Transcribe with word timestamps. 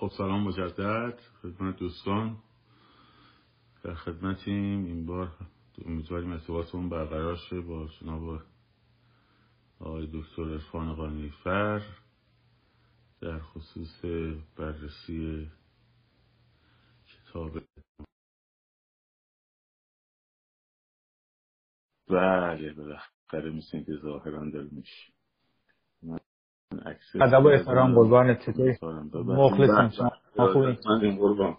خب 0.00 0.10
سلام 0.16 0.42
مجدد 0.48 1.18
خدمت 1.42 1.76
دوستان. 1.76 2.36
در 3.84 3.94
خدمتیم. 3.94 4.84
این 4.84 5.06
بار 5.06 5.32
امیدواریم 5.86 6.32
ارتباطمون 6.32 6.88
برقرار 6.88 7.36
شه 7.36 7.60
با 7.60 7.88
جناب 8.00 8.42
آقای 9.80 10.06
دکتر 10.12 10.42
ارفان 10.42 10.94
قانیفر 10.94 11.82
در 13.20 13.38
خصوص 13.38 14.04
بررسی 14.56 15.50
کتاب 17.06 17.58
بله 22.08 22.72
بالاخره 22.72 23.50
مثل 23.50 23.70
اینکه 23.72 23.96
ظاهرا 24.02 24.50
داره 24.50 24.68
میشه 24.72 25.12
ادب 27.14 27.44
و 27.44 27.48
احترام 27.48 27.94
قربان 27.94 28.34
چطوری؟ 28.34 28.76
مخلصم 29.12 29.90
شما. 29.96 30.10
خوبی؟ 30.52 30.66
من 30.86 31.00
این 31.02 31.16
قربان. 31.16 31.56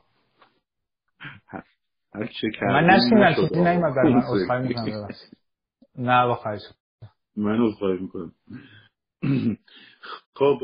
هر 2.14 2.26
چه 2.26 2.48
من 2.62 2.86
نشینم 2.86 3.34
چیزی 3.36 3.62
نیومد 3.62 3.96
برای 3.96 4.14
من. 4.14 4.22
عذرخواهی 4.22 4.68
می‌کنم 4.68 5.08
نه 5.96 6.28
با 6.28 6.36
خواهش 6.36 6.62
من 7.38 7.62
عذرخواهی 7.62 7.98
می‌کنم. 8.00 8.32
خب 10.40 10.60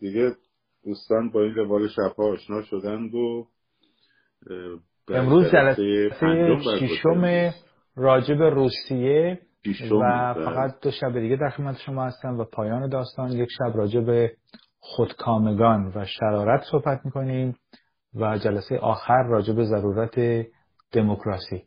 دیگه 0.00 0.32
دوستان 0.84 1.30
با 1.30 1.42
این 1.42 1.54
روال 1.54 1.88
شبها 1.88 2.32
آشنا 2.32 2.62
شدند 2.62 3.14
و 3.14 3.48
امروز 5.08 5.52
جلسه 5.52 6.10
ششم 6.80 7.52
راجب 7.96 8.42
روسیه 8.42 9.40
و 9.92 10.34
فقط 10.34 10.80
دو 10.82 10.90
شب 10.90 11.18
دیگه 11.18 11.36
در 11.36 11.48
خدمت 11.48 11.76
شما 11.76 12.04
هستم 12.04 12.38
و 12.38 12.44
پایان 12.44 12.88
داستان. 12.88 13.32
یک 13.32 13.48
شب 13.58 13.76
راجع 13.76 14.00
به 14.00 14.32
خودکامگان 14.80 15.92
و 15.94 16.04
شرارت 16.04 16.62
صحبت 16.70 17.00
می‌کنیم 17.04 17.56
و 18.14 18.38
جلسه 18.38 18.78
آخر 18.78 19.22
راجع 19.22 19.54
به 19.54 19.64
ضرورت 19.64 20.46
دموکراسی. 20.92 21.62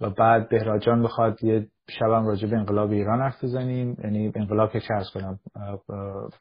و 0.00 0.10
بعد 0.10 0.48
بهراجان 0.48 1.02
بخواد 1.02 1.44
یه 1.44 1.66
شبم 1.88 2.26
راجع 2.26 2.48
به 2.48 2.56
انقلاب 2.56 2.90
ایران 2.90 3.20
حرف 3.20 3.44
بزنیم. 3.44 3.96
یعنی 4.04 4.32
انقلاب 4.36 4.70
که 4.72 4.80
چه 4.80 4.88
کنم 5.14 5.38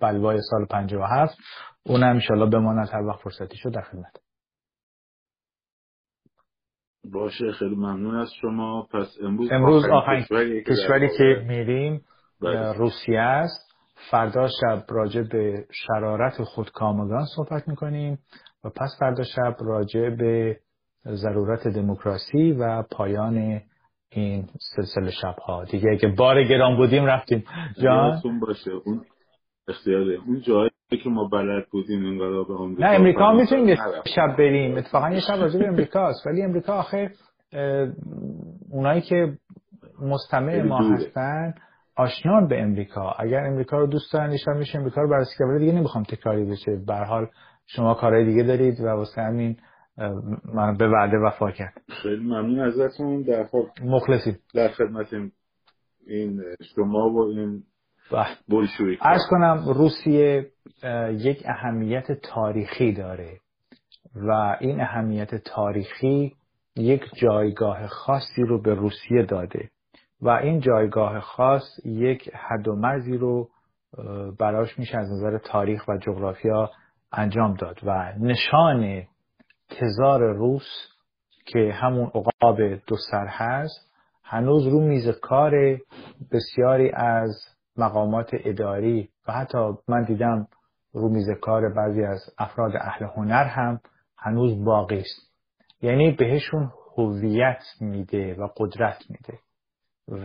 بلوای 0.02 0.40
سال 0.50 0.66
57 0.66 1.38
اونم 1.86 2.10
انشالله 2.10 2.50
بماند 2.50 2.90
هر 2.90 3.02
وقت 3.02 3.20
فرصتی 3.20 3.58
شد 3.58 3.74
در 3.74 3.82
خدمت. 3.82 4.20
باشه 7.12 7.52
خیلی 7.52 7.76
ممنون 7.76 8.16
از 8.16 8.34
شما. 8.42 8.88
پس 8.92 9.18
امروز 9.24 9.52
امروز 9.52 9.86
آخرین 9.90 10.24
کشوری, 10.24 10.64
کشوری 10.64 11.10
که 11.18 11.46
میریم 11.48 12.02
بله. 12.42 12.74
روسیه 12.74 13.20
است. 13.20 13.74
فردا 14.12 14.48
شب 14.48 14.84
راجع 14.90 15.22
به 15.22 15.66
شرارت 15.72 16.44
خودکامگان 16.44 17.26
صحبت 17.36 17.68
می‌کنیم 17.68 18.20
و 18.64 18.70
پس 18.70 18.98
فردا 19.00 19.24
شب 19.24 19.56
راجع 19.60 20.10
به 20.10 20.60
ضرورت 21.06 21.68
دموکراسی 21.68 22.52
و 22.52 22.84
پایان 22.92 23.62
این 24.10 24.48
سلسله 24.76 25.12
شبها. 25.12 25.64
دیگه 25.64 25.90
اگه 25.92 26.08
بار 26.08 26.44
گران 26.44 26.78
بودیم 26.78 27.06
رفتیم. 27.06 27.44
جان؟ 27.84 28.22
باشه 28.42 28.72
اون 28.86 29.06
اختیاره 29.68 30.20
اون 30.28 30.42
جایی 30.42 30.70
که 30.98 31.10
ما 31.10 31.28
بلد 31.28 31.66
بودیم 31.72 32.06
انقلاب 32.06 32.52
آمریکا 32.52 32.84
نه 32.84 32.96
امریکا 32.96 33.30
هم 33.30 33.36
می‌تونیم 33.36 33.68
یه 33.68 33.76
شب 34.16 34.36
بریم. 34.38 34.78
اتفاقا 34.78 35.10
یه 35.10 35.20
شب 35.20 35.34
راجع 35.34 35.60
به 35.60 35.68
امریکاست 35.68 36.28
ولی 36.28 36.42
امریکا 36.42 36.74
آخه 36.74 37.12
اونایی 38.72 39.02
که 39.02 39.38
مستمع 40.02 40.62
ما 40.62 40.78
هستن 40.78 41.54
آشنان 41.96 42.48
به 42.48 42.62
امریکا. 42.62 43.12
اگر 43.20 43.40
امریکا 43.46 43.78
رو 43.78 43.88
دوست 43.88 44.14
دارن 44.14 44.38
شب 44.38 44.52
میشه 44.58 44.80
امریکا 44.80 45.02
رو 45.02 45.10
بررسی 45.10 45.38
کنه 45.40 45.60
دیگه 45.60 45.72
نمی‌خوام 45.72 46.04
تکراری 46.04 46.46
بشه. 46.46 46.82
به 46.88 46.96
حال 46.96 47.28
شما 47.66 47.94
کارهای 47.94 48.26
دیگه 48.26 48.44
دارید 48.44 48.80
و 48.80 48.88
واسه 48.88 49.22
همین 49.22 49.58
من 50.54 50.78
به 50.78 50.88
وعده 50.88 51.18
وفا 51.18 51.52
کرد 51.52 51.82
خیلی 52.04 52.24
ممنون 52.24 52.60
ازتون. 52.60 53.22
در 53.22 53.44
خب 53.44 53.66
مخلصی 53.84 54.38
در 54.54 54.68
خدمت 54.68 55.08
این 56.08 56.42
شما 56.76 57.10
و 57.10 57.20
این 57.20 57.64
بلشویک 58.50 59.00
ارز 59.02 59.22
کنم 59.30 59.64
روسیه 59.68 60.48
یک 61.12 61.44
اهمیت 61.46 62.12
تاریخی 62.12 62.94
داره 62.94 63.40
و 64.16 64.58
این 64.60 64.82
اهمیت 64.82 65.36
تاریخی 65.36 66.34
یک 66.76 67.04
جایگاه 67.16 67.88
خاصی 67.88 68.42
رو 68.42 68.62
به 68.62 68.74
روسیه 68.74 69.26
داده 69.26 69.70
و 70.22 70.30
این 70.30 70.60
جایگاه 70.60 71.20
خاص 71.20 71.64
یک 71.86 72.30
حد 72.36 72.68
و 72.68 72.76
مرزی 72.76 73.18
رو 73.18 73.50
براش 74.40 74.80
میشه 74.80 74.98
از 74.98 75.12
نظر 75.12 75.38
تاریخ 75.38 75.88
و 75.88 75.98
جغرافیا 75.98 76.72
انجام 77.12 77.54
داد 77.54 77.80
و 77.84 78.14
نشان 78.20 79.04
تزار 79.70 80.34
روس 80.34 80.68
که 81.46 81.74
همون 81.74 82.12
عقاب 82.16 82.62
دو 82.88 82.96
سر 83.12 83.28
هست 83.28 83.94
هنوز 84.24 84.68
رو 84.68 84.80
میز 84.80 85.08
کار 85.08 85.52
بسیاری 86.32 86.92
از 86.92 87.53
مقامات 87.78 88.30
اداری 88.34 89.10
و 89.28 89.32
حتی 89.32 89.58
من 89.88 90.04
دیدم 90.04 90.48
رو 90.94 91.10
میز 91.10 91.30
کار 91.42 91.74
بعضی 91.74 92.04
از 92.04 92.30
افراد 92.38 92.72
اهل 92.76 93.06
هنر 93.06 93.44
هم 93.44 93.80
هنوز 94.18 94.64
باقی 94.66 95.00
است. 95.00 95.34
یعنی 95.82 96.12
بهشون 96.12 96.72
هویت 96.98 97.64
میده 97.82 98.36
و 98.36 98.48
قدرت 98.58 99.04
میده. 99.10 99.40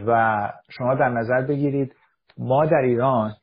و 0.06 0.52
شما 0.70 0.94
در 0.94 1.08
نظر 1.08 1.46
بگیرید 1.46 1.94
ما 2.38 2.66
در 2.66 2.76
ایران 2.76 3.34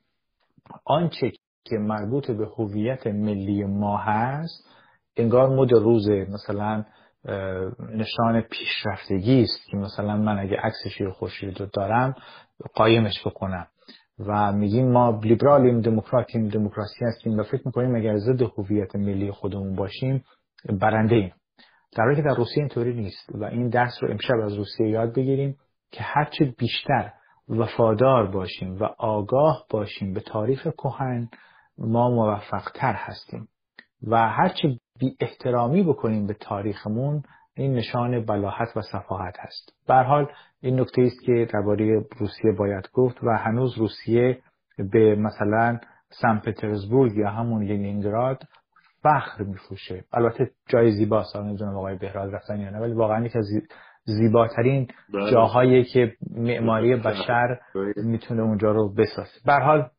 آنچه 0.86 1.32
که 1.64 1.78
مربوط 1.78 2.32
به 2.32 2.48
هویت 2.58 3.08
ملی 3.08 3.64
ما 3.64 3.98
هست 3.98 4.70
انگار 5.18 5.50
مد 5.50 5.72
روزه 5.74 6.28
مثلا 6.30 6.86
نشان 7.80 8.42
پیشرفتگی 8.42 9.42
است 9.42 9.66
که 9.66 9.78
مثلا 9.78 10.18
من 10.18 10.40
اگه 10.40 10.58
عکس 10.58 10.88
شیر 10.98 11.10
خورشید 11.10 11.60
رو 11.60 11.66
دارم 11.66 12.16
قایمش 12.74 13.28
بکنم. 13.28 13.68
و 14.20 14.52
میگیم 14.52 14.92
ما 14.92 15.20
لیبرالیم 15.24 15.82
دموکراتیم 15.82 16.50
دموکراسی 16.50 17.06
هستیم 17.06 17.40
و 17.40 17.44
فکر 17.44 17.62
می‌کنیم 17.66 17.96
اگر 17.96 18.18
ضد 18.18 18.42
هویت 18.42 18.96
ملی 18.96 19.32
خودمون 19.32 19.76
باشیم 19.76 20.24
برنده 20.70 21.16
ایم 21.16 21.34
در 21.96 22.04
حالی 22.04 22.16
که 22.16 22.22
در 22.22 22.36
روسیه 22.36 22.58
اینطوری 22.58 22.94
نیست 22.94 23.30
و 23.36 23.44
این 23.44 23.70
درس 23.70 23.94
رو 24.02 24.12
امشب 24.12 24.36
از 24.44 24.54
روسیه 24.54 24.90
یاد 24.90 25.16
بگیریم 25.16 25.58
که 25.92 26.04
هرچه 26.04 26.54
بیشتر 26.58 27.12
وفادار 27.50 28.32
باشیم 28.32 28.76
و 28.76 28.84
آگاه 28.98 29.66
باشیم 29.70 30.14
به 30.14 30.20
تاریخ 30.20 30.68
کهن 30.68 31.30
ما 31.78 32.10
موفقتر 32.10 32.94
هستیم. 32.94 33.48
و 34.08 34.30
هرچه 34.30 34.80
بی 35.00 35.16
احترامی 35.20 35.84
بکنیم 35.84 36.28
به 36.28 36.34
تاریخمون 36.34 37.24
این 37.58 37.74
نشان 37.74 38.26
بلاحت 38.26 38.78
و 38.78 38.82
صفاحت 38.82 39.36
هست. 39.40 39.74
به 39.88 39.94
حال 39.94 40.28
این 40.62 40.80
نکته 40.80 41.02
است 41.02 41.26
که 41.26 41.48
درباره 41.54 42.06
روسیه 42.18 42.52
باید 42.58 42.90
گفت 42.94 43.24
و 43.24 43.38
هنوز 43.38 43.78
روسیه 43.78 44.38
به 44.92 45.16
مثلا 45.16 45.80
سن 46.10 46.40
پترزبورگ 46.40 47.18
یا 47.18 47.30
همون 47.30 47.64
لینینگراد 47.64 48.44
فخر 49.04 49.44
میفروشه. 49.44 50.04
البته 50.14 50.52
جای 50.70 50.92
زیباست 50.92 51.36
نمی‌دونم 51.36 51.78
آقای 51.78 51.96
بهراد 51.98 52.36
رفتن 52.36 52.60
یا 52.60 52.70
نه 52.70 52.80
ولی 52.80 52.94
واقعا 52.94 53.26
یکی 53.26 53.38
از 53.38 53.46
زیباترین 54.04 54.88
بله. 55.14 55.32
جاهایی 55.32 55.84
که 55.84 56.14
معماری 56.32 56.96
بشر 56.96 57.60
می‌تونه 57.96 58.42
اونجا 58.42 58.72
رو 58.72 58.94
بسازه. 58.94 59.40
به 59.46 59.54
حال 59.54 59.90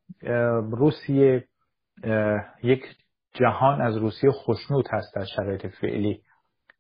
روسیه 0.71 1.45
یک 2.63 2.83
جهان 3.35 3.81
از 3.81 3.97
روسیه 3.97 4.31
خوشنود 4.31 4.87
هست 4.91 5.15
در 5.15 5.25
شرایط 5.25 5.67
فعلی. 5.67 6.21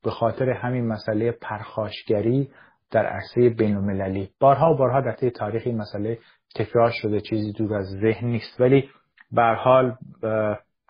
به 0.06 0.12
خاطر 0.12 0.50
همین 0.50 0.86
مسئله 0.86 1.32
پرخاشگری 1.32 2.50
در 2.90 3.06
عرصه 3.06 3.50
بین 3.50 3.76
المللی 3.76 4.30
بارها 4.40 4.72
و 4.72 4.76
بارها 4.76 5.00
در 5.00 5.12
طی 5.12 5.30
تاریخ 5.30 5.62
این 5.66 5.76
مسئله 5.76 6.18
تکرار 6.56 6.90
شده 6.90 7.20
چیزی 7.20 7.52
دور 7.52 7.74
از 7.74 7.86
ذهن 7.86 8.26
نیست. 8.26 8.60
ولی 8.60 8.90
به 9.32 9.42
حال 9.42 9.96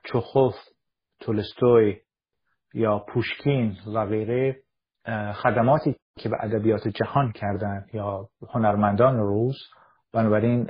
چوخوف 0.05 0.55
تولستوی 1.21 1.97
یا 2.75 2.99
پوشکین 2.99 3.77
و 3.95 4.07
غیره 4.07 4.57
خدماتی 5.35 5.97
که 6.19 6.29
به 6.29 6.37
ادبیات 6.41 6.89
جهان 6.89 7.33
کردند 7.33 7.91
یا 7.93 8.29
هنرمندان 8.51 9.17
روز 9.17 9.57
بنابراین 10.13 10.65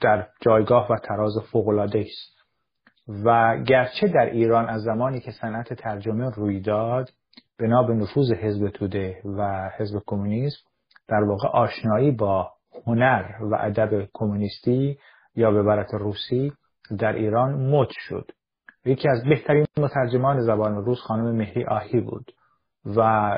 در 0.00 0.28
جایگاه 0.40 0.92
و 0.92 0.96
تراز 0.96 1.32
فوق‌العاده 1.52 1.98
است. 1.98 2.37
و 3.08 3.56
گرچه 3.66 4.08
در 4.08 4.26
ایران 4.26 4.68
از 4.68 4.82
زمانی 4.82 5.20
که 5.20 5.30
صنعت 5.30 5.74
ترجمه 5.74 6.30
روی 6.30 6.60
داد 6.60 7.10
بنا 7.58 7.82
به 7.82 7.94
نفوذ 7.94 8.32
حزب 8.32 8.68
توده 8.68 9.22
و 9.24 9.70
حزب 9.78 10.02
کمونیسم 10.06 10.60
در 11.08 11.24
واقع 11.24 11.48
آشنایی 11.48 12.10
با 12.10 12.52
هنر 12.86 13.24
و 13.40 13.54
ادب 13.60 14.08
کمونیستی 14.12 14.98
یا 15.34 15.50
به 15.50 15.62
برت 15.62 15.94
روسی 15.94 16.52
در 16.98 17.12
ایران 17.12 17.70
مد 17.70 17.88
شد. 17.90 18.30
یکی 18.84 19.08
از 19.08 19.24
بهترین 19.24 19.66
مترجمان 19.78 20.40
زبان 20.40 20.84
روس 20.84 21.00
خانم 21.00 21.36
مهری 21.36 21.64
آهی 21.64 22.00
بود 22.00 22.32
و 22.96 23.30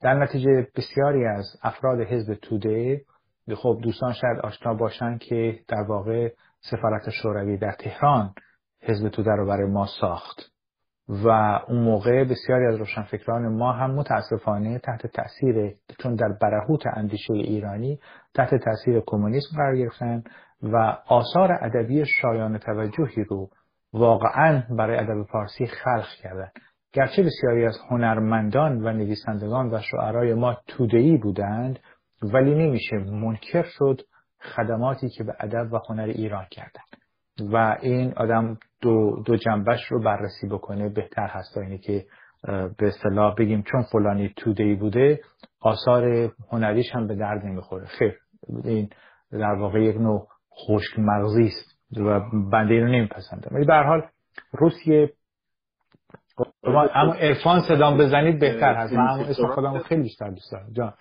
در 0.00 0.14
نتیجه 0.14 0.66
بسیاری 0.76 1.26
از 1.26 1.56
افراد 1.62 2.00
حزب 2.00 2.34
توده 2.34 3.04
خب 3.56 3.78
دوستان 3.82 4.12
شاید 4.12 4.38
آشنا 4.38 4.74
باشن 4.74 5.18
که 5.18 5.60
در 5.68 5.82
واقع 5.88 6.32
سفارت 6.60 7.10
شوروی 7.10 7.56
در 7.56 7.72
تهران 7.72 8.34
حزب 8.82 9.08
توده 9.08 9.30
رو 9.30 9.46
برای 9.46 9.70
ما 9.70 9.86
ساخت. 10.00 10.58
و 11.08 11.28
اون 11.68 11.82
موقع 11.82 12.24
بسیاری 12.24 12.66
از 12.66 12.76
روشنفکران 12.76 13.48
ما 13.48 13.72
هم 13.72 13.90
متاسفانه 13.90 14.78
تحت 14.78 15.06
تاثیر 15.06 15.74
چون 15.98 16.14
در 16.14 16.28
برهوت 16.40 16.86
اندیشه 16.86 17.32
ایرانی 17.32 18.00
تحت 18.34 18.54
تاثیر 18.54 19.02
کمونیسم 19.06 19.56
قرار 19.56 19.76
گرفتن 19.76 20.22
و 20.62 20.96
آثار 21.06 21.52
ادبی 21.52 22.04
شایان 22.22 22.58
توجهی 22.58 23.24
رو 23.24 23.50
واقعا 23.92 24.62
برای 24.70 24.96
ادب 24.98 25.22
فارسی 25.32 25.66
خلق 25.66 26.08
کردن. 26.22 26.48
گرچه 26.92 27.22
بسیاری 27.22 27.66
از 27.66 27.78
هنرمندان 27.90 28.86
و 28.86 28.92
نویسندگان 28.92 29.74
و 29.74 29.80
شعرای 29.80 30.34
ما 30.34 30.56
تودهی 30.66 31.16
بودند 31.16 31.78
ولی 32.22 32.54
نمیشه 32.54 32.96
منکر 32.96 33.62
شد 33.62 34.00
خدماتی 34.40 35.08
که 35.08 35.24
به 35.24 35.34
ادب 35.40 35.72
و 35.72 35.78
هنر 35.88 36.06
ایران 36.06 36.46
کردند 36.50 36.88
و 37.52 37.76
این 37.80 38.12
آدم 38.16 38.58
دو, 38.80 39.22
دو 39.26 39.36
جنبش 39.36 39.84
رو 39.90 40.02
بررسی 40.02 40.48
بکنه. 40.48 40.88
بهتر 40.88 41.26
هست 41.26 41.54
تا 41.54 41.60
اینی 41.60 41.78
که 41.78 42.04
به 42.78 42.86
اصطلاح 42.86 43.34
بگیم 43.34 43.62
چون 43.62 43.82
فلانی 43.82 44.32
تودهی 44.36 44.74
بوده 44.74 45.20
آثار 45.60 46.32
هنریش 46.52 46.86
هم 46.94 47.06
به 47.06 47.14
درد 47.14 47.44
نمی‌خوره. 47.44 47.86
خیر 47.86 48.18
این 48.64 48.90
در 49.32 49.54
واقع 49.54 49.82
یک 49.82 49.96
نوع 49.96 50.28
خشک 50.66 50.98
مغزی 50.98 51.46
است 51.46 51.78
و 51.96 52.20
بنده 52.50 52.74
اینو 52.74 52.86
نمیپسندم. 52.86 53.48
ولی 53.50 53.64
به 53.64 53.74
حال 53.74 54.02
روسیه 54.52 55.12
اما 56.94 57.14
عرفان 57.14 57.60
صدام 57.68 57.98
بزنید 57.98 58.40
بهتر 58.40 58.74
هست. 58.74 58.92
من 58.92 59.06
اسم 59.06 59.46
خودم 59.46 59.78
خیلی 59.78 60.02
بیشتر 60.02 60.30
دوست 60.30 60.52
دارم. 60.52 60.72
جان. 60.72 60.92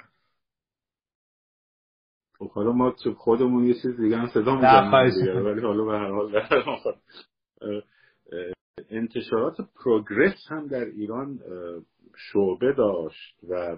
خب 2.39 2.51
حالا 2.51 2.71
ما 2.71 2.93
خودمون 3.17 3.63
یه 3.63 3.73
چیز 3.73 4.01
دیگه 4.01 4.17
هم 4.17 4.27
صدا 4.27 4.55
می‌زنیم 4.55 5.45
ولی 5.45 5.61
حالا 5.61 5.83
به 5.83 5.99
هر 5.99 6.11
حال 6.11 6.31
انتشارات 8.89 9.55
پروگرس 9.75 10.47
هم 10.49 10.67
در 10.67 10.85
ایران 10.85 11.39
شعبه 12.15 12.73
داشت 12.73 13.39
و 13.49 13.77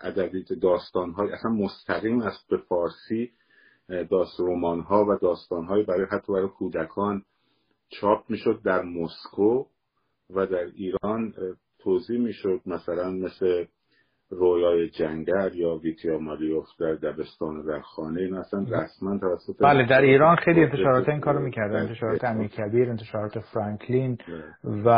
ادبیات 0.00 0.52
داستان 0.52 1.10
های 1.10 1.32
اصلا 1.32 1.50
مستقیم 1.50 2.20
از 2.20 2.34
به 2.50 2.56
فارسی 2.56 3.32
داست 3.88 4.40
رمان 4.40 4.80
ها 4.80 5.04
و 5.08 5.18
داستان 5.22 5.64
های 5.64 5.82
برای 5.82 6.06
حتی 6.10 6.32
برای 6.32 6.48
کودکان 6.48 7.22
چاپ 7.88 8.30
می‌شد 8.30 8.60
در 8.64 8.82
مسکو 8.82 9.64
و 10.30 10.46
در 10.46 10.64
ایران 10.64 11.34
توضیح 11.78 12.18
می‌شد 12.18 12.60
مثلا 12.66 13.10
مثل 13.10 13.64
رویای 14.32 14.88
جنگر 14.88 15.54
یا 15.54 15.74
ویتیا 15.74 16.18
مالیوف 16.18 16.66
در 16.80 16.94
دبستان 16.94 17.62
در 17.66 17.80
خانه 17.80 18.20
این 18.20 18.34
اصلا 18.34 18.60
رسما 18.60 19.18
توسط 19.18 19.62
بله 19.62 19.86
در 19.86 20.00
ایران 20.00 20.36
خیلی 20.36 20.64
انتشارات 20.64 21.08
این 21.08 21.20
کارو 21.20 21.40
می‌کردن. 21.40 21.76
انتشارات 21.76 22.24
امیر 22.24 22.48
کبیر 22.48 22.90
انتشارات 22.90 23.38
فرانکلین 23.38 24.18
و 24.64 24.88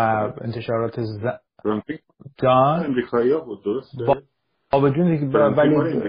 انتشارات 0.41 1.01
ز... 1.01 1.27
امریکایی 2.45 3.37
بود 3.47 3.65
درسته؟ 3.65 4.25
با 4.73 4.81
وجود 4.81 5.21
که 5.21 5.27
ولی 5.27 6.03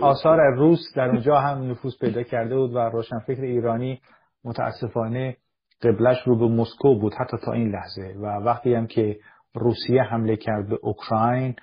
آثار 0.00 0.38
روس 0.56 0.80
در 0.96 1.08
اونجا 1.08 1.38
هم 1.38 1.70
نفوذ 1.70 1.92
پیدا 2.00 2.22
کرده 2.22 2.56
بود 2.56 2.74
و 2.74 2.78
روشنفکر 2.78 3.42
ایرانی 3.42 4.00
متاسفانه 4.44 5.36
قبلش 5.82 6.16
رو 6.26 6.38
به 6.38 6.48
مسکو 6.48 6.98
بود 6.98 7.14
حتی 7.14 7.36
تا 7.44 7.52
این 7.52 7.70
لحظه. 7.70 8.14
و 8.20 8.26
وقتی 8.26 8.74
هم 8.74 8.86
که 8.86 9.18
روسیه 9.54 10.02
حمله 10.02 10.36
کرد 10.36 10.68
به 10.68 10.78
اوکراین 10.82 11.56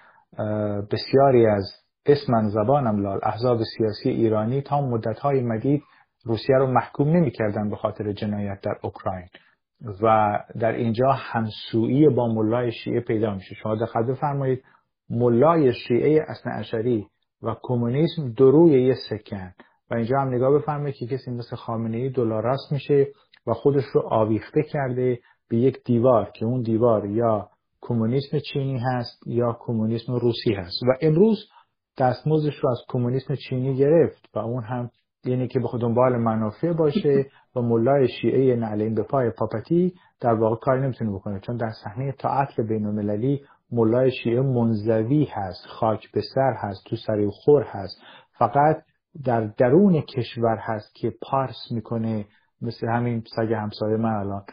بسیاری 0.92 1.48
از 1.48 1.72
اسمن 2.06 2.50
زبانم 2.50 3.02
لال 3.02 3.20
احزاب 3.24 3.60
سیاسی 3.78 4.10
ایرانی 4.10 4.62
تا 4.62 4.82
مدتهای 4.82 5.42
مدید 5.42 5.84
روسیه 6.26 6.58
رو 6.58 6.68
محکوم 6.68 7.10
نمی‌کردن 7.10 7.70
به 7.70 7.76
خاطر 7.76 8.12
جنایت 8.12 8.62
در 8.62 8.76
اوکراین. 8.82 9.28
و 10.02 10.40
در 10.60 10.72
اینجا 10.72 11.12
همسویی 11.12 12.10
با 12.10 12.28
ملای 12.28 12.72
شیعه 12.72 13.00
پیدا 13.00 13.34
میشه. 13.34 13.56
شما 13.56 13.76
دقت 13.76 14.06
بفرمایید 14.10 14.64
ملای 15.10 15.74
شیعه 15.74 16.26
اصل 16.28 16.50
و 17.42 17.56
کمونیسم 17.62 18.34
دروی 18.38 18.84
یه 18.84 18.96
سکن. 19.10 19.54
و 19.92 19.96
اینجا 19.96 20.20
هم 20.20 20.28
نگاه 20.28 20.60
بفرمایید 20.60 20.96
که 20.96 21.08
کسی 21.08 21.32
مثل 21.32 21.56
خامنه 21.56 21.98
ای 21.98 22.10
دلاراست 22.10 22.72
میشه 22.72 23.08
و 23.48 23.54
خودش 23.54 23.84
رو 23.94 24.02
آویخته 24.02 24.64
کرده 24.64 25.20
به 25.50 25.58
یک 25.58 25.84
دیوار 25.86 26.32
که 26.32 26.46
اون 26.46 26.62
دیوار 26.62 27.06
یا 27.06 27.50
کمونیسم 27.88 28.40
چینی 28.40 28.80
هست 28.80 29.28
یا 29.28 29.58
کمونیسم 29.60 30.14
روسی 30.14 30.54
هست. 30.54 30.84
و 30.84 30.94
امروز 31.02 31.38
دستمزدش 31.98 32.56
رو 32.56 32.70
از 32.70 32.78
کمونیسم 32.88 33.36
چینی 33.36 33.78
گرفت 33.78 34.30
و 34.36 34.40
اون 34.40 34.64
هم 34.64 34.90
یعنی 35.26 35.48
که 35.48 35.60
به 35.60 35.68
دنبال 35.82 36.18
منافع 36.18 36.74
باشه 36.74 37.26
و 37.56 37.62
ملای 37.62 38.08
شیعه 38.08 38.56
نعلین 38.56 38.96
به 38.96 39.04
پای 39.04 39.30
پاپتی 39.30 39.94
در 40.22 40.34
واقع 40.34 40.56
کاری 40.56 40.82
نمی‌تونه 40.82 41.12
بکنه 41.12 41.40
چون 41.40 41.58
در 41.58 41.72
صحنه 41.84 42.12
تعاطف 42.12 42.60
بین 42.60 42.86
المللی 42.86 43.42
ملای 43.72 44.12
شیعه 44.12 44.42
منزوی 44.42 45.28
هست 45.32 45.66
خاک 45.68 46.12
به 46.12 46.22
سر 46.36 46.54
هست 46.58 46.84
تو 46.86 46.96
سری 46.96 47.30
خور 47.32 47.64
هست. 47.64 48.02
فقط 48.38 48.84
در 49.26 49.42
درون 49.42 50.02
کشور 50.02 50.58
هست 50.62 50.96
که 50.96 51.14
پارس 51.22 51.72
می‌کنه 51.72 52.26
مثل 52.62 52.88
همین 52.88 53.24
سگ 53.36 53.54
همسایه 53.54 53.98
من 53.98 54.14
الان. 54.14 54.44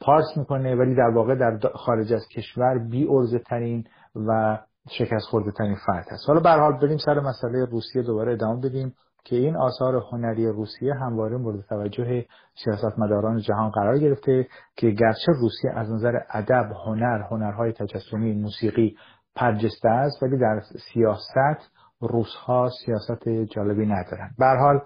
پارس 0.00 0.36
می‌کنه 0.36 0.74
ولی 0.76 0.94
در 0.94 1.10
واقع 1.14 1.34
در 1.34 1.58
خارج 1.74 2.12
از 2.12 2.28
کشور 2.28 2.78
بی 2.78 3.06
ارزه 3.10 3.38
ترین 3.38 3.84
و 4.28 4.58
شکست 4.90 5.26
خورده 5.30 5.50
ترین 5.50 5.76
فرد 5.86 6.06
هست. 6.10 6.28
حالا 6.28 6.40
به 6.40 6.50
حال 6.50 6.78
بریم 6.78 6.98
سر 6.98 7.20
مسئله 7.20 7.64
روسیه 7.64 8.02
دوباره 8.02 8.32
ادامه 8.32 8.60
بدیم 8.60 8.94
که 9.24 9.36
این 9.36 9.56
آثار 9.56 10.02
هنری 10.12 10.46
روسیه 10.46 10.94
همواره 10.94 11.36
مورد 11.36 11.64
توجه 11.68 12.24
سیاستمداران 12.64 13.38
جهان 13.38 13.70
قرار 13.70 13.98
گرفته 13.98 14.46
که 14.76 14.90
گرچه 14.90 15.32
روسیه 15.40 15.70
از 15.74 15.90
نظر 15.90 16.18
ادب 16.30 16.72
هنر 16.86 17.22
هنرهای 17.30 17.72
تجسمی 17.72 18.34
موسیقی 18.34 18.96
پرجسته 19.34 19.88
است 19.88 20.22
ولی 20.22 20.38
در 20.38 20.60
سیاست 20.92 21.70
روسها 22.00 22.70
سیاست 22.84 23.28
جالبی 23.28 23.86
ندارن. 23.86 24.30
به 24.38 24.46
حال 24.46 24.80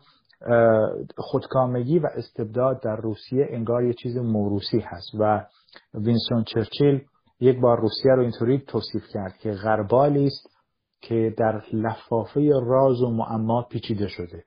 خودکامگی 1.17 1.99
و 1.99 2.07
استبداد 2.15 2.83
در 2.83 2.97
روسیه 2.97 3.47
انگار 3.51 3.85
یه 3.85 3.93
چیز 3.93 4.17
موروسی 4.17 4.79
هست 4.79 5.11
و 5.19 5.47
وینسون 5.95 6.45
چرچیل 6.45 7.05
یک 7.41 7.61
بار 7.61 7.81
روسیه 7.81 8.13
رو 8.13 8.23
اینطوری 8.23 8.59
توصیف 8.59 9.03
کرد 9.13 9.37
که 9.37 9.51
غربالی 9.51 10.27
است 10.27 10.51
که 11.01 11.35
در 11.39 11.63
لفافه 11.73 12.51
راز 12.67 13.03
و 13.03 13.11
معما 13.11 13.63
پیچیده 13.63 14.09
شده 14.09 14.45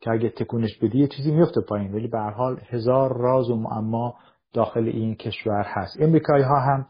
که 0.00 0.10
اگه 0.10 0.28
تکونش 0.28 0.78
بدی 0.78 0.98
یه 0.98 1.08
چیزی 1.08 1.32
میفته 1.32 1.60
پایین 1.60 1.92
ولی 1.92 2.08
به 2.08 2.18
هر 2.18 2.30
حال 2.30 2.60
هزار 2.68 3.16
راز 3.18 3.50
و 3.50 3.56
معما 3.56 4.14
داخل 4.52 4.88
این 4.88 5.14
کشور 5.14 5.64
هست. 5.66 5.96
امریکایی 6.00 6.44
ها 6.44 6.60
هم 6.60 6.86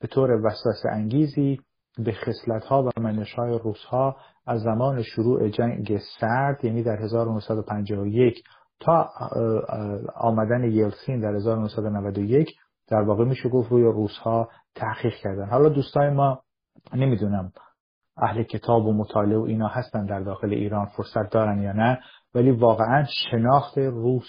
به 0.00 0.08
طور 0.10 0.30
وسوسه 0.30 0.88
انگیزی 0.92 1.60
به 1.98 2.12
خصلت 2.12 2.64
ها 2.64 2.82
و 2.82 3.00
منش 3.00 3.34
های 3.34 3.58
روس 3.58 3.84
ها 3.84 4.16
از 4.46 4.60
زمان 4.60 5.02
شروع 5.02 5.48
جنگ 5.48 5.98
سرد 6.20 6.64
یعنی 6.64 6.82
در 6.82 7.02
1951 7.02 8.42
تا 8.80 9.10
آمدن 10.16 10.64
یلسین 10.64 11.20
در 11.20 11.34
1991 11.34 12.56
در 12.88 13.02
واقع 13.02 13.24
میشه 13.24 13.48
گفت 13.48 13.70
روی 13.70 13.82
روس 13.82 14.18
ها 14.18 14.48
تحقیق 14.74 15.14
کردن. 15.14 15.48
حالا 15.48 15.68
دوستای 15.68 16.10
ما 16.10 16.42
نمی‌دونم 16.94 17.52
اهل 18.16 18.42
کتاب 18.42 18.86
و 18.86 18.92
مطالعه 18.92 19.38
و 19.38 19.42
اینا 19.42 19.68
هستن 19.68 20.06
در 20.06 20.20
داخل 20.20 20.50
ایران 20.50 20.86
فرصت 20.86 21.30
دارن 21.30 21.62
یا 21.62 21.72
نه 21.72 22.00
ولی 22.34 22.50
واقعا 22.50 23.04
شناخت 23.30 23.78
روس 23.78 24.28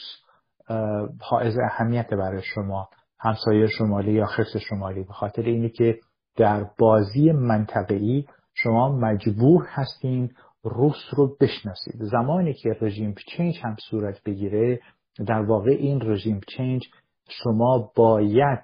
حائز 1.21 1.55
اهمیت 1.71 2.09
برای 2.09 2.41
شما 2.41 2.89
همسایه 3.19 3.67
شمالی 3.67 4.13
یا 4.13 4.25
خرس 4.25 4.57
شمالی 4.69 5.03
به 5.03 5.13
خاطر 5.13 5.41
اینی 5.41 5.69
که 5.69 5.99
در 6.37 6.65
بازی 6.79 7.31
منطقه‌ای 7.31 8.25
شما 8.63 8.89
مجبور 8.89 9.65
هستین 9.69 10.31
روس 10.63 11.03
رو 11.17 11.35
بشناسید. 11.41 11.95
زمانی 12.03 12.53
که 12.53 12.69
regime 12.81 13.15
change 13.27 13.59
هم 13.63 13.75
صورت 13.89 14.23
بگیره 14.23 14.79
در 15.27 15.41
واقع 15.41 15.71
این 15.71 16.01
regime 16.01 16.41
change 16.47 16.87
شما 17.29 17.91
باید 17.95 18.59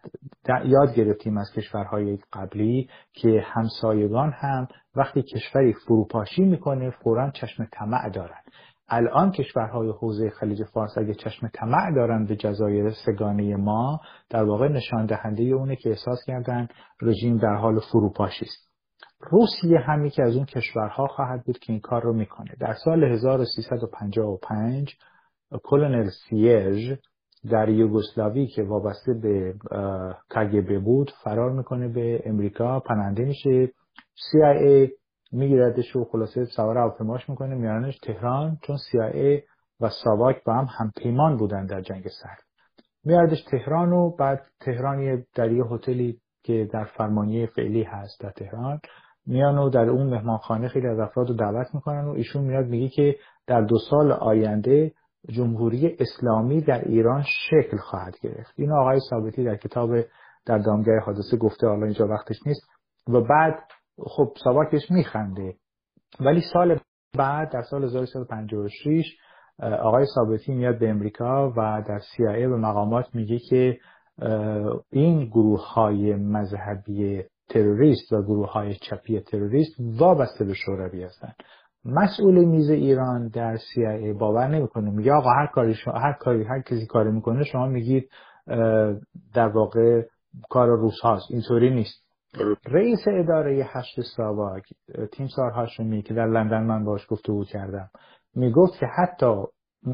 یاد 0.66 0.96
گرفتیم 0.96 1.38
از 1.38 1.52
کشورهای 1.56 2.18
قبلی 2.34 2.90
که 3.14 3.44
همسایگان 3.46 4.32
هم 4.32 4.68
وقتی 4.96 5.22
کشوری 5.22 5.74
فروپاشی 5.74 6.42
می‌کنه 6.42 6.90
فورا 6.90 7.32
چشم 7.32 7.68
طمع 7.72 8.10
دارن. 8.10 8.42
الان 8.90 9.32
کشورهای 9.32 9.90
حوزه 9.90 10.30
خلیج 10.30 10.64
فارس 10.64 10.98
اگه 10.98 11.14
چشم 11.14 11.48
طمع 11.54 11.92
دارن 11.96 12.26
به 12.26 12.36
جزایر 12.36 12.90
سگانه 13.06 13.56
ما 13.56 14.00
در 14.30 14.44
واقع 14.44 14.68
نشان 14.68 15.06
دهنده 15.06 15.44
اونه 15.44 15.76
که 15.76 15.90
احساس 15.90 16.20
کردن 16.28 16.68
رژیم 17.02 17.38
در 17.38 17.56
حال 17.56 17.80
فروپاشی 17.92 18.46
است. 18.46 18.73
روسیه 19.32 19.80
هم 19.80 20.06
یکی 20.06 20.22
از 20.22 20.36
اون 20.36 20.46
کشورها 20.46 21.08
خواهد 21.08 21.44
بود 21.44 21.60
که 21.60 21.74
این 21.74 21.82
کار 21.82 22.02
رو 22.02 22.14
می‌کنه. 22.14 22.56
در 22.60 22.74
سال 22.74 23.04
1355 23.04 24.96
کلونل 25.64 26.10
سیج 26.10 26.98
در 27.52 27.70
یوگسلاوی 27.70 28.48
که 28.48 28.64
وابسته 28.64 29.14
به 29.14 29.54
کگبه 30.36 30.80
بود 30.80 31.12
فرار 31.24 31.52
می‌کنه 31.52 31.88
به 31.88 32.22
امریکا 32.26 32.80
پناهنده 32.80 33.26
میشه. 33.26 33.68
CIA 34.16 34.92
میگیردش 35.32 35.96
و 35.96 36.06
خلاصه 36.06 36.46
سوار 36.46 36.78
هواپیماش 36.78 37.30
می‌کنه 37.30 37.56
میارنش 37.56 37.98
تهران 37.98 38.58
چون 38.62 38.78
CIA 38.78 39.44
و 39.80 39.90
ساواک 40.04 40.44
با 40.44 40.54
هم 40.54 40.68
هم 40.80 40.92
پیمان 40.98 41.38
بودن 41.38 41.66
در 41.66 41.82
جنگ 41.82 42.08
سرد. 42.08 42.44
میاردش 43.06 43.44
تهران 43.44 43.94
و 43.94 44.16
بعد 44.16 44.42
تهران 44.60 45.26
در 45.36 45.52
یه 45.52 45.64
هتلی 45.64 46.20
که 46.44 46.70
در 46.74 46.86
فرمانیه 46.86 47.46
فعلی 47.46 47.84
هست 47.84 48.20
در 48.22 48.32
تهران. 48.32 48.80
میان 49.26 49.58
و 49.58 49.70
در 49.70 49.90
اون 49.90 50.08
مهمانخانه 50.08 50.68
خیلی 50.68 50.88
از 50.88 51.00
افراد 51.00 51.30
رو 51.30 51.36
دعوت 51.36 51.76
می‌کنن 51.76 52.06
و 52.06 52.10
ایشون 52.10 52.44
میاد 52.44 52.66
میگه 52.66 52.90
که 52.90 53.16
در 53.48 53.62
دو 53.62 53.78
سال 53.90 54.12
آینده 54.12 54.92
جمهوری 55.30 55.98
اسلامی 56.00 56.62
در 56.62 56.88
ایران 56.88 57.24
شکل 57.50 57.78
خواهد 57.78 58.16
گرفت. 58.22 58.54
این 58.56 58.72
آقای 58.72 59.00
ثابتی 59.10 59.44
در 59.44 59.56
کتاب 59.56 59.90
در 60.46 60.58
دامگاه 60.58 61.00
حادثه 61.00 61.38
گفته 61.38 61.68
حالا 61.68 61.86
اینجا 61.86 62.08
وقتش 62.08 62.36
نیست. 62.46 62.62
و 63.08 63.22
بعد 63.22 63.60
خب 63.98 64.34
ساواکش 64.44 64.92
میخنده. 64.92 65.56
ولی 66.20 66.42
سال 66.54 66.80
بعد 67.18 67.52
در 67.52 67.62
سال 67.62 67.84
1356 67.84 69.06
آقای 69.60 70.06
ثابتی 70.16 70.54
میاد 70.54 70.80
به 70.80 70.90
امریکا 70.90 71.50
و 71.50 71.84
در 71.88 72.00
CIA 72.00 72.40
به 72.40 72.58
مقامات 72.58 73.16
میگه 73.16 73.40
که 73.40 73.78
این 74.90 75.26
گروه 75.26 75.74
های 75.74 76.16
مذهبی 76.16 77.24
تروریست 77.54 78.14
و 78.14 78.22
گروه 78.22 78.52
های 78.52 78.76
چپی 78.76 79.20
تروریست 79.20 79.76
وابسته 80.00 80.46
به 80.46 80.54
شوروی 80.54 81.04
هستند. 81.04 81.36
مسئول 81.86 82.46
میز 82.46 82.70
ایران 82.70 83.28
در 83.28 83.58
CIA 83.58 84.18
باور 84.20 84.48
نمی‌کنه. 84.48 84.90
میگه 84.92 85.14
آقا 85.14 85.30
هر 85.30 85.48
کاری 85.48 85.74
شما 85.74 85.94
هر 85.94 86.14
کاری 86.14 86.44
هر 86.44 86.62
کسی 86.62 86.86
کاری 86.86 87.12
می‌کنه 87.12 87.44
شما 87.44 87.68
میگید 87.68 88.10
در 89.34 89.48
واقع 89.48 90.02
کار 90.50 90.68
روس 90.68 91.00
هاست 91.04 91.32
اینطوری 91.32 91.70
نیست. 91.70 92.04
رئیس 92.66 93.00
اداره 93.08 93.68
هشت 93.70 94.02
ساواک 94.18 94.64
تیم 95.12 95.28
سار 95.28 95.52
هاشمی 95.52 96.02
که 96.02 96.14
در 96.14 96.28
لندن 96.28 96.64
من 96.64 96.86
باش 96.86 97.06
گفتگو 97.10 97.46
کردم 97.46 97.90
می‌گفت 98.36 98.80
که 98.80 98.86
حتی 98.86 99.36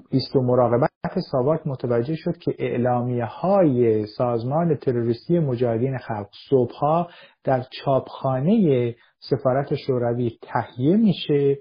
ایست 0.10 0.36
و 0.36 0.42
مراقبت 0.42 0.90
ساواک 1.32 1.68
متوجه 1.68 2.16
شد 2.16 2.38
که 2.38 2.56
اعلامیه 2.60 3.26
های 3.26 4.06
سازمان 4.06 4.76
تروریستی 4.76 5.40
مجاهدین 5.40 5.98
خلق. 5.98 6.28
صبحها 6.50 7.08
در 7.44 7.66
چاپخانه 7.72 8.96
سفارت 9.20 9.76
شوروی 9.76 10.38
تهیه 10.42 10.98
میشه 10.98 11.58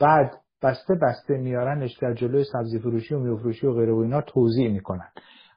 بعد 0.00 0.30
بسته 0.62 0.94
بسته 0.94 1.34
میارنش 1.36 1.98
در 2.02 2.14
جلوی 2.14 2.44
سبزی 2.52 2.78
فروشی 2.78 3.14
و 3.14 3.18
میوفروشی 3.18 3.66
و 3.66 3.72
غیره 3.72 3.92
و 3.92 3.98
اینا 3.98 4.20
توضیح 4.20 4.72
می‌کنن. 4.72 5.08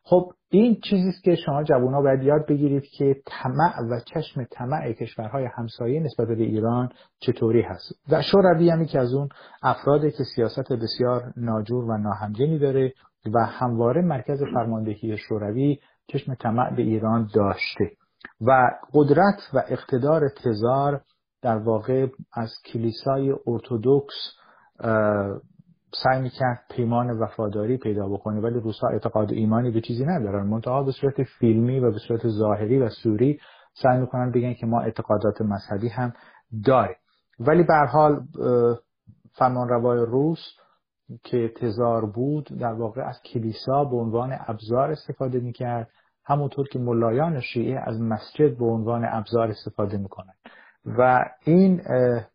خب 0.03 0.31
این 0.57 0.79
چیزی 0.81 1.09
است 1.09 1.23
که 1.23 1.35
شما 1.35 1.63
جوونا 1.63 2.01
باید 2.01 2.23
یاد 2.23 2.47
بگیرید 2.47 2.83
که 2.83 3.15
طمع 3.25 3.81
و 3.91 3.99
چشم 4.05 4.43
طمع 4.43 4.93
کشورهای 4.93 5.45
همسایه 5.57 5.99
نسبت 5.99 6.27
به 6.27 6.43
ایران 6.43 6.89
چطوری 7.19 7.61
هست. 7.61 7.93
و 8.09 8.21
شوروی 8.21 8.69
هم 8.69 8.85
که 8.85 8.99
از 8.99 9.13
اون 9.13 9.29
افرادی 9.63 10.11
که 10.11 10.23
سیاست 10.35 10.73
بسیار 10.73 11.33
ناجور 11.37 11.85
و 11.85 11.97
ناهمگنی 11.97 12.59
داره 12.59 12.93
و 13.33 13.45
همواره 13.45 14.01
مرکز 14.01 14.43
فرماندهی 14.53 15.17
شوروی 15.17 15.79
چشم 16.07 16.35
طمع 16.35 16.75
به 16.75 16.81
ایران 16.81 17.29
داشته. 17.33 17.91
و 18.41 18.71
قدرت 18.93 19.49
و 19.53 19.63
اقتدار 19.69 20.21
تزار 20.29 21.01
در 21.41 21.57
واقع 21.57 22.07
از 22.33 22.53
کلیسای 22.65 23.35
ارتودکس 23.47 24.15
سعی 26.03 26.21
می‌کرد 26.21 26.59
پیمان 26.69 27.09
وفاداری 27.19 27.77
پیدا 27.77 28.07
بکنه 28.09 28.41
ولی 28.41 28.59
روسا 28.59 28.87
اعتقاد 28.87 29.31
ایمانی 29.31 29.71
به 29.71 29.81
چیزی 29.81 30.05
ندارن. 30.05 30.47
منتها 30.47 30.83
به 30.83 30.91
صورت 30.91 31.23
فیلمی 31.23 31.79
و 31.79 31.91
به 31.91 31.97
صورت 32.07 32.27
ظاهری 32.27 32.79
و 32.79 32.89
سوری 32.89 33.39
سعی 33.73 33.99
می‌کنن 33.99 34.31
بگن 34.31 34.53
که 34.53 34.65
ما 34.65 34.81
اعتقادات 34.81 35.41
مذهبی 35.41 35.89
هم 35.89 36.13
داریم. 36.65 36.95
ولی 37.39 37.63
به 37.63 37.73
حال 37.73 38.21
فرمانروای 39.31 40.05
روس 40.05 40.39
که 41.23 41.51
تزار 41.55 42.05
بود 42.05 42.49
در 42.59 42.73
واقع 42.73 43.01
از 43.01 43.21
کلیسا 43.33 43.83
به 43.83 43.95
عنوان 43.95 44.37
ابزار 44.47 44.91
استفاده 44.91 45.39
می‌کرد. 45.39 45.89
همونطور 46.25 46.67
که 46.67 46.79
ملایان 46.79 47.39
شیعه 47.39 47.79
از 47.85 48.01
مسجد 48.01 48.57
به 48.57 48.65
عنوان 48.65 49.05
ابزار 49.05 49.49
استفاده 49.49 49.97
می‌کنن 49.97 50.33
و 50.85 51.25
این 51.43 51.81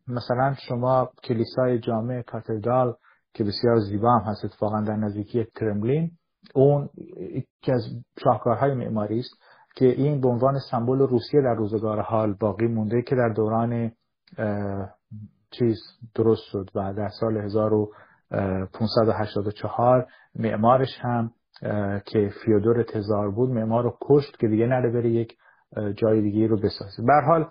مثلا 0.08 0.54
شما 0.68 1.10
کلیسای 1.24 1.78
جامع 1.78 2.22
کاتدرال 2.22 2.94
که 3.34 3.44
بسیار 3.44 3.78
زیبا 3.78 4.18
هم 4.18 4.30
هست 4.30 4.44
اتفاقا 4.44 4.80
در 4.80 4.96
نزدیکی 4.96 5.46
کرملین. 5.60 6.10
اون 6.54 6.88
یکی 7.18 7.72
از 7.72 7.82
شاهکارهای 8.24 8.74
معماری 8.74 9.18
است 9.18 9.34
که 9.76 9.86
این 9.86 10.20
به 10.20 10.28
عنوان 10.28 10.58
سمبل 10.70 10.98
روسیه 10.98 11.40
در 11.40 11.54
روزگار 11.54 12.00
حال 12.00 12.32
باقی 12.32 12.66
مونده 12.66 13.02
که 13.02 13.16
در 13.16 13.28
دوران 13.28 13.92
چیز 15.50 15.78
درست 16.14 16.42
شد 16.42 16.70
و 16.74 16.94
در 16.94 17.08
سال 17.20 17.36
1584 17.36 20.06
معمارش 20.34 20.98
هم 21.00 21.30
که 22.06 22.30
فیودور 22.44 22.82
تزار 22.82 23.30
بود 23.30 23.50
معمار 23.50 23.84
رو 23.84 23.96
کشت 24.00 24.38
که 24.38 24.48
دیگه 24.48 24.66
نره 24.66 24.90
بره 24.90 25.10
یک 25.10 25.36
جای 25.96 26.22
دیگه 26.22 26.46
رو 26.46 26.56
بسازه. 26.56 27.02
به 27.06 27.22
حال 27.26 27.48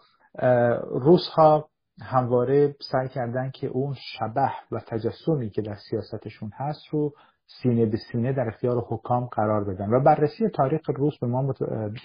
روس 0.92 1.28
ها 1.38 1.69
همواره 2.02 2.76
سعی 2.92 3.08
کردن 3.08 3.52
که 3.52 3.68
اون 3.68 3.94
شبه 3.94 4.52
و 4.72 4.80
تجسمی 4.88 5.50
که 5.50 5.62
در 5.62 5.76
سیاستشون 5.90 6.52
هست 6.56 6.88
رو 6.92 7.14
سینه 7.62 7.86
به 7.86 7.98
سینه 8.12 8.34
در 8.34 8.48
اختیار 8.48 8.84
حکام 8.90 9.26
قرار 9.26 9.64
بدن. 9.64 9.90
و 9.90 10.04
بررسی 10.04 10.50
تاریخ 10.50 10.82
روس 10.96 11.20
به 11.22 11.28
ما 11.28 11.54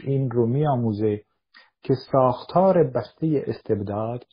این 0.04 0.30
رو 0.30 0.46
میآموزه 0.46 1.20
که 1.82 1.94
ساختار 2.12 2.84
بسته 2.84 3.44
استبداد 3.46 4.24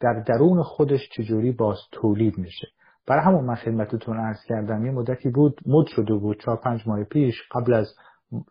در 0.00 0.24
درون 0.26 0.62
خودش 0.62 1.08
چجوری 1.16 1.52
باز 1.52 1.78
تولید 1.92 2.38
میشه. 2.38 2.68
برای 3.06 3.24
همون 3.24 3.44
من 3.44 3.54
خدمتتون 3.54 4.18
عرض 4.18 4.44
کردم 4.48 4.86
یه 4.86 4.92
مدتی 4.92 5.30
بود 5.30 5.60
مد 5.66 5.86
شده 5.86 6.14
بود 6.14 6.40
چهار 6.40 6.60
پنج 6.64 6.88
ماه 6.88 7.04
پیش 7.04 7.34
قبل 7.54 7.74
از 7.74 7.86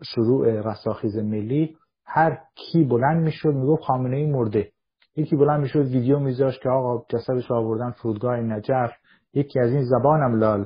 شروع 0.03 0.61
رساخیز 0.71 1.17
ملی 1.17 1.77
هر 2.05 2.37
کی 2.55 2.83
بلند 2.83 3.23
می‌شد 3.23 3.53
می‌گفت 3.53 3.83
خامنه 3.83 4.17
ای 4.17 4.25
مرده. 4.25 4.71
یکی 5.19 5.35
بلند 5.35 5.61
می‌شد 5.61 5.79
ویدیو 5.79 6.19
میذاشت 6.19 6.61
که 6.61 6.69
آقا 6.69 7.05
جسدش 7.09 7.51
آوردن 7.51 7.91
فرودگاه 7.91 8.37
نجف. 8.37 8.91
یکی 9.33 9.59
از 9.59 9.71
این 9.71 9.83
زبانم 9.83 10.39
لال 10.39 10.65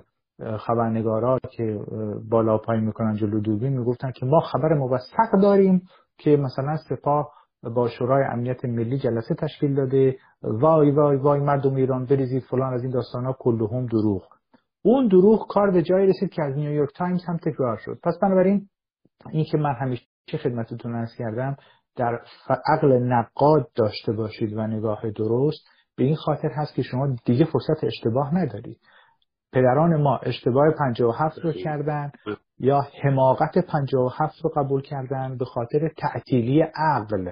خبرنگارا 0.58 1.40
که 1.52 1.80
بالا 2.30 2.58
پایین 2.58 2.84
می‌کنن 2.84 3.16
جلو 3.16 3.40
دوربین 3.40 3.78
می‌گفتن 3.78 4.12
که 4.12 4.26
ما 4.26 4.40
خبر 4.40 4.74
موثق 4.74 5.42
داریم 5.42 5.82
که 6.18 6.38
مثلا 6.38 6.78
سپاه 6.90 7.32
با 7.76 7.90
شورای 7.90 8.26
امنیت 8.32 8.66
ملی 8.66 8.98
جلسه 8.98 9.36
تشکیل 9.36 9.76
داده. 9.76 10.16
وای 10.44 10.92
وای 10.92 11.18
وای 11.18 11.40
مردم 11.40 11.76
ایران 11.76 12.06
بریزید 12.06 12.44
فلان 12.44 12.74
از 12.74 12.84
این 12.84 12.92
داستان 12.92 13.26
ها 13.26 13.36
کلهم 13.40 13.86
دروغ. 13.86 14.24
اون 14.86 15.08
دروغ 15.08 15.48
کار 15.50 15.72
به 15.72 15.82
جایی 15.82 16.08
رسید 16.08 16.30
که 16.30 16.44
از 16.44 16.56
نیویورک 16.56 16.90
تایمز 16.96 17.24
هم 17.28 17.38
تکرار 17.38 17.78
شد. 17.78 18.00
پس 18.04 18.14
بنابراین 18.22 18.68
این 19.32 19.46
که 19.52 19.58
من 19.58 19.74
همیشه 19.74 20.38
خدمتتون 20.44 20.96
عرض 20.96 21.16
کردم 21.18 21.56
در 21.96 22.20
عقل 22.68 22.94
نقاد 22.94 23.68
داشته 23.76 24.12
باشید 24.12 24.54
و 24.54 24.68
نگاه 24.68 25.12
درست 25.12 25.68
به 25.96 26.04
این 26.04 26.16
خاطر 26.16 26.50
هست 26.50 26.74
که 26.76 26.82
شما 26.82 27.16
دیگه 27.26 27.46
فرصت 27.46 27.84
اشتباه 27.84 28.36
ندارید. 28.36 28.80
پدران 29.54 30.02
ما 30.02 30.18
اشتباه 30.18 30.72
57 30.80 31.40
رو 31.40 31.52
کردن 31.52 32.12
یا 32.60 32.88
حماقت 33.04 33.66
57 33.68 34.36
رو 34.44 34.50
قبول 34.56 34.82
کردن 34.82 35.38
به 35.38 35.46
خاطر 35.46 35.90
تعطیلی 35.98 36.62
عقل. 36.76 37.32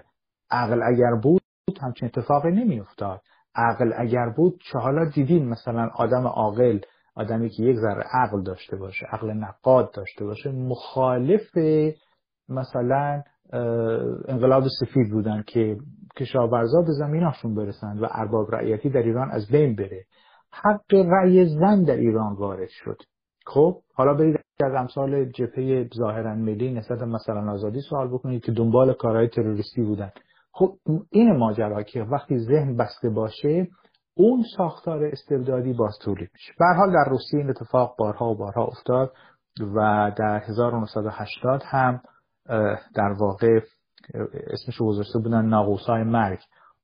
عقل 0.51 0.81
اگر 0.83 1.15
بود 1.23 1.41
همچین 1.81 2.07
اتفاقی 2.07 2.51
نمیافتاد. 2.51 3.21
عقل 3.55 3.93
اگر 3.97 4.29
بود 4.35 4.61
چه 4.71 4.79
حالا 4.79 5.05
دیدین 5.05 5.49
مثلا 5.49 5.89
آدم 5.95 6.27
عاقل 6.27 6.79
آدمی 7.15 7.49
که 7.49 7.63
یک 7.63 7.75
ذره 7.75 8.03
عقل 8.13 8.43
داشته 8.43 8.75
باشه 8.75 9.05
عقل 9.05 9.31
نقاد 9.31 9.93
داشته 9.93 10.25
باشه 10.25 10.51
مخالف 10.51 11.57
مثلا 12.49 13.23
انقلاب 14.27 14.63
سفید 14.79 15.11
بودن 15.11 15.43
که 15.47 15.77
کشاورزا 16.17 16.81
به 16.81 16.91
زمیناشون 16.91 17.55
برسند 17.55 18.03
و 18.03 18.07
ارباب 18.11 18.55
رعیتی 18.55 18.89
در 18.89 19.01
ایران 19.01 19.31
از 19.31 19.47
بین 19.51 19.75
بره. 19.75 20.05
حق 20.51 20.93
رأی 20.93 21.45
زن 21.45 21.83
در 21.83 21.97
ایران 21.97 22.35
وارد 22.35 22.69
شد. 22.69 22.97
خب 23.45 23.77
حالا 23.93 24.13
برید 24.13 24.39
از 24.63 24.73
امثال 24.77 25.25
جبهه 25.25 25.89
ظاهرا 25.97 26.35
ملی 26.35 26.73
نسبت 26.73 27.01
مثلا 27.01 27.51
آزادی 27.51 27.81
سوال 27.81 28.07
بکنید 28.07 28.43
که 28.43 28.51
دنبال 28.51 28.93
کارهای 28.93 29.27
تروریستی 29.27 29.81
بودن. 29.81 30.11
خب 30.51 30.77
این 31.11 31.37
ماجرا 31.37 31.83
که 31.83 32.03
وقتی 32.03 32.37
ذهن 32.39 32.77
بسته 32.77 33.09
باشه 33.09 33.67
اون 34.13 34.43
ساختار 34.57 35.05
استبدادی 35.05 35.73
باز 35.73 35.97
تولید 36.01 36.29
میشه. 36.33 36.53
به 36.59 36.65
حال 36.77 36.93
در 36.93 37.09
روسیه 37.09 37.39
این 37.39 37.49
اتفاق 37.49 37.95
بارها 37.97 38.25
و 38.25 38.37
بارها 38.37 38.63
افتاد 38.63 39.13
و 39.75 40.11
در 40.17 40.41
1980 40.49 41.61
هم 41.65 42.01
در 42.95 43.11
واقع 43.19 43.59
اسمش 44.33 44.75
رو 44.75 44.87
گذاشته 44.87 45.19
بودن 45.19 45.45
ناقوسای 45.45 46.03
مرگ. 46.03 46.39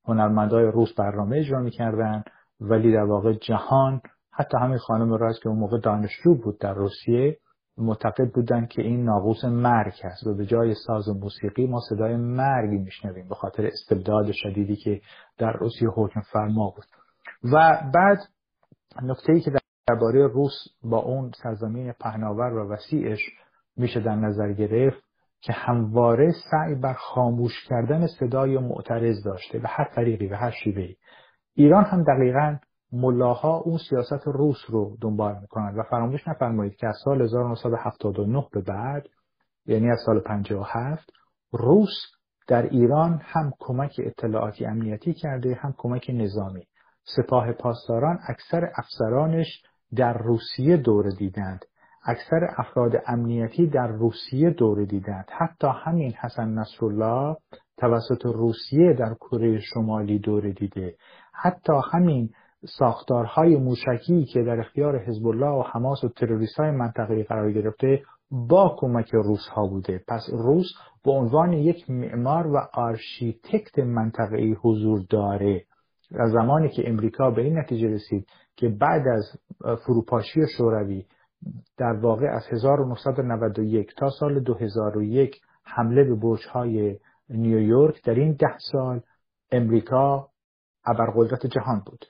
هنرمندای 0.06 0.66
روس 0.66 0.94
برنامه 0.94 1.38
اجرا 1.38 1.60
می‌کردن 1.60 2.24
ولی 2.62 2.94
در 2.94 3.04
واقع 3.04 3.34
جهان 3.34 4.02
حتی 4.32 4.58
همین 4.58 4.78
خانم 4.78 5.14
راست 5.14 5.42
که 5.42 5.50
اون 5.50 5.60
موقع 5.60 5.80
دانشجو 5.80 6.36
بود 6.36 6.60
در 6.60 6.74
روسیه 6.74 7.38
معتقد 7.78 8.32
بودن 8.34 8.66
که 8.66 8.82
این 8.82 9.04
ناقوس 9.04 9.46
مرگ 9.46 9.94
هست 10.04 10.28
و 10.28 10.36
به 10.36 10.46
جای 10.46 10.74
ساز 10.88 11.08
و 11.10 11.14
موسیقی 11.14 11.68
ما 11.68 11.80
صدای 11.90 12.16
مرگی 12.16 12.78
میشنویم 12.78 13.30
به 13.30 13.36
خاطر 13.36 13.66
استبداد 13.66 14.32
شدیدی 14.32 14.76
که 14.76 15.02
در 15.38 15.52
روسیه 15.52 15.90
حکم 15.90 16.22
فرما 16.22 16.74
بود. 16.76 16.86
و 17.54 17.82
بعد 17.94 18.18
نکته 19.04 19.34
ای 19.34 19.42
که 19.42 19.52
درباره 19.88 20.28
روس 20.28 20.54
با 20.84 20.98
اون 20.98 21.32
سرزمین 21.44 21.92
پهناور 21.92 22.54
و 22.54 22.72
وسیعش 22.72 23.20
میشه 23.78 24.00
در 24.00 24.16
نظر 24.16 24.54
گرفت 24.54 25.07
که 25.48 25.54
همواره 25.54 26.34
سعی 26.52 26.76
بر 26.76 26.94
خاموش 26.94 27.68
کردن 27.68 28.08
صدای 28.08 28.58
معترض 28.58 29.24
داشته 29.24 29.60
به 29.60 29.68
هر 29.68 29.90
طریقی 29.96 30.28
به 30.28 30.38
هر 30.38 30.52
شیوهی 30.52 30.98
ایران 31.54 31.84
هم 31.84 32.04
دقیقا 32.04 32.58
ملاها 32.92 33.58
اون 33.58 33.78
سیاست 33.90 34.28
روس 34.28 34.58
رو 34.70 34.98
دنبال 35.02 35.40
می‌کنند 35.42 35.78
و 35.78 35.84
فراموش 35.84 36.28
نفرمایید 36.28 36.76
که 36.76 36.88
از 36.88 36.96
سال 37.04 37.22
1979 37.22 38.48
به 38.52 38.62
بعد 38.62 39.08
یعنی 39.66 39.92
از 39.92 40.00
سال 40.06 40.20
57 40.20 41.10
روس 41.52 41.96
در 42.48 42.62
ایران 42.62 43.22
هم 43.24 43.52
کمک 43.60 43.96
اطلاعاتی 44.00 44.66
امنیتی 44.66 45.14
کرده 45.14 45.56
هم 45.56 45.74
کمک 45.78 46.12
نظامی. 46.14 46.64
سپاه 47.04 47.52
پاسداران 47.52 48.20
اکثر 48.30 48.70
افسرانش 48.78 49.64
در 49.96 50.18
روسیه 50.18 50.78
دور 50.78 51.10
دیدند. 51.10 51.66
اکثر 52.08 52.48
افراد 52.58 52.92
امنیتی 53.08 53.68
در 53.68 53.88
روسیه 53.88 54.50
دوره 54.50 54.86
دیدند. 54.86 55.26
حتی 55.38 55.68
همین 55.86 56.12
حسن 56.12 56.50
نصرالله 56.50 57.36
توسط 57.78 58.26
روسیه 58.26 58.94
در 58.94 59.14
کره 59.14 59.60
شمالی 59.60 60.20
دوره 60.20 60.50
دیده. 60.50 60.96
حتی 61.34 61.74
همین 61.92 62.30
ساختارهای 62.66 63.58
موشکی 63.58 64.26
که 64.26 64.44
در 64.44 64.60
اختیار 64.60 65.00
حزب 65.00 65.28
الله 65.28 65.60
و 65.60 65.64
حماس 65.74 66.04
و 66.04 66.10
تروریست 66.10 66.60
های 66.60 66.72
منطقه 66.72 67.24
قرار 67.24 67.52
گرفته 67.52 68.02
با 68.32 68.76
کمک 68.80 69.10
روس 69.14 69.48
ها 69.48 69.68
بوده. 69.68 70.04
پس 70.08 70.22
روس 70.32 70.68
به 71.06 71.12
عنوان 71.12 71.54
یک 71.54 71.90
معمار 71.90 72.48
و 72.48 72.58
آرشیتکت 72.74 73.80
منطقه 73.80 74.56
حضور 74.62 75.06
داره. 75.10 75.64
از 76.16 76.32
زمانی 76.32 76.70
که 76.70 76.90
امریکا 76.90 77.32
به 77.32 77.42
این 77.42 77.60
نتیجه 77.60 77.88
رسید 77.88 78.28
که 78.56 78.70
بعد 78.70 79.08
از 79.08 79.40
فروپاشی 79.86 80.40
شوروی 80.58 81.06
در 81.78 81.94
واقع 81.94 82.26
از 82.36 82.44
1991 82.52 83.94
تا 83.98 84.10
سال 84.10 84.40
2001 84.40 85.42
حمله 85.64 86.04
به 86.04 86.16
برج 86.16 86.46
های 86.54 87.00
نیویورک 87.30 88.04
در 88.04 88.14
این 88.14 88.34
ده 88.34 88.58
سال 88.72 89.02
امریکا 89.52 90.30
ابرقدرت 90.86 91.46
جهان 91.46 91.84
بود. 91.86 92.06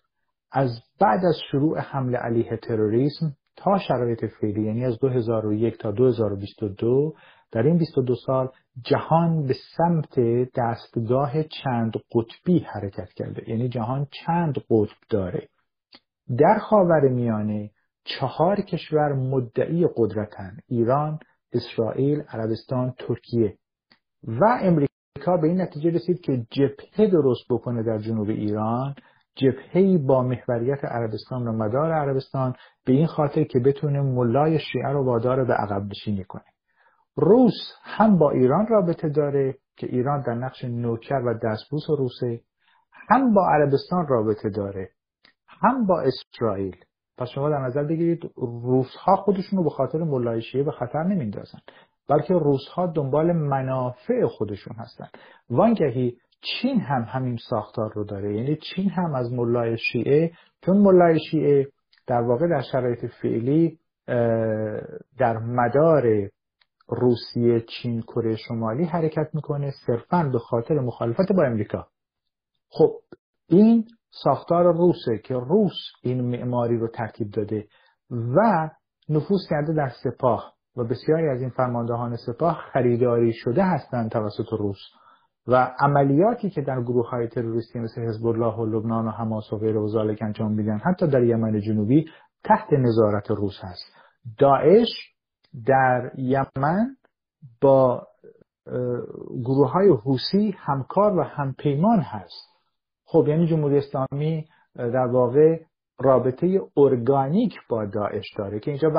از 0.51 0.69
بعد 0.99 1.25
از 1.25 1.35
شروع 1.51 1.79
حمله 1.79 2.17
علیه 2.17 2.57
تروریسم 2.57 3.35
تا 3.55 3.77
شرایط 3.87 4.25
فعلی 4.25 4.65
یعنی 4.65 4.85
از 4.85 4.99
2001 4.99 5.77
تا 5.77 5.91
2022 5.91 7.13
در 7.51 7.63
این 7.63 7.77
22 7.77 8.15
سال 8.25 8.49
جهان 8.81 9.47
به 9.47 9.55
سمت 9.77 10.19
دستگاه 10.55 11.43
چند 11.43 11.93
قطبی 12.15 12.59
حرکت 12.59 13.09
کرده. 13.15 13.49
یعنی 13.49 13.69
جهان 13.69 14.07
چند 14.25 14.55
قطب 14.69 14.97
داره. 15.09 15.47
در 16.37 16.57
خاور 16.59 17.09
میانه 17.09 17.71
چهار 18.07 18.61
کشور 18.61 19.13
مدعی 19.13 19.87
قدرتن. 19.95 20.57
ایران، 20.67 21.19
اسرائیل، 21.53 22.21
عربستان، 22.21 22.93
ترکیه. 22.97 23.57
و 24.23 24.43
امریکا 24.61 25.37
به 25.41 25.47
این 25.47 25.61
نتیجه 25.61 25.89
رسید 25.89 26.21
که 26.21 26.45
جبهه 26.51 27.11
درست 27.11 27.43
بکنه 27.49 27.83
در 27.83 27.97
جنوب 27.97 28.29
ایران. 28.29 28.95
جبهه 29.35 29.97
با 29.97 30.23
محوریت 30.23 30.85
عربستان 30.85 31.47
و 31.47 31.51
مدار 31.51 31.91
عربستان. 31.91 32.53
به 32.85 32.93
این 32.93 33.07
خاطر 33.07 33.43
که 33.43 33.59
بتونه 33.59 34.01
ملای 34.01 34.59
شیعه 34.59 34.89
رو 34.89 35.05
وادار 35.05 35.45
به 35.45 35.53
عقب 35.53 35.83
نشینی 35.85 36.23
کنه. 36.23 36.45
روس 37.15 37.53
هم 37.83 38.17
با 38.17 38.31
ایران 38.31 38.67
رابطه 38.67 39.09
داره 39.09 39.57
که 39.77 39.87
ایران 39.87 40.21
در 40.21 40.33
نقش 40.33 40.63
نوکر 40.63 41.21
و 41.25 41.33
دستبوس 41.43 41.83
روسه. 41.89 42.41
هم 43.09 43.33
با 43.33 43.47
عربستان 43.49 44.07
رابطه 44.07 44.49
داره. 44.49 44.89
هم 45.47 45.85
با 45.85 46.01
اسرائیل. 46.01 46.75
پس 47.17 47.29
شما 47.29 47.49
در 47.49 47.59
نظر 47.59 47.83
بگیرید 47.83 48.31
روس 48.37 48.95
ها 48.95 49.15
خودشون 49.15 49.57
رو 49.57 49.63
به 49.63 49.69
خاطر 49.69 49.99
ملای 49.99 50.41
شیعه 50.41 50.63
به 50.63 50.71
خطر 50.71 51.03
نمیندازن 51.03 51.59
بلکه 52.09 52.33
روس 52.33 52.67
ها 52.67 52.87
دنبال 52.87 53.31
منافع 53.31 54.25
خودشون 54.25 54.75
هستن. 54.75 55.07
وانگهی 55.49 56.17
چین 56.41 56.79
هم 56.79 57.01
همین 57.01 57.37
ساختار 57.49 57.93
رو 57.93 58.03
داره 58.03 58.35
یعنی 58.35 58.55
چین 58.55 58.89
هم 58.89 59.15
از 59.15 59.33
ملای 59.33 59.77
شیعه 59.77 60.31
چون 60.65 60.77
ملای 60.77 61.19
شیعه 61.31 61.67
در 62.07 62.21
واقع 62.21 62.47
در 62.47 62.61
شرایط 62.71 63.05
فعلی 63.05 63.79
در 65.17 65.37
مدار 65.37 66.29
روسیه 66.87 67.59
چین 67.61 68.01
کره 68.01 68.35
شمالی 68.35 68.83
حرکت 68.83 69.29
می‌کنه 69.33 69.71
صرفا 69.85 70.29
به 70.33 70.39
خاطر 70.39 70.79
مخالفت 70.79 71.31
با 71.31 71.43
امریکا. 71.43 71.87
خب 72.69 72.91
این 73.49 73.85
ساختار 74.23 74.73
روسه 74.73 75.17
که 75.17 75.33
روس 75.33 75.75
این 76.03 76.21
معماری 76.21 76.77
رو 76.77 76.87
ترتیب 76.87 77.31
داده 77.31 77.67
و 78.11 78.69
نفوذ 79.09 79.41
کرده 79.49 79.73
در 79.73 79.91
سپاه 80.03 80.53
و 80.77 80.83
بسیاری 80.83 81.29
از 81.29 81.41
این 81.41 81.49
فرماندهان 81.49 82.15
سپاه 82.15 82.59
خریداری 82.73 83.33
شده 83.33 83.63
هستند 83.63 84.11
توسط 84.11 84.53
روس 84.59 84.79
و 85.47 85.75
عملیاتی 85.79 86.49
که 86.49 86.61
در 86.61 86.81
گروه 86.81 87.09
های 87.09 87.27
تروریستی 87.27 87.79
مثل 87.79 88.01
حزب 88.01 88.27
الله 88.27 88.55
و 88.55 88.65
لبنان 88.65 89.07
و 89.07 89.11
حماس 89.11 89.53
و 89.53 89.57
غیر 89.57 89.77
و 89.77 89.87
ذالک 89.87 90.21
انجام 90.21 90.51
میدن 90.51 90.77
حتی 90.77 91.07
در 91.07 91.23
یمن 91.23 91.59
جنوبی 91.59 92.05
تحت 92.43 92.73
نظارت 92.73 93.31
روس 93.31 93.59
هست 93.61 93.93
داعش 94.39 94.87
در 95.65 96.11
یمن 96.17 96.95
با 97.61 98.07
گروه 99.45 99.71
های 99.71 99.89
حوثی 99.89 100.55
همکار 100.57 101.17
و 101.17 101.23
همپیمان 101.23 101.99
هست. 101.99 102.56
خب 103.09 103.25
یعنی 103.27 103.47
جمهوری 103.47 103.77
اسلامی 103.77 104.45
در 104.75 105.07
واقع 105.07 105.59
رابطه 105.99 106.61
ارگانیک 106.77 107.59
با 107.69 107.85
داعش 107.85 108.25
داره 108.37 108.59
که 108.59 108.71
اینجا 108.71 108.89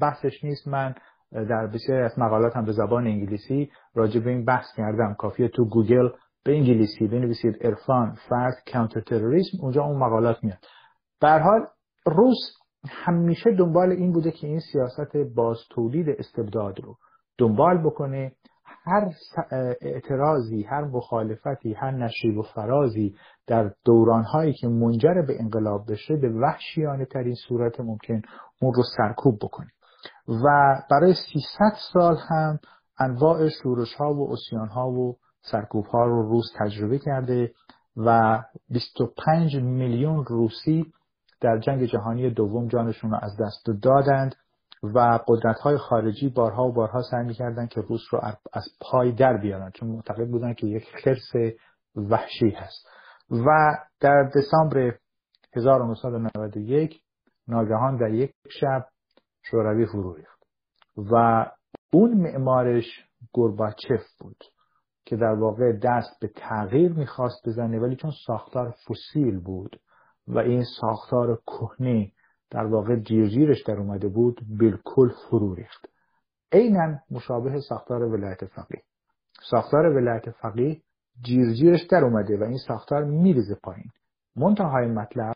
بحثش 0.00 0.44
نیست. 0.44 0.68
من 0.68 0.94
در 1.32 1.66
بسیاری 1.66 2.02
از 2.02 2.18
مقالات 2.18 2.52
به 2.66 2.72
زبان 2.72 3.06
انگلیسی 3.06 3.70
راجع 3.94 4.20
به 4.20 4.30
این 4.30 4.44
بحث 4.44 4.66
کردم. 4.76 5.14
کافیه 5.18 5.48
تو 5.48 5.64
گوگل 5.64 6.08
به 6.44 6.56
انگلیسی 6.56 7.06
بنویسید. 7.08 7.56
ارفان 7.60 8.16
فرد 8.28 8.54
کانتر 8.72 9.00
تروریسم 9.00 9.58
اونجا 9.62 9.82
اون 9.82 9.96
مقالات 9.96 10.44
میاد. 10.44 10.58
به 11.20 11.30
حال 11.30 11.66
روس 12.06 12.38
همیشه 12.88 13.50
دنبال 13.58 13.90
این 13.90 14.12
بوده 14.12 14.30
که 14.30 14.46
این 14.46 14.60
سیاست 14.72 15.16
باز 15.16 15.58
تولید 15.70 16.08
استبداد 16.18 16.80
رو 16.80 16.96
دنبال 17.38 17.82
بکنه. 17.84 18.32
هر 18.88 19.12
اعتراضی 19.80 20.62
هر 20.62 20.84
مخالفتی 20.84 21.74
هر 21.74 21.90
نشیب 21.90 22.38
و 22.38 22.42
فرازی 22.42 23.14
در 23.46 23.70
دورانهایی 23.84 24.52
که 24.52 24.68
منجر 24.68 25.22
به 25.26 25.40
انقلاب 25.40 25.92
بشه 25.92 26.16
به 26.16 26.28
وحشیانه 26.28 27.04
ترین 27.04 27.34
صورت 27.48 27.80
ممکن 27.80 28.22
اون 28.62 28.74
رو 28.74 28.82
سرکوب 28.96 29.38
بکنه 29.42 29.68
و 30.28 30.76
برای 30.90 31.14
300 31.14 31.76
سال 31.92 32.16
هم 32.28 32.58
انواع 32.98 33.48
شورش 33.48 33.94
ها 33.94 34.14
و 34.14 34.32
اسیان 34.32 34.68
ها 34.68 34.90
و 34.90 35.16
سرکوب 35.42 35.84
ها 35.86 36.04
رو 36.04 36.22
روس 36.28 36.46
تجربه 36.58 36.98
کرده 36.98 37.52
و 37.96 38.38
25 38.70 39.56
میلیون 39.56 40.24
روسی 40.24 40.92
در 41.40 41.58
جنگ 41.58 41.84
جهانی 41.84 42.30
دوم 42.30 42.68
جانشون 42.68 43.10
رو 43.10 43.18
از 43.22 43.36
دست 43.40 43.82
دادند. 43.82 44.34
و 44.82 45.18
قدرت 45.28 45.58
های 45.58 45.76
خارجی 45.76 46.28
بارها 46.28 46.64
و 46.64 46.72
بارها 46.72 47.02
سعی 47.10 47.26
می‌کردن 47.26 47.66
که 47.66 47.80
روس 47.80 48.00
رو 48.10 48.20
از 48.52 48.64
پای 48.80 49.12
در 49.12 49.36
بیارن 49.36 49.70
چون 49.70 49.88
معتقد 49.88 50.28
بودن 50.28 50.54
که 50.54 50.66
یک 50.66 50.84
خرس 51.04 51.54
وحشی 51.96 52.50
هست. 52.50 52.86
و 53.30 53.76
در 54.00 54.30
دسامبر 54.36 54.94
1991 55.56 57.00
ناگهان 57.48 57.96
در 57.96 58.14
یک 58.14 58.34
شب 58.60 58.86
شوروی 59.42 59.86
فرو 59.86 60.14
ریخت. 60.14 60.42
و 60.96 61.46
اون 61.92 62.14
معمارش 62.14 62.84
گرباچف 63.32 64.02
بود 64.20 64.44
که 65.04 65.16
در 65.16 65.34
واقع 65.34 65.72
دست 65.72 66.20
به 66.20 66.30
تغییر 66.36 66.92
می‌خواست 66.92 67.48
بزنه 67.48 67.78
ولی 67.78 67.96
چون 67.96 68.12
ساختار 68.26 68.70
فسیل 68.70 69.40
بود 69.40 69.80
و 70.28 70.38
این 70.38 70.64
ساختار 70.80 71.40
کهنه 71.46 72.12
در 72.50 72.64
واقع 72.64 72.96
جیرجیرش 72.96 73.62
در 73.62 73.74
اومده 73.74 74.08
بود 74.08 74.40
بالکل 74.60 75.08
فرو 75.08 75.54
ریخت. 75.54 75.88
عینا 76.52 76.98
مشابه 77.10 77.60
ساختار 77.68 78.02
ولایت 78.02 78.44
فقیه. 78.44 78.82
ساختار 79.50 79.86
ولایت 79.86 80.30
فقیه 80.30 80.80
جیرجیرش 81.22 81.82
در 81.90 82.04
اومده 82.04 82.38
و 82.38 82.42
این 82.42 82.58
ساختار 82.68 83.04
میریزه 83.04 83.54
پایین. 83.62 83.90
منتهای 84.36 84.86
مطلب 84.86 85.34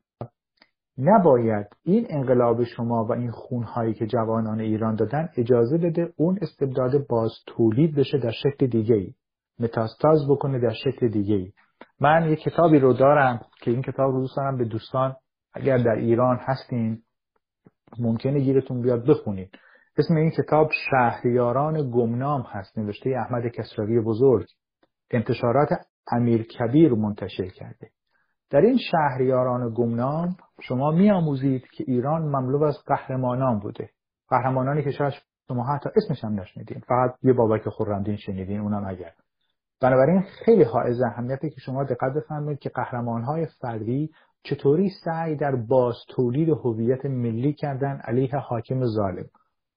نباید 0.99 1.67
این 1.85 2.07
انقلاب 2.11 2.65
شما 2.65 3.05
و 3.05 3.13
این 3.13 3.31
خونهایی 3.31 3.95
که 3.95 4.07
جوانان 4.07 4.61
ایران 4.61 4.95
دادن 4.95 5.29
اجازه 5.37 5.79
بده 5.79 6.13
اون 6.17 6.39
استبداد 6.43 7.07
باز 7.07 7.31
تولید 7.47 7.95
بشه 7.95 8.19
در 8.19 8.31
شکل 8.31 8.67
دیگه 8.67 8.95
ای 8.95 9.15
متاستاز 9.59 10.19
بکنه 10.31 10.59
در 10.59 10.73
شکل 10.73 11.09
دیگه 11.09 11.35
ای 11.35 11.53
من 12.01 12.33
یک 12.33 12.39
کتابی 12.39 12.79
رو 12.79 12.93
دارم 12.93 13.41
که 13.61 13.71
این 13.71 13.83
کتاب 13.83 14.13
رو 14.13 14.21
دوست 14.21 14.59
به 14.59 14.65
دوستان 14.65 15.17
اگر 15.55 15.79
در 15.79 15.95
ایران 15.95 16.39
هستین 16.41 17.03
ممکنه 17.99 18.41
گیرتون 18.41 18.83
بیاد 18.83 19.07
بخونید 19.07 19.59
اسم 19.99 20.17
این 20.17 20.31
کتاب 20.31 20.71
شهریاران 20.91 21.91
گمنام 21.91 22.43
هست 22.43 22.79
نوشته 22.79 23.11
احمد 23.11 23.47
کسروی 23.47 24.01
بزرگ. 24.01 24.47
انتشارات 25.11 25.69
امیر 26.13 26.43
کبیر 26.43 26.95
منتشر 26.95 27.49
کرده. 27.49 27.91
در 28.51 28.61
این 28.61 28.79
شهریاران 28.91 29.75
گمنام 29.75 30.37
شما 30.63 30.91
میآموزید 30.91 31.67
که 31.73 31.85
ایران 31.87 32.23
مملو 32.23 32.63
از 32.63 32.79
قهرمانان 32.87 33.59
بوده. 33.59 33.91
قهرمانانی 34.29 34.85
که 34.85 34.91
شاید 34.91 35.13
شما 35.49 35.65
حتی 35.65 35.91
اسمش 35.97 36.25
هم 36.25 36.41
نشنیدین. 36.41 36.81
فقط 36.81 37.15
یه 37.23 37.33
بابک 37.33 37.69
خورمدین 37.69 38.17
شنیدین 38.17 38.61
اونم 38.61 38.85
اگر. 38.87 39.13
بنابراین 39.83 40.23
خیلی 40.45 40.63
حائز 40.63 41.03
اهمیته 41.03 41.51
که 41.51 41.61
شما 41.61 41.85
دقت 41.85 42.13
بفرمایید 42.17 42.59
که 42.59 42.69
قهرمانهای 42.69 43.47
فردی 43.61 44.11
چطوری 44.43 44.91
سعی 45.05 45.37
در 45.37 45.57
باز 45.57 45.95
تولید 46.09 46.49
هویت 46.49 47.07
ملی 47.07 47.53
کردن 47.53 48.01
علیه 48.05 48.37
حاکم 48.37 48.85
ظالم. 48.85 49.25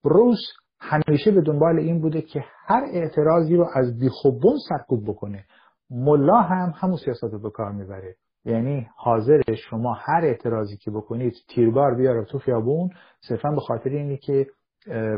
روس 0.04 0.40
همیشه 0.80 1.32
به 1.32 1.42
دنبال 1.42 1.80
این 1.80 2.02
بوده 2.02 2.22
که 2.22 2.44
هر 2.66 2.84
اعتراضی 2.94 3.56
رو 3.56 3.68
از 3.76 4.00
بیخوبون 4.00 4.58
سرکوب 4.70 5.10
بکنه. 5.10 5.46
ملا 5.90 6.42
هم 6.42 6.74
همون 6.76 6.98
سیاست 6.98 7.24
رو 7.24 7.40
به 7.40 7.50
کار 7.50 7.72
می‌بره. 7.72 8.16
یعنی 8.46 8.88
حاضر 8.98 9.42
شما 9.70 9.94
هر 9.94 10.22
اعتراضی 10.24 10.78
که 10.78 10.92
بکنید 10.92 11.34
تیربار 11.50 11.96
بیاره 11.96 12.26
تو 12.26 12.40
خیابون 12.40 12.90
صرفا 13.30 13.50
به 13.50 13.62
خاطر 13.62 13.90
اینه 13.90 14.18
که 14.18 14.48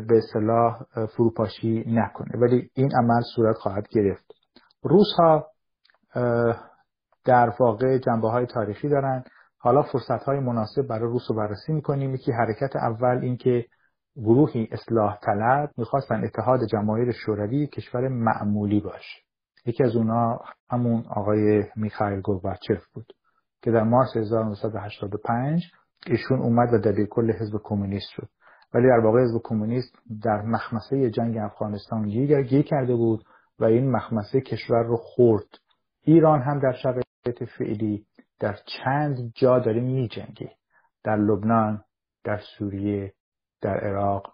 به 0.08 0.18
اصطلاح 0.18 0.84
فروپاشی 1.18 1.84
نکنه. 1.88 2.40
ولی 2.42 2.70
این 2.74 2.90
عمل 2.98 3.22
صورت 3.36 3.56
خواهد 3.56 3.88
گرفت. 3.92 4.37
روس 4.88 5.08
ها 5.18 5.48
در 7.26 7.54
واقع 7.60 7.98
جنبه 7.98 8.30
های 8.30 8.46
تاریخی 8.46 8.90
دارن. 8.90 9.24
حالا 9.58 9.82
فرصت 9.82 10.24
های 10.24 10.40
مناسب 10.40 10.88
برای 10.90 11.10
روس 11.10 11.22
رو 11.30 11.36
بررسی 11.36 11.74
می‌کنیم. 11.74 12.16
یکی 12.16 12.32
حرکت 12.32 12.76
اول 12.76 13.20
اینکه 13.22 13.66
گروهی 14.16 14.68
اصلاح 14.72 15.20
طلب 15.20 15.70
می‌خواستن 15.78 16.24
اتحاد 16.24 16.60
جماهیر 16.72 17.12
شوروی 17.12 17.68
کشور 17.68 18.08
معمولی 18.08 18.80
باشه. 18.80 19.22
یکی 19.66 19.84
از 19.84 19.96
اونا 19.96 20.40
همون 20.70 21.04
آقای 21.10 21.64
میخائیل 21.76 22.22
گورباچف 22.22 22.86
بود 22.94 23.14
که 23.62 23.72
در 23.72 23.84
مارس 23.84 24.18
1985 24.18 25.64
ایشون 26.08 26.40
اومد 26.40 26.74
و 26.74 26.78
دبیر 26.78 27.08
کل 27.08 27.32
حزب 27.32 27.60
کمونیست 27.64 28.10
شد. 28.10 28.28
ولی 28.74 28.88
در 28.88 29.06
واقع 29.06 29.24
حزب 29.24 29.42
کمونیست 29.44 29.96
در 30.24 30.42
مخمسه 30.42 31.10
جنگ 31.10 31.38
افغانستان 31.38 32.08
گیر 32.08 32.62
کرده 32.62 32.96
بود. 32.96 33.24
و 33.60 33.66
این 33.66 33.92
مخمسه 33.92 34.42
کشور 34.42 34.84
رو 34.84 34.98
خورد. 34.98 35.48
ایران 36.02 36.42
هم 36.42 36.60
در 36.60 36.74
شرایط 36.74 37.44
فعلی 37.58 38.06
در 38.40 38.60
چند 38.66 39.32
جا 39.36 39.60
داره 39.60 39.82
می 39.82 40.08
جنگی 40.08 40.50
در 41.04 41.16
لبنان 41.16 41.84
در 42.24 42.40
سوریه 42.58 43.14
در 43.62 43.78
عراق 43.78 44.34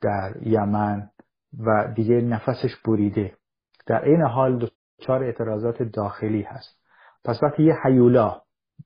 در 0.00 0.34
یمن 0.42 1.10
و 1.58 1.92
دیگه 1.96 2.14
نفسش 2.14 2.76
بریده. 2.86 3.36
در 3.86 4.04
این 4.04 4.22
حال 4.22 4.68
دچار 4.98 5.24
اعتراضات 5.24 5.82
داخلی 5.82 6.42
هست. 6.42 6.82
پس 7.24 7.40
وقتی 7.42 7.62
یه 7.62 7.74
حیولا 7.84 8.42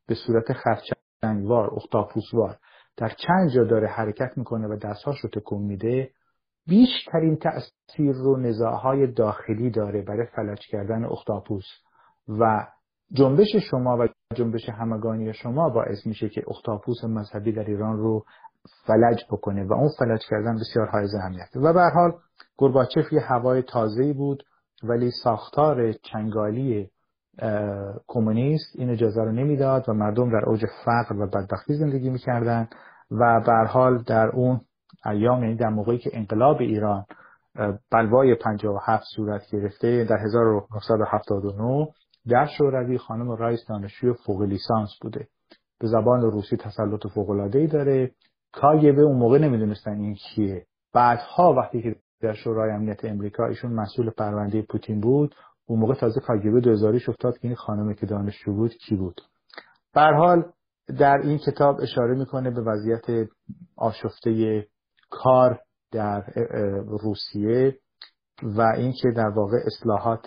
به 0.07 0.15
صورت 0.15 0.53
خرچنگوار 0.53 1.75
اختاپوسوار 1.75 2.59
در 2.97 3.09
چند 3.09 3.51
جا 3.55 3.65
داره 3.65 3.89
حرکت 3.89 4.39
می‌کنه 4.39 4.69
و 4.69 4.77
دستهاش 4.77 5.21
رو 5.21 5.31
تکون 5.31 5.63
میده 5.63 6.11
بیشترین 6.67 7.37
تأثیر 7.37 8.13
رو 8.15 8.37
نزاعهای 8.37 9.07
داخلی 9.07 9.71
داره 9.71 10.03
برای 10.03 10.27
فلج 10.37 10.59
کردن 10.71 11.05
اختاپوس 11.05 11.65
و 12.29 12.67
جنبش 13.13 13.57
شما 13.71 13.97
و 13.97 14.09
جنبش 14.35 14.69
همگانی 14.69 15.33
شما 15.33 15.69
باعث 15.69 16.07
میشه 16.07 16.29
که 16.29 16.43
اختاپوس 16.49 17.05
مذهبی 17.05 17.53
در 17.53 17.65
ایران 17.65 17.97
رو 17.97 18.25
فلج 18.87 19.25
بکنه 19.31 19.65
و 19.65 19.73
اون 19.73 19.91
فلج 19.99 20.21
کردن 20.31 20.55
بسیار 20.55 20.87
های 20.87 21.07
اهمیت. 21.19 21.49
و 21.57 21.73
به 21.73 21.83
حال 21.95 22.13
گرباچف 22.59 23.13
یه 23.13 23.21
هوای 23.21 23.63
تازه‌ای 23.63 24.13
بود 24.13 24.43
ولی 24.83 25.11
ساختار 25.11 25.93
چنگالی 25.93 26.91
کمونیست 28.07 28.77
این 28.79 28.91
اجازه 28.91 29.21
رو 29.23 29.33
نمی‌داد 29.33 29.89
و 29.89 29.93
مردم 29.93 30.31
در 30.31 30.49
اوج 30.49 30.65
فقر 30.85 31.17
و 31.17 31.27
بدبختی 31.27 31.75
زندگی 31.75 32.11
می‌کردن 32.11 32.69
و 33.11 33.41
به 33.47 33.69
حال 33.69 34.03
در 34.03 34.29
اون 34.29 34.61
ایام 35.07 35.43
یعنی 35.43 35.57
در 35.57 35.69
موقعی 35.69 35.99
که 35.99 36.11
انقلاب 36.13 36.61
ایران 36.61 37.05
بلوای 37.93 38.35
57 38.35 39.05
صورت 39.17 39.43
گرفته 39.53 40.05
در 40.05 40.17
1979 40.17 41.89
در 42.29 42.47
شوروی 42.59 42.99
خانم 42.99 43.31
رایس 43.31 43.61
دانشجوی 43.69 44.13
فوق 44.13 44.43
لیسانس 44.43 44.91
بوده. 45.03 45.29
به 45.81 45.89
زبان 45.89 46.21
روسی 46.21 46.57
تسلط 46.57 47.07
فوق 47.15 47.31
العاده 47.31 47.67
داره. 47.67 48.11
کاگبه 48.53 49.03
اون 49.03 49.17
موقع 49.17 49.39
نمی‌دونستن 49.39 50.01
این 50.01 50.15
کیه. 50.15 50.67
بعدها 50.95 51.53
وقتی 51.53 51.83
که 51.83 51.97
در 52.21 52.33
شورای 52.33 52.71
امنیت 52.71 53.05
امریکا 53.05 53.47
ایشون 53.47 53.73
مسئول 53.73 54.11
پرونده 54.11 54.63
پوتین 54.63 55.01
بود 55.01 55.35
اون 55.67 55.81
موقع 55.81 55.95
تازه 55.95 56.21
کاگبه 56.21 56.61
دوزاریش 56.61 57.09
افتاد 57.09 57.39
که 57.39 57.49
این 57.49 57.57
خانمی 57.57 57.95
که 57.95 58.07
دانشجو 58.07 58.53
بود 58.53 58.75
کی 58.75 58.97
بود. 58.97 59.21
به 59.95 60.01
حال 60.01 60.45
در 60.99 61.19
این 61.23 61.39
کتاب 61.39 61.81
اشاره 61.81 62.15
می‌کنه 62.15 62.51
به 62.51 62.61
وضعیت 62.61 63.29
آشفته 63.77 64.67
کار 65.11 65.61
در 65.93 66.25
روسیه 66.87 67.79
و 68.43 68.61
اینکه 68.77 69.11
در 69.17 69.29
واقع 69.29 69.57
اصلاحات 69.67 70.27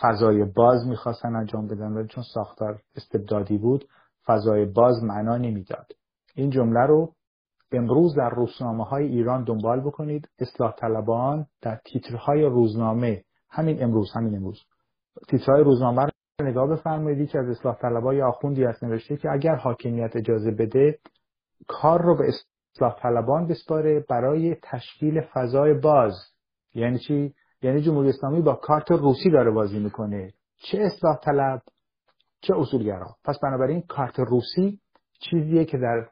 فضای 0.00 0.44
باز 0.44 0.86
می‌خواستن 0.86 1.36
انجام 1.36 1.66
بدن 1.66 1.92
ولی 1.92 2.08
چون 2.08 2.24
ساختار 2.34 2.80
استبدادی 2.96 3.58
بود 3.58 3.84
فضای 4.26 4.64
باز 4.64 5.04
معنا 5.04 5.36
نمی‌داد. 5.36 5.86
این 6.34 6.50
جمله 6.50 6.86
رو 6.86 7.12
امروز 7.72 8.14
در 8.16 8.30
روزنامه 8.30 8.84
های 8.84 9.06
ایران 9.06 9.44
دنبال 9.44 9.80
بکنید. 9.80 10.28
اصلاح 10.38 10.74
طلبان 10.78 11.46
در 11.62 11.80
تیترهای 11.84 12.42
روزنامه. 12.42 13.24
همین 13.50 13.82
امروز 13.82 14.10
همین 14.14 14.36
امروز. 14.36 14.58
تیترهای 15.28 15.64
روزنامه 15.64 16.02
رو 16.02 16.10
نگاه 16.46 16.68
بفرمایید. 16.68 17.28
که 17.28 17.38
از 17.38 17.48
اصلاح 17.48 17.76
طلبای 17.76 18.22
آخوندی 18.22 18.64
هست 18.64 18.84
نوشته 18.84 19.16
که 19.16 19.28
اگر 19.30 19.54
حاکمیت 19.54 20.16
اجازه 20.16 20.50
بده 20.50 20.98
کار 21.68 22.02
رو 22.02 22.16
به 22.16 22.24
اصلاح 22.78 22.96
طلبان 23.02 23.46
بسپاره 23.46 24.04
برای 24.08 24.56
تشکیل 24.62 25.20
فضای 25.20 25.74
باز. 25.74 26.14
یعنی 26.74 26.98
چی؟ 26.98 27.34
یعنی 27.62 27.80
جمهوری 27.80 28.08
اسلامی 28.08 28.42
با 28.42 28.54
کارت 28.54 28.90
روسی 28.90 29.30
داره 29.30 29.50
بازی 29.50 29.78
می‌کنه. 29.78 30.32
چه 30.56 30.78
اصلاح 30.78 31.16
طلب 31.16 31.62
چه 32.40 32.54
اصولگرا. 32.56 33.06
پس 33.24 33.38
بنابراین 33.42 33.82
کارت 33.82 34.18
روسی 34.18 34.80
چیزیه 35.20 35.64
که 35.64 35.78
در 35.78 36.08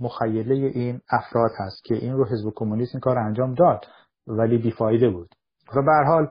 مخیله 0.00 0.54
این 0.54 1.00
افراد 1.10 1.50
هست 1.58 1.84
که 1.84 1.94
این 1.94 2.12
رو 2.12 2.26
حزب 2.26 2.52
کمونیست 2.56 2.94
این 2.94 3.00
کار 3.00 3.18
انجام 3.18 3.54
داد 3.54 3.84
ولی 4.26 4.58
بیفایده 4.58 5.10
بود. 5.10 5.28
و 5.76 5.82
به 5.82 6.06
حال 6.06 6.28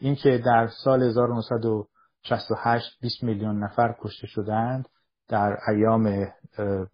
اینکه 0.00 0.38
در 0.46 0.68
سال 0.84 1.02
1968 1.02 3.00
20 3.00 3.22
میلیون 3.22 3.64
نفر 3.64 3.94
کشته 4.00 4.26
شدند 4.26 4.88
در 5.28 5.56
ایام 5.68 6.26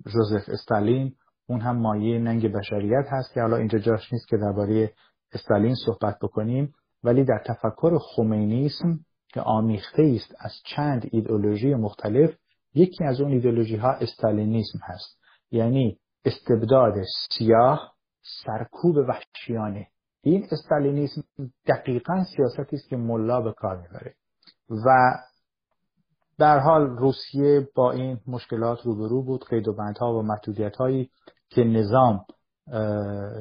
جوزف 0.07 0.49
استالین. 0.49 1.15
اون 1.47 1.61
هم 1.61 1.77
مایه 1.77 2.19
ننگ 2.19 2.53
بشریت 2.53 3.07
هست 3.11 3.35
که 3.35 3.41
حالا 3.41 3.57
اینجا 3.57 3.79
جاش 3.79 4.13
نیست 4.13 4.29
که 4.29 4.37
درباره 4.37 4.93
استالین 5.33 5.75
صحبت 5.87 6.19
بکنیم. 6.23 6.75
ولی 7.05 7.25
در 7.25 7.43
تفکر 7.47 7.99
خمینیسم 7.99 8.99
که 9.29 9.41
آمیخته 9.41 10.03
است 10.17 10.35
از 10.39 10.53
چند 10.65 11.09
ایدئولوژی 11.11 11.75
مختلف 11.75 12.31
یکی 12.75 13.05
از 13.05 13.21
اون 13.21 13.33
ایدئولوژی 13.33 13.77
ها 13.77 13.93
استالینیسم 13.93 14.79
هست. 14.83 15.19
یعنی 15.51 15.99
استبداد 16.25 16.95
سیاه 17.39 17.93
سرکوب 18.45 18.97
وحشیانه. 18.97 19.87
این 20.23 20.47
استالینیسم 20.51 21.23
دقیقا 21.67 22.25
سیاستی 22.37 22.77
است 22.77 22.89
که 22.89 22.97
ملا 22.97 23.41
به 23.41 23.53
کار 23.53 23.77
می‌بره. 23.77 24.15
و 24.71 25.15
در 26.43 26.59
حال 26.59 26.97
روسیه 26.97 27.69
با 27.75 27.93
این 27.93 28.19
مشکلات 28.27 28.79
روبرو 28.85 29.23
بود 29.23 29.45
قید 29.51 29.69
و 29.69 29.73
بندها 29.73 30.15
و 30.15 30.23
محدودیت 30.23 30.77
هایی 30.77 31.11
که 31.49 31.65
نظام 31.65 32.21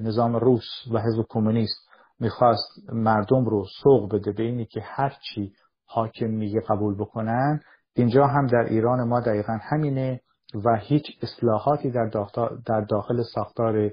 نظام 0.02 0.36
روس 0.36 0.64
و 0.94 1.00
حزب 1.00 1.26
کمونیست 1.30 1.90
می‌خواست 2.20 2.90
مردم 2.94 3.46
رو 3.46 3.66
سوق 3.84 4.16
بده 4.16 4.32
به 4.32 4.44
اینی 4.44 4.66
که 4.66 4.82
هرچی 4.84 5.54
حاکم 5.86 6.26
میگه 6.26 6.62
قبول 6.70 6.96
بکنن 6.96 7.60
اینجا 7.96 8.28
هم 8.28 8.48
در 8.48 8.66
ایران 8.70 9.08
ما 9.08 9.20
دقیقا 9.20 9.58
همینه 9.62 10.22
و 10.66 10.76
هیچ 10.82 11.06
اصلاحاتی 11.22 11.92
در 11.92 12.06
داخل, 12.06 12.48
در 12.66 12.82
داخل 12.82 13.24
ساختار 13.34 13.92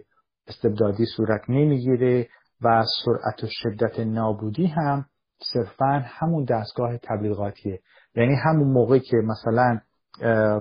استبدادی 0.49 1.05
صورت 1.17 1.41
نمی‌گیره 1.49 2.29
و 2.63 2.85
سرعت 3.05 3.45
و 3.45 3.47
شدت 3.51 4.01
نابودی 4.01 4.67
هم 4.67 5.05
صرفا 5.43 6.03
همون 6.05 6.45
دستگاه 6.45 6.99
تبلیغاتیه. 6.99 7.81
یعنی 8.15 8.35
همون 8.35 8.73
موقع 8.73 8.99
که 8.99 9.17
مثلا 9.17 9.79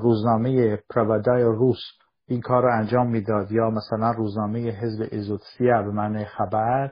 روزنامه 0.01 0.79
پروادای 0.89 1.43
روس 1.43 1.79
این 2.27 2.41
کار 2.41 2.63
رو 2.63 2.69
انجام 2.79 3.11
می‌داد 3.11 3.51
یا 3.51 3.69
مثلا 3.69 4.11
روزنامه 4.11 4.59
حزب 4.59 5.07
ازوتسیا 5.11 5.81
به 5.81 5.91
معنی 5.91 6.25
خبر 6.25 6.91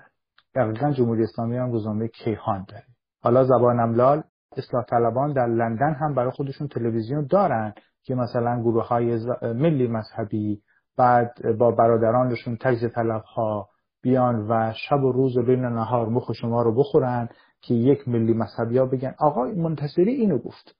دقیقا 0.56 0.92
جمهوری 0.92 1.24
اسلامی 1.24 1.58
هم 1.58 1.72
روزنامه 1.72 2.08
کیهان 2.08 2.66
داره. 2.70 2.84
حالا 3.24 3.44
زبان 3.44 3.80
املال 3.80 4.24
اصلاح 4.58 4.84
طلبان 4.86 5.34
در 5.34 5.48
لندن 5.48 5.94
هم 5.94 6.14
برای 6.16 6.32
خودشون 6.32 6.68
تلویزیون 6.68 7.28
دارن 7.30 7.74
که 8.04 8.16
مثلا 8.16 8.62
گروه 8.62 8.88
های 8.88 9.20
ملی 9.42 9.88
مذهبی 9.88 10.62
بعد 10.98 11.58
با 11.58 11.72
برادرانشون 11.72 12.58
تجزیه 12.62 12.90
طلب 12.90 13.22
ها 13.22 13.70
بیان 14.02 14.48
و 14.50 14.74
شب 14.90 15.04
و 15.04 15.12
روز 15.12 15.38
و 15.38 15.44
بین 15.44 15.66
نهار 15.66 16.10
مخ 16.10 16.32
شما 16.34 16.62
رو 16.62 16.76
بخورن. 16.76 17.30
که 17.68 17.74
یک 17.74 18.08
ملی 18.08 18.34
مذهبی 18.34 18.78
ها 18.78 18.86
بگن 18.86 19.16
آقا 19.20 19.46
منتصری 19.46 20.12
اینو 20.14 20.38
گفت. 20.38 20.76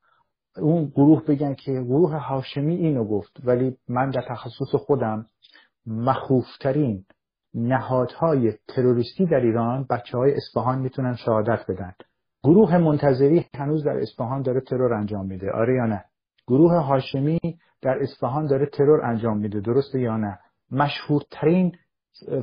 اون 0.58 0.86
گروه 0.86 1.26
بگن 1.26 1.54
که 1.54 1.72
گروه 1.72 2.16
هاشمی 2.16 2.76
اینو 2.76 3.06
گفت. 3.06 3.38
ولی 3.44 3.78
من 3.90 4.10
در 4.10 4.24
تخصص 4.30 4.76
خودم 4.76 5.26
مخوفترین 5.86 7.06
نهادهای 7.54 8.54
تروریستی 8.68 9.26
در 9.26 9.40
ایران 9.40 9.86
بچه 9.90 10.18
های 10.18 10.34
اصفهان 10.34 10.80
می‌تونن 10.80 11.16
شهادت 11.16 11.66
بدن. 11.70 11.94
گروه 12.44 12.78
منتظری 12.78 13.46
هنوز 13.56 13.84
در 13.84 13.98
اصفهان 13.98 14.42
داره 14.42 14.62
ترور 14.62 14.94
انجام 14.94 15.26
میده. 15.26 15.52
آره 15.52 15.76
یا 15.76 15.86
نه؟ 15.86 16.04
گروه 16.48 16.74
هاشمی 16.74 17.40
در 17.82 17.98
اصفهان 18.02 18.46
داره 18.46 18.66
ترور 18.66 19.06
انجام 19.06 19.38
میده. 19.38 19.60
درسته 19.60 20.00
یا 20.00 20.18
نه؟ 20.18 20.40
مشهورترین 20.72 21.78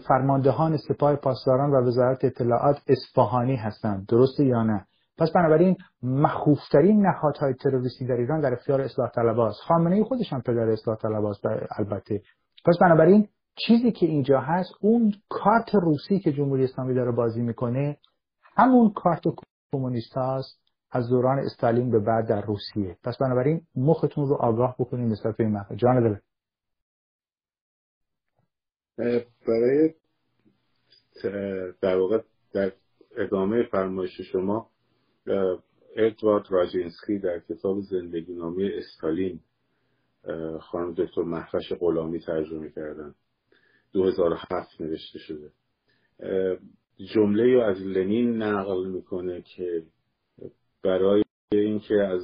فرماندهان 0.08 0.76
سپاه 0.76 1.16
پاسداران 1.16 1.70
و 1.70 1.86
وزارت 1.86 2.24
اطلاعات 2.24 2.76
اصفهانی 2.86 3.56
هستند. 3.56 4.06
درسته 4.06 4.44
یا 4.44 4.62
نه؟ 4.62 4.86
پس 5.18 5.30
بنابراین 5.34 5.76
مخوفترین 6.02 7.06
نهادهای 7.06 7.54
تروریستی 7.54 8.06
در 8.06 8.14
ایران 8.14 8.40
در 8.40 8.52
اختیار 8.52 8.80
اصلاح 8.80 9.10
طلباست 9.10 9.60
خامنه 9.60 10.04
خودش 10.04 10.32
هم 10.32 10.40
پدر 10.40 10.70
اصلاح 10.70 10.96
طلباست 10.96 11.46
البته. 11.78 12.20
پس 12.64 12.78
بنابراین 12.80 13.28
چیزی 13.66 13.92
که 13.92 14.06
اینجا 14.06 14.40
هست 14.40 14.70
اون 14.80 15.12
کارت 15.28 15.74
روسی 15.74 16.18
که 16.18 16.32
جمهوری 16.32 16.64
اسلامی 16.64 16.94
داره 16.94 17.12
بازی 17.12 17.42
می‌کنه 17.42 17.96
همون 18.56 18.90
کارت 18.90 19.22
کمونیست 19.72 20.12
هاست. 20.14 20.62
از 20.92 21.08
دوران 21.08 21.38
استالین 21.38 21.90
به 21.90 21.98
بعد 21.98 22.28
در 22.28 22.40
روسیه. 22.40 22.96
پس 23.04 23.18
بنابراین 23.18 23.60
مختون 23.76 24.28
رو 24.28 24.34
آگاه 24.34 24.76
بکنیم 24.78 25.08
نسبت 25.08 25.36
به 25.36 25.44
این 25.44 25.52
مقطع 25.52 25.74
جان 25.74 26.18
برای 28.96 29.94
در 31.80 31.96
واقع 31.96 32.22
در 32.52 32.72
ادامه 33.16 33.62
فرمایش 33.62 34.20
شما 34.20 34.70
ادوارد 35.96 36.46
رادزینسکی 36.50 37.18
در 37.18 37.38
کتاب 37.38 37.80
زندگی 37.80 38.34
نامه 38.34 38.70
استالین 38.74 39.40
خانم 40.60 40.94
دکتر 40.94 41.22
مهوش 41.22 41.72
غلامی 41.80 42.20
ترجمه 42.20 42.70
کردن 42.70 43.14
2007 43.92 44.80
نوشته 44.80 45.18
شده. 45.18 45.50
جمله 47.14 47.54
رو 47.54 47.60
از 47.62 47.82
لنین 47.82 48.42
نقل 48.42 48.88
می‌کنه 48.88 49.42
که 49.42 49.82
برای 50.84 51.22
اینکه 51.52 51.94
از 51.94 52.22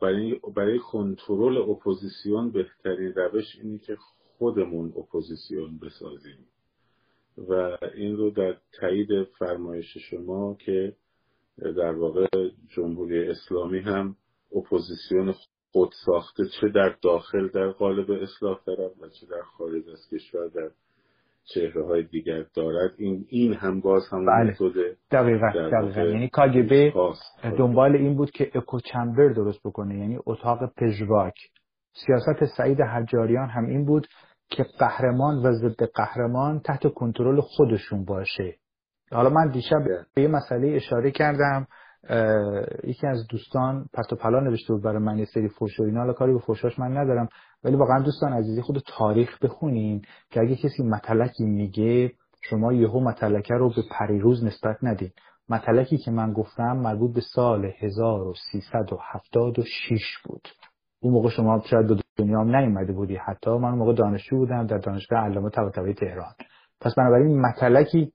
برای, 0.00 0.40
برای 0.56 0.78
کنترل 0.78 1.58
اپوزیسیون 1.58 2.50
بهترین 2.50 3.12
روش 3.14 3.56
اینه 3.62 3.78
که 3.78 3.96
خودمون 4.38 4.92
اپوزیسیون 4.96 5.78
بسازیم. 5.78 6.38
و 7.48 7.76
این 7.94 8.16
رو 8.16 8.30
در 8.30 8.56
تایید 8.80 9.08
فرمایش 9.38 9.98
شما 10.10 10.54
که 10.54 10.96
در 11.58 11.92
واقع 11.92 12.26
جمهوری 12.68 13.28
اسلامی 13.28 13.78
هم 13.78 14.16
اپوزیسیون 14.56 15.34
خود 15.72 15.92
ساخته 16.06 16.44
چه 16.60 16.68
در 16.68 16.96
داخل 17.02 17.48
در 17.48 17.70
قالب 17.70 18.10
اصلاح 18.10 18.60
طلب 18.66 18.92
و 19.00 19.08
چه 19.08 19.26
در 19.30 19.42
خارج 19.42 19.88
از 19.88 20.08
کشور 20.12 20.48
در 20.48 20.70
چهره 21.44 21.86
های 21.86 22.02
دیگر 22.02 22.46
دارد. 22.54 22.94
این 22.98 23.26
این 23.28 23.54
هم 23.54 23.80
باز 23.80 24.02
هم 24.12 24.26
بله. 24.26 24.56
دقیقا 25.10 25.48
دقیقا. 25.50 26.00
یعنی 26.00 26.28
کاگبه 26.28 26.92
دنبال 27.58 27.96
این 27.96 28.16
بود 28.16 28.30
که 28.30 28.50
echo 28.54 28.80
chamber 28.80 29.28
درست 29.28 29.60
بکنه 29.64 29.98
یعنی 29.98 30.18
اتاق 30.26 30.72
پژواک. 30.76 31.34
سیاست 31.94 32.44
سعید 32.56 32.80
حجاریان 32.80 33.48
هم 33.48 33.66
این 33.66 33.84
بود 33.84 34.06
که 34.50 34.66
قهرمان 34.78 35.46
و 35.46 35.52
ضد 35.52 35.84
قهرمان 35.84 36.60
تحت 36.60 36.94
کنترل 36.94 37.40
خودشون 37.40 38.04
باشه. 38.04 38.56
حالا 39.12 39.30
من 39.30 39.48
دیشب 39.48 39.84
به 40.14 40.22
یه 40.22 40.28
مسئله 40.28 40.68
اشاره 40.68 41.10
کردم 41.10 41.66
یکی 42.84 43.06
از 43.06 43.26
دوستان 43.30 43.86
پس 43.92 44.12
و 44.12 44.16
پلا 44.16 44.40
نوشته 44.40 44.72
بود 44.72 44.82
برای 44.82 44.98
من 44.98 45.18
یه 45.18 45.24
سری 45.24 45.48
فوش 45.48 45.80
و 45.80 45.82
اینا 45.82 46.00
حالا 46.00 46.12
کاری 46.12 46.32
به 46.32 46.38
فوشاش 46.38 46.78
من 46.78 46.96
ندارم 46.96 47.28
ولی 47.64 47.76
واقعا 47.76 48.02
دوستان 48.02 48.32
عزیزی 48.32 48.62
خود 48.62 48.82
تاریخ 48.86 49.42
بخونین 49.42 50.02
که 50.30 50.40
اگه 50.40 50.56
کسی 50.56 50.82
مطلقی 50.82 51.44
میگه 51.44 52.12
شما 52.42 52.72
یهو 52.72 53.00
مطلقه 53.00 53.54
رو 53.54 53.68
به 53.68 53.82
پریروز 53.90 54.44
نسبت 54.44 54.76
ندین. 54.82 55.10
مطلقی 55.48 55.96
که 55.96 56.10
من 56.10 56.32
گفتم 56.32 56.76
مربوط 56.76 57.14
به 57.14 57.20
سال 57.20 57.72
1376 57.80 60.18
بود. 60.24 60.48
اون 61.04 61.12
موقع 61.12 61.28
شما 61.28 61.62
شاید 61.70 61.86
به 61.86 61.96
دنیا 62.16 62.40
هم 62.40 62.56
نیومده 62.56 62.92
بودی. 62.92 63.16
حتی 63.16 63.50
من 63.50 63.68
اون 63.68 63.78
موقع 63.78 63.92
دانشجو 63.92 64.36
بودم 64.36 64.66
در 64.66 64.78
دانشگاه 64.78 65.18
علامه 65.20 65.50
طباطبایی 65.50 65.94
تهران. 65.94 66.32
پس 66.80 66.94
بنابراین 66.94 67.40
مطلقی 67.40 68.12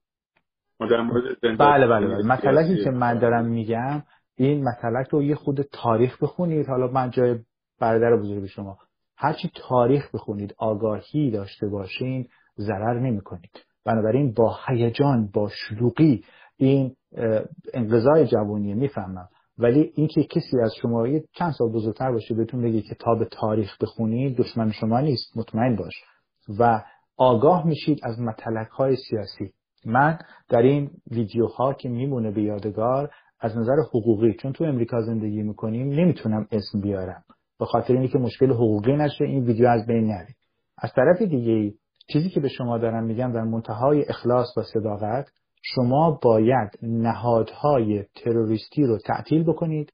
بله 1.60 1.88
بله 1.88 2.08
بله. 2.08 2.26
مطلقی 2.26 2.84
که 2.84 2.92
من 2.92 3.20
دارم 3.20 3.46
میگم 3.46 4.04
این 4.36 4.64
مطلق 4.64 5.14
رو 5.14 5.24
یه 5.24 5.36
خود 5.36 5.62
تاریخ 5.62 6.24
بخونید. 6.24 6.68
حالا 6.68 6.88
من 6.88 7.10
جای 7.10 7.40
برادر 7.80 8.16
بزرگ 8.16 8.46
شما. 8.46 8.78
هرچی 9.18 9.52
تاریخ 9.56 10.16
بخونید 10.16 10.56
آگاهی 10.58 11.32
داشته 11.32 11.68
باشین 11.68 12.28
ضرر 12.58 13.00
نمی 13.00 13.22
کنید 13.22 13.66
بنابراین 13.86 14.34
با 14.34 14.58
هیجان 14.68 15.30
با 15.34 15.50
شلوغی 15.50 16.24
این 16.58 16.96
انقضای 17.74 18.28
جوانیه 18.28 18.76
می‌فهمم. 18.76 19.30
ولی 19.60 19.92
اینکه 19.96 20.24
کسی 20.24 20.60
از 20.64 20.72
شما 20.82 21.08
یه 21.08 21.24
چند 21.34 21.52
سال 21.52 21.70
بزرگتر 21.70 22.12
باشه 22.12 22.36
بهتون 22.36 22.62
بگه 22.62 22.82
کتاب 22.82 23.24
تاریخ 23.24 23.78
بخونید 23.82 24.38
دشمن 24.38 24.72
شما 24.72 25.02
نیست. 25.02 25.38
مطمئن 25.38 25.76
باش. 25.76 25.94
و 26.60 26.84
آگاه 27.18 27.68
میشید 27.68 28.00
از 28.04 28.20
مطلق 28.20 28.70
های 28.70 28.96
سیاسی. 28.96 29.54
من 29.86 30.20
در 30.50 30.62
این 30.62 30.92
ویدیوها 31.12 31.74
که 31.74 31.90
میمونه 31.90 32.32
به 32.32 32.44
یادگار 32.44 33.10
از 33.40 33.58
نظر 33.58 33.76
حقوقی 33.90 34.34
چون 34.34 34.54
تو 34.54 34.64
امریکا 34.64 35.02
زندگی 35.02 35.42
می‌کنیم 35.42 35.90
نمی‌تونم 35.90 36.48
اسم 36.52 36.82
بیارم. 36.82 37.24
به 37.60 37.66
خاطر 37.66 37.94
اینکه 37.94 38.18
مشکل 38.18 38.52
حقوقی 38.52 38.96
نشه 38.96 39.26
این 39.26 39.44
ویدیو 39.44 39.68
از 39.68 39.88
بین 39.88 40.08
نره. 40.08 40.36
از 40.78 40.94
طرف 40.96 41.22
دیگه 41.22 41.74
چیزی 42.14 42.30
که 42.30 42.40
به 42.40 42.48
شما 42.48 42.78
دارم 42.78 43.04
میگم 43.04 43.32
در 43.32 43.44
منتهای 43.44 44.06
اخلاص 44.10 44.58
و 44.58 44.62
صداقت 44.64 45.28
شما 45.62 46.20
باید 46.24 46.80
نهادهای 46.82 48.06
تروریستی 48.16 48.84
رو 48.84 48.98
تعطیل 48.98 49.44
بکنید. 49.44 49.94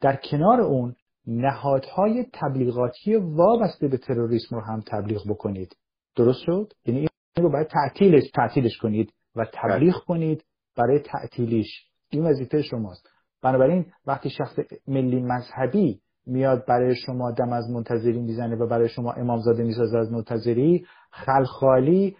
در 0.00 0.16
کنار 0.16 0.60
اون 0.60 0.94
نهادهای 1.26 2.26
تبلیغاتی 2.32 3.16
وابسته 3.16 3.88
به 3.88 3.96
تروریسم 3.96 4.56
رو 4.56 4.62
هم 4.62 4.80
تبلیغ 4.86 5.22
بکنید. 5.28 5.76
درست 6.16 6.40
شد؟ 6.46 6.72
یعنی 6.86 7.00
این 7.00 7.08
رو 7.44 7.52
باید 7.52 7.66
تعطیلش 7.66 8.30
تعطیلش 8.34 8.78
کنید 8.78 9.12
و 9.36 9.46
تبلیغ 9.52 9.94
بله. 9.94 10.04
کنید 10.06 10.44
برای 10.76 10.98
تعطیلیش. 10.98 11.86
این 12.10 12.24
وظیفه 12.24 12.62
شماست. 12.62 13.08
بنابراین 13.42 13.86
وقتی 14.06 14.30
شخص 14.30 14.58
ملی 14.86 15.20
مذهبی 15.20 16.00
میاد 16.26 16.66
برای 16.66 16.94
شما 16.94 17.30
دم 17.30 17.52
از 17.52 17.70
منتظری 17.70 18.20
می‌زنه 18.20 18.56
و 18.56 18.66
برای 18.66 18.88
شما 18.88 19.12
امامزاده 19.12 19.62
می‌سازه 19.62 19.98
از 19.98 20.12
منتظری 20.12 20.86
خلخالی 21.10 22.16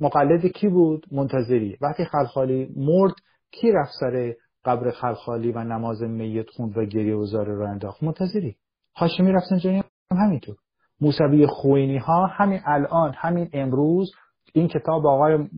مقلد 0.00 0.46
کی 0.46 0.68
بود؟ 0.68 1.06
منتظری. 1.12 1.78
وقتی 1.80 2.04
خلخالی 2.04 2.74
مرد 2.76 3.14
کی 3.50 3.72
رفت 3.72 3.92
سر 4.00 4.34
قبر 4.64 4.90
خلخالی 4.90 5.52
و 5.52 5.64
نماز 5.64 6.02
میت 6.02 6.50
خوند 6.50 6.78
و 6.78 6.84
گریه 6.84 7.16
و 7.16 7.24
زاره 7.24 7.54
رو 7.54 7.66
انداخت؟ 7.66 8.02
منتظری. 8.02 8.56
هاشمی 8.96 9.32
رفتن 9.32 9.58
جایی 9.58 9.76
هم 9.76 10.16
همینطور. 10.16 10.56
موسوی 11.00 11.46
خوینی 11.46 11.98
ها 11.98 12.26
همین 12.26 12.60
الان 12.66 13.14
همین 13.16 13.50
امروز 13.52 14.12
این 14.52 14.68
کتاب 14.68 15.06
آقای 15.06 15.48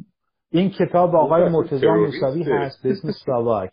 این 0.50 0.70
کتاب 0.70 1.16
آقای 1.16 1.48
مرتضی 1.48 1.86
موسوی 1.86 2.42
هست 2.42 2.82
به 2.82 2.90
اسم 2.90 3.08
ساواک 3.26 3.70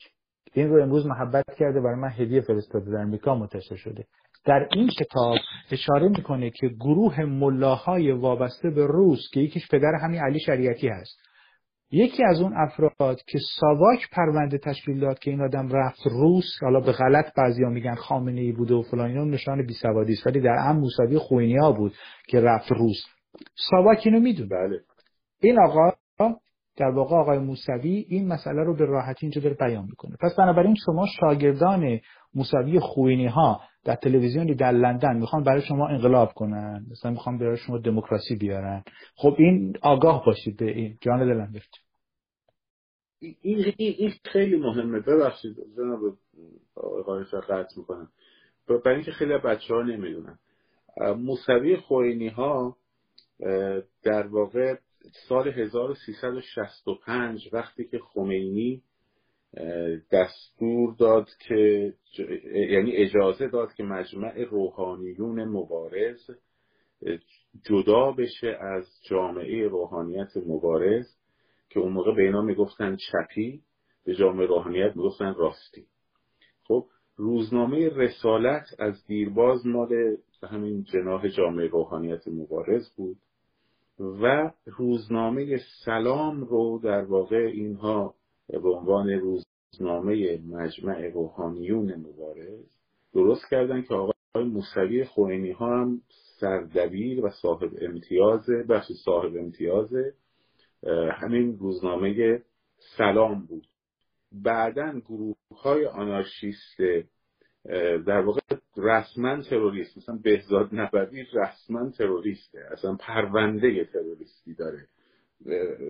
این 0.54 0.70
رو 0.70 0.84
امروز 0.84 1.06
محبت 1.06 1.46
کرده 1.60 1.82
برای 1.82 1.96
من 1.96 2.10
هدیه 2.10 2.42
فرستاده 2.42 2.92
در 2.92 2.98
امریکا 2.98 3.36
منتشر 3.36 3.76
شده. 3.76 4.06
در 4.46 4.68
این 4.72 4.88
کتاب 4.88 5.38
اشاره 5.72 6.08
می‌کنه 6.10 6.50
که 6.50 6.68
گروه 6.68 7.22
ملاهای 7.22 8.12
وابسته 8.12 8.70
به 8.70 8.88
روس 8.88 9.20
که 9.34 9.40
یکیش 9.40 9.68
پدر 9.72 9.92
همین 10.04 10.22
علی 10.22 10.40
شریعتی 10.40 10.88
هست. 10.88 11.20
یکی 11.92 12.24
از 12.24 12.42
اون 12.42 12.54
افراد 12.58 13.22
که 13.28 13.40
ساواک 13.60 14.10
پرونده 14.12 14.58
تشکیل 14.58 15.00
داد 15.00 15.20
که 15.20 15.32
این 15.32 15.42
آدم 15.42 15.70
رفت 15.70 16.08
روس 16.08 16.46
حالا 16.62 16.80
به 16.80 16.92
غلط 16.92 17.34
بعضیا 17.38 17.70
میگن 17.70 17.96
خامنه 17.96 18.42
ای 18.42 18.52
بوده 18.52 18.74
و 18.74 18.82
فلان 18.82 19.10
اینا 19.10 19.24
نشان 19.24 19.66
بیسوادی 19.66 20.14
است. 20.14 20.28
ولی 20.28 20.42
در 20.42 20.56
ام 20.60 20.80
موسوی 20.80 21.18
خوینی 21.18 21.58
ها 21.58 21.72
بود 21.72 21.94
که 22.28 22.40
رفت 22.40 22.72
روس. 22.72 23.04
ساواک 23.70 24.02
اینو 24.06 24.20
می‌دونه. 24.20 24.50
بله. 24.50 24.80
این 25.42 25.60
آقا 25.60 25.92
در 26.78 26.90
واقع 26.90 27.16
آقای 27.16 27.40
موسوی 27.40 28.06
این 28.10 28.28
مسئله 28.28 28.64
رو 28.64 28.76
به 28.76 28.86
راحتی 28.86 29.26
اینجا 29.26 29.42
داره 29.42 29.56
بیان 29.60 29.86
می‌کنه. 29.86 30.18
پس 30.22 30.36
بنابراین 30.38 30.76
شما 30.86 31.06
شاگردان 31.20 32.00
موسوی 32.36 32.80
خوینی 32.80 33.28
ها 33.28 33.62
در 33.84 33.96
تلویزیونی 33.96 34.56
در 34.56 34.72
لندن 34.72 35.18
می‌خوان 35.18 35.44
برای 35.44 35.62
شما 35.62 35.88
انقلاب 35.88 36.34
کنن 36.34 36.86
مثلا 36.92 37.12
می‌خوان 37.12 37.38
برای 37.38 37.58
شما 37.58 37.78
دموکراسی 37.78 38.36
بیارن. 38.36 38.84
خب 39.16 39.36
این 39.38 39.74
آگاه 39.82 40.26
باشید 40.26 40.58
به 40.58 40.66
این. 40.66 40.98
جان 41.02 41.20
دلم 41.20 41.54
این, 43.42 43.74
این 43.78 44.12
خیلی 44.24 44.56
مهمه. 44.56 45.00
ببخشید 45.00 45.56
جناب 45.78 46.00
آقای 46.76 47.24
قطع 47.24 47.78
می‌کنم. 47.78 48.10
برای 48.68 48.96
اینکه 48.96 49.12
خیلی 49.12 49.38
بچه 49.38 49.74
ها 49.74 49.82
نمی‌دونن. 49.82 50.40
موسوی 51.18 51.78
خوینی 51.78 52.28
ها 52.28 52.78
در 54.04 54.28
واقع 54.28 54.76
سال 55.12 55.48
1365 55.48 57.50
وقتی 57.54 57.86
که 57.86 58.00
خمینی 58.00 58.84
دستور 60.12 60.96
داد 61.00 61.28
که 61.48 61.94
یعنی 62.70 62.92
اجازه 62.92 63.48
داد 63.48 63.74
که 63.74 63.84
مجمع 63.84 64.44
روحانیون 64.44 65.44
مبارز 65.44 66.30
جدا 67.70 68.12
بشه 68.12 68.48
از 68.48 68.88
جامعه 69.10 69.68
روحانیت 69.68 70.38
مبارز 70.38 71.06
که 71.70 71.80
اون 71.80 71.94
موقع 71.94 72.16
به 72.16 72.22
اینا 72.22 72.42
می‌گفتن 72.42 72.96
چپی 72.96 73.62
به 74.06 74.16
جامعه 74.16 74.48
روحانیت 74.48 74.96
می‌گفتن 74.96 75.34
راستی. 75.34 75.86
خب 76.64 76.86
روزنامه 77.16 77.90
رسالت 77.90 78.66
از 78.80 79.06
دیرباز 79.06 79.68
مال 79.68 80.18
همین 80.44 80.84
جناح 80.84 81.28
جامعه 81.28 81.68
روحانیت 81.68 82.28
مبارز 82.28 82.90
بود. 82.96 83.18
و 84.00 84.52
روزنامه 84.66 85.60
سلام 85.86 86.44
رو 86.44 86.80
در 86.84 87.04
واقع 87.04 87.52
اینها 87.54 88.16
به 88.48 88.70
عنوان 88.70 89.10
روزنامه 89.10 90.42
مجمع 90.48 91.08
روحانیون 91.08 91.96
مبارز 91.96 92.66
درست 93.14 93.50
کردن 93.52 93.82
که 93.82 93.94
آقای 93.94 94.44
موسوی 94.44 95.06
خوینی 95.06 95.52
ها 95.52 95.82
هم 95.82 96.02
سردبیر 96.40 97.26
و 97.26 97.30
صاحب 97.30 97.72
امتیاز 97.82 98.50
بخش 98.70 98.92
صاحب 99.06 99.38
امتیاز 99.38 99.96
همین 101.22 101.58
روزنامه 101.58 102.42
سلام 102.98 103.46
بود. 103.46 103.68
بعدا 104.32 105.00
گروه 105.00 105.36
های 105.64 105.86
آنارشیست 105.86 106.82
در 108.06 108.22
واقع 108.22 108.42
رسما 108.78 109.42
تروریست 109.42 109.98
مثلا 109.98 110.20
بهزاد 110.24 110.70
نبوی 110.72 111.26
رسما 111.34 111.90
تروریسته. 111.90 112.60
اصلا 112.72 112.96
پرونده 112.96 113.86
تروریستی 113.86 114.54
داره. 114.54 114.88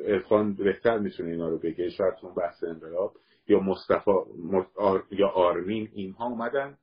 ارفان 0.05 0.55
بهتر 0.55 0.97
می‌تونه 0.97 1.29
اینا 1.29 1.49
رو 1.49 1.57
بگه 1.57 1.89
شاید 1.89 2.13
اون 2.21 2.35
بحث 2.35 2.63
انقلاب 2.63 3.13
یا 3.47 3.59
مصطفی 3.59 4.11
یا 5.11 5.27
آرمین 5.27 5.89
اینها 5.93 6.25
اومدن. 6.25 6.77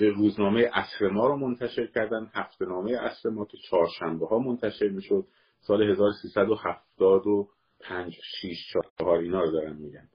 روزنامه 0.00 0.70
اصر 0.74 1.08
ما 1.08 1.26
رو 1.26 1.36
منتشر 1.36 1.86
کردن. 1.86 2.30
هفته 2.34 2.64
نامه 2.64 2.92
اصر 2.92 3.28
ما 3.28 3.44
که 3.44 3.58
چهارشنبه 3.70 4.26
ها 4.26 4.38
منتشر 4.38 4.88
می‌شد. 4.88 5.26
سال 5.60 5.82
1375 5.82 8.14
6 8.42 8.76
4 8.98 9.18
اینا 9.18 9.40
رو 9.40 9.50
دارن 9.50 9.76
میگن. 9.76 10.08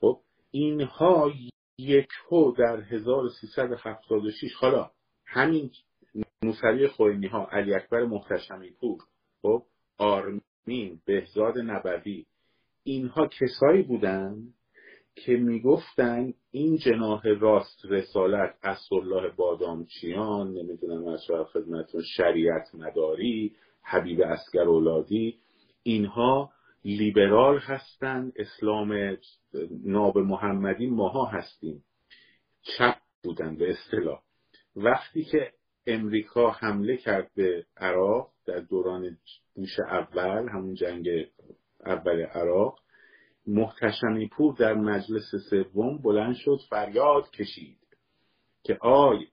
خب 0.00 0.20
اینها 0.50 1.32
یک 1.80 2.08
هو 2.30 2.52
در 2.52 2.80
1376 2.80 4.54
حالا 4.60 4.90
همین 5.26 5.70
موسوی 6.42 6.88
خوینی 6.88 7.26
ها 7.26 7.48
علی 7.52 7.74
اکبر 7.74 8.04
محتشمی 8.04 8.70
پور 8.70 8.98
خب 9.42 9.62
آرمین 9.98 11.00
بهزاد 11.06 11.58
نبوی 11.58 12.26
اینها 12.84 13.26
کسایی 13.26 13.82
بودن 13.82 14.36
که 15.14 15.36
می‌گفتن 15.36 16.34
این 16.50 16.76
جناح 16.76 17.22
راست 17.40 17.84
رسالت 17.84 18.54
اسدالله 18.62 19.30
بادامچیان 19.36 20.52
نمی‌دونم 20.52 21.08
از 21.08 21.20
خدمتون 21.52 22.02
شریعت 22.16 22.74
مداری 22.74 23.56
حبیب 23.82 24.20
اسکر 24.20 24.68
اولادی 24.68 25.38
اینها 25.82 26.50
لیبرال 26.84 27.58
هستند 27.58 28.32
اسلام 28.36 29.16
ناب 29.84 30.18
محمدی 30.18 30.86
ماها 30.86 31.24
هستیم. 31.24 31.84
چپ 32.62 32.96
بودن 33.22 33.56
به 33.56 33.70
اصطلاح. 33.70 34.22
وقتی 34.76 35.24
که 35.24 35.52
امریکا 35.86 36.50
حمله 36.50 36.96
کرد 36.96 37.30
به 37.36 37.66
عراق 37.76 38.32
در 38.46 38.60
دوران 38.60 39.18
بوش 39.54 39.80
اول 39.80 40.48
همون 40.48 40.74
جنگ 40.74 41.08
اول 41.86 42.22
عراق 42.22 42.78
محتشمی 43.46 44.28
پور 44.28 44.54
در 44.58 44.74
مجلس 44.74 45.34
سوم 45.50 45.98
بلند 45.98 46.34
شد 46.34 46.58
فریاد 46.70 47.30
کشید 47.30 47.78
که 48.62 48.78
آی 48.80 49.26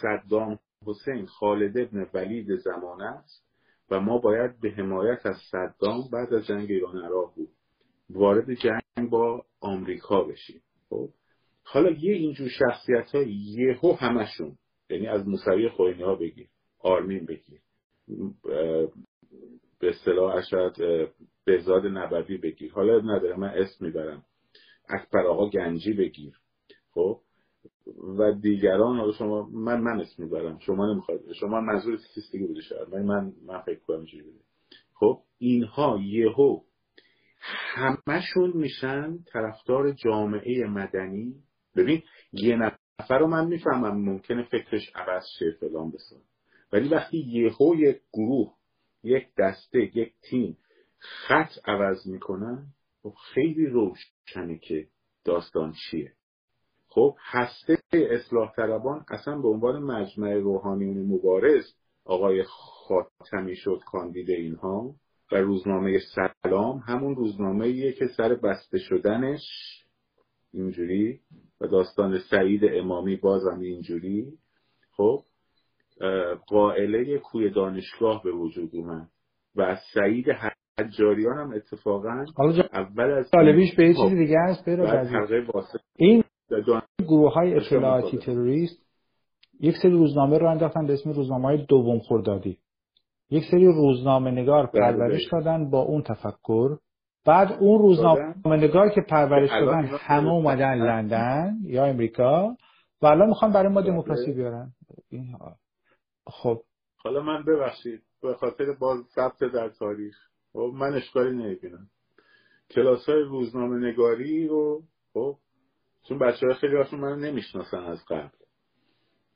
صدام 0.00 0.58
حسین 0.86 1.26
خالد 1.26 1.78
ابن 1.78 2.10
ولید 2.14 2.56
زمانه 2.56 3.04
است 3.04 3.49
و 3.90 4.00
ما 4.00 4.18
باید 4.18 4.60
به 4.60 4.70
حمایت 4.70 5.26
از 5.26 5.36
صدام 5.50 6.08
بعد 6.12 6.34
از 6.34 6.46
جنگ 6.46 6.70
ایران 6.70 6.96
عراق 6.96 7.34
بود. 7.34 7.48
وارد 8.10 8.54
جنگ 8.54 9.10
با 9.10 9.44
آمریکا 9.60 10.24
بشیم. 10.24 10.62
خب؟ 10.88 11.08
حالا 11.62 11.90
یه 11.90 12.12
اینجور 12.14 12.48
شخصیت 12.48 13.14
ها 13.14 13.22
یهو 13.56 13.92
همشون 13.92 14.56
یعنی 14.90 15.06
از 15.06 15.28
موسوی 15.28 15.68
خوینی 15.68 16.02
ها 16.02 16.14
بگیر 16.14 16.48
آرمین 16.78 17.26
بگیر 17.26 17.60
به 19.80 19.88
اصطلاح 19.88 20.34
اشد 20.34 20.76
بهزاد 21.44 21.86
نبوی 21.86 22.36
بگیر. 22.36 22.72
حالا 22.72 23.00
نداره 23.00 23.36
من 23.36 23.48
اسم 23.48 23.84
می‌برم. 23.84 24.24
اکبر 24.88 25.26
آقا 25.26 25.50
گنجی 25.50 25.92
بگیر. 25.92 26.34
خب؟ 26.94 27.20
و 28.18 28.32
دیگران 28.32 28.98
حالا 28.98 29.12
شما 29.12 29.48
من 29.52 29.80
من 29.80 30.00
اسم 30.00 30.22
می‌برم. 30.22 30.58
شما 30.58 30.92
نمی‌خواید. 30.92 31.32
شما 31.32 31.60
منظور 31.60 31.98
چیز 32.14 32.30
دیگه 32.32 32.46
بوده 32.46 32.60
شاید؟ 32.60 32.88
من 32.88 33.02
من, 33.02 33.32
من 33.46 33.60
فکر 33.60 33.80
کنم 33.80 33.96
اینجوری 33.96 34.22
بوده. 34.22 34.44
خب 34.94 35.22
اینها 35.38 35.98
یهو 36.02 36.60
همشون 37.74 38.52
میشن 38.54 39.18
طرفدار 39.32 39.92
جامعه 39.92 40.66
مدنی. 40.66 41.34
ببین 41.76 42.02
یه 42.32 42.56
نفر 42.56 43.18
رو 43.18 43.26
من 43.26 43.46
می‌فهمم 43.46 44.04
ممکنه 44.04 44.42
فکرش 44.42 44.90
عوض 44.94 45.22
شه 45.38 45.56
فلان 45.60 45.90
بسان 45.90 46.20
ولی 46.72 46.88
وقتی 46.88 47.18
یهو 47.18 47.74
یک 47.76 48.00
گروه 48.12 48.54
یک 49.04 49.26
دسته 49.38 49.78
یک 49.78 50.12
تیم 50.30 50.56
خط 50.98 51.50
عوض 51.64 52.06
می‌کنن 52.06 52.66
خب 53.02 53.14
خیلی 53.34 53.66
روشنه 53.66 54.58
که 54.58 54.86
داستان 55.24 55.72
چیه. 55.90 56.12
خب 56.92 57.16
هسته 57.30 57.78
اصلاح 57.92 58.52
طلبان 58.56 59.04
اصلا 59.10 59.38
به 59.38 59.48
عنوان 59.48 59.82
مجمع 59.82 60.34
روحانیون 60.34 61.06
مبارز 61.06 61.64
آقای 62.04 62.42
خاتمی 62.42 63.56
شد 63.56 63.80
کاندید 63.86 64.30
اینها 64.30 64.94
و 65.32 65.36
روزنامه 65.36 65.98
سلام 66.42 66.78
همون 66.78 67.16
روزنامه 67.16 67.92
که 67.92 68.06
سر 68.16 68.34
بسته 68.34 68.78
شدنش 68.78 69.40
اینجوری 70.52 71.20
و 71.60 71.66
داستان 71.66 72.18
سعید 72.30 72.60
امامی 72.64 73.16
بازم 73.16 73.60
اینجوری. 73.60 74.32
خب 74.96 75.22
قائله 76.46 77.18
کوی 77.18 77.50
دانشگاه 77.50 78.22
به 78.22 78.32
وجود 78.32 78.70
اومد 78.72 79.08
و 79.54 79.62
از 79.62 79.78
سعید 79.94 80.26
حجاریان 80.78 81.38
هم 81.38 81.52
اتفاقا 81.52 82.24
اول 82.72 83.10
از 83.10 83.30
طالبیش 83.30 83.74
به 83.76 83.94
چیزی 83.94 84.16
دیگه 84.16 84.38
هست 84.48 84.68
این 85.96 86.24
گروه 86.98 87.32
های 87.32 87.54
اطلاعاتی 87.54 88.18
تروریست 88.18 88.82
یک 89.60 89.74
سری 89.82 89.92
روزنامه 89.92 90.38
رو 90.38 90.50
انداختن 90.50 90.86
به 90.86 90.92
اسم 90.92 91.10
روزنامه 91.10 91.44
های 91.44 91.66
دوم 91.66 91.98
خوردادی. 91.98 92.58
یک 93.30 93.44
سری 93.50 93.66
روزنامه 93.66 94.30
نگار 94.30 94.66
بله، 94.66 94.80
پرورش 94.82 95.28
بله. 95.28 95.42
دادن 95.42 95.70
با 95.70 95.80
اون 95.80 96.02
تفکر. 96.02 96.76
بعد 97.26 97.52
اون 97.60 97.78
روزنامه 97.78 98.34
نگار 98.46 98.88
که 98.88 99.00
پرورش 99.08 99.50
دادن 99.50 99.84
همه 99.84 100.30
اومدن 100.30 100.74
لندن 100.74 101.56
یا 101.64 101.84
امریکا 101.84 102.56
و 103.02 103.06
الان 103.06 103.28
می‌خوان 103.28 103.52
برای 103.52 103.72
ما 103.72 103.80
دموکراسی 103.80 104.32
بیارن. 104.32 104.72
خب. 106.26 106.60
حالا 106.96 107.22
من 107.22 107.44
ببخشید 107.44 108.02
به 108.22 108.34
خاطر 108.34 108.64
باز 108.80 108.98
ثبت 109.14 109.52
در 109.52 109.68
تاریخ 109.68 110.16
خب 110.52 110.72
من 110.74 110.94
اشکالی 110.94 111.36
نمی‌بینم. 111.36 111.86
کلاس 112.70 113.08
های 113.08 113.22
روزنامه 113.22 113.88
نگاری 113.88 114.48
رو 114.48 114.82
خب 115.12 115.36
چون 116.08 116.18
بچه 116.18 116.46
های 116.46 116.54
خیلی 116.54 116.76
هاشون 116.76 117.00
من 117.00 117.18
نمی‌شناسن 117.18 117.84
از 117.84 118.04
قبل. 118.04 118.28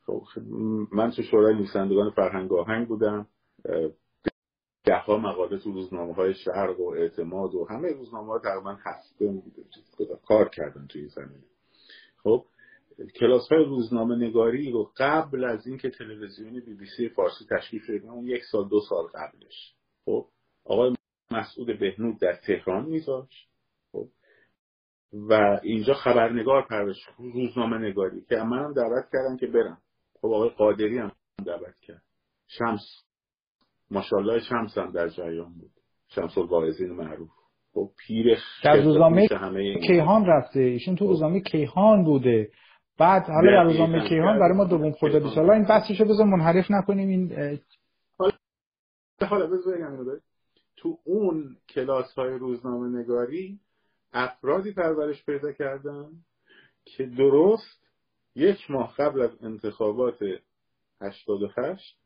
خب 0.07 0.23
من 0.93 1.11
تو 1.11 1.23
شورای 1.23 1.55
نویسندگان 1.55 2.11
فرهنگ 2.11 2.53
آهنگ 2.53 2.89
بودم. 2.89 3.27
ده 4.85 4.99
ها 4.99 5.17
مقاله 5.17 5.59
تو 5.59 5.73
روزنامه 5.73 6.15
های 6.15 6.35
شرق 6.35 6.81
و 6.81 6.89
اعتماد 6.89 7.55
و 7.55 7.67
همه 7.71 7.93
روزنامه 7.93 8.27
ها 8.27 8.39
تقریبا 8.39 8.79
هسته 8.85 9.43
کار 10.27 10.49
کردن 10.49 10.87
توی 10.87 11.09
زمینه. 11.09 11.45
خب 12.23 12.45
کلاس 13.21 13.53
های 13.53 13.65
روزنامه 13.65 14.17
نگاری 14.17 14.73
رو 14.73 14.93
قبل 14.97 15.45
از 15.45 15.67
اینکه 15.67 15.91
تلویزیونی 15.91 16.61
بی 16.61 16.75
بی 16.75 16.87
سی 16.97 17.09
فارسی 17.09 17.45
تشکیل 17.51 17.81
شده 17.81 18.11
اون 18.11 18.27
یک 18.27 18.43
سال 18.45 18.69
دو 18.69 18.81
سال 18.81 19.05
قبلش. 19.07 19.75
خب 20.05 20.27
آقای 20.65 20.95
مسعود 21.31 21.79
بهنود 21.79 22.19
در 22.19 22.37
تهران 22.47 22.85
میذاشت. 22.85 23.49
و 25.13 25.61
اینجا 25.63 25.95
خبرنگار 25.95 26.67
پرش 26.71 26.97
روزنامه 27.19 27.79
نگاری 27.79 28.21
که 28.29 28.37
منم 28.37 28.73
دعوت 28.73 29.05
کردم 29.13 29.37
که 29.41 29.47
برم. 29.47 29.79
خب 30.21 30.27
آقای 30.27 30.49
قادری 30.49 30.99
هم 30.99 31.13
دعوت 31.47 31.75
کرد. 31.83 32.03
شمس. 32.47 32.81
ماشاءالله 33.91 34.41
شمس 34.41 34.79
هم 34.79 34.91
در 34.91 35.09
جریان 35.09 35.53
بود. 35.55 35.71
شمس 36.09 36.39
الواعظین 36.39 36.91
معروف. 36.91 37.31
خب 37.73 37.91
پیر 38.07 38.39
در 38.65 38.83
روزنامه 38.83 39.29
کیهان 39.87 40.27
رفته. 40.27 40.61
ایشون 40.61 40.97
تو 40.97 41.07
روزنامه 41.07 41.41
کیهان 41.41 42.05
بوده. 42.05 42.51
بعد 42.99 43.23
حالا 43.23 43.51
در 43.51 43.65
روزنامه 43.65 44.09
کیهان 44.09 44.39
برای 44.39 44.57
ما 44.57 44.65
دوم 44.65 44.93
خورده 44.93 45.21
بیش 45.21 45.35
حالا 45.35 45.53
این 45.53 45.65
بحثشو 45.65 46.05
بذار 46.05 46.27
منحرف 46.27 46.71
نکنیم. 46.71 47.09
این 47.09 47.59
حالا 49.29 49.47
بذار 49.47 50.21
تو 50.77 50.99
اون 51.05 51.57
کلاس 51.69 52.15
های 52.15 52.39
روزنامه 52.39 52.99
نگاری 52.99 53.61
افرادی 54.15 54.73
پرورش 54.73 55.25
پیدا 55.25 55.53
کردن 55.53 56.11
که 56.85 57.07
درست 57.07 57.85
یک 58.35 58.71
ماه 58.71 58.95
قبل 58.99 59.23
از 59.23 59.31
انتخابات 59.43 60.19
88 61.01 61.99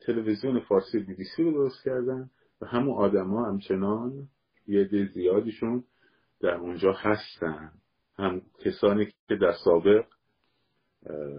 تلویزیون 0.00 0.60
فارسی 0.60 0.98
بی 0.98 1.14
بی 1.14 1.24
سی 1.36 1.42
رو 1.42 1.52
درست 1.52 1.84
کردن 1.84 2.30
و 2.60 2.66
همون 2.66 2.94
آدما 2.94 3.46
همچنان 3.46 4.28
یه 4.66 4.80
عده 4.80 5.06
زیادیشون 5.14 5.84
در 6.40 6.54
اونجا 6.54 6.92
هستن. 6.92 7.72
هم 8.18 8.42
کسانی 8.64 9.06
که 9.28 9.36
در 9.36 9.52
سابق 9.64 10.04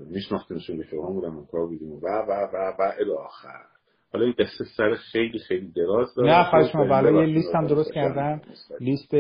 میشناختیمشون 0.09 0.79
رفیقان 0.79 1.13
بودن 1.13 1.45
کار 1.51 1.67
بودیم 1.67 1.91
و 1.91 1.99
و 1.99 2.31
و 2.53 2.73
و 2.79 2.91
الی 2.99 3.11
آخر. 3.11 3.65
حالا 4.13 4.25
این 4.25 4.33
قصه 4.39 4.65
سر 4.77 4.95
خیلی 4.95 5.39
خیلی 5.39 5.71
دراز 5.71 6.15
داره. 6.15 6.29
نه 6.29 6.43
خواهش 6.49 6.75
ما 6.75 6.87
بله 6.87 7.13
یه 7.13 7.25
لیست 7.25 7.55
هم 7.55 7.67
درست 7.67 7.93
کردن. 7.93 8.41
لیست 8.79 9.11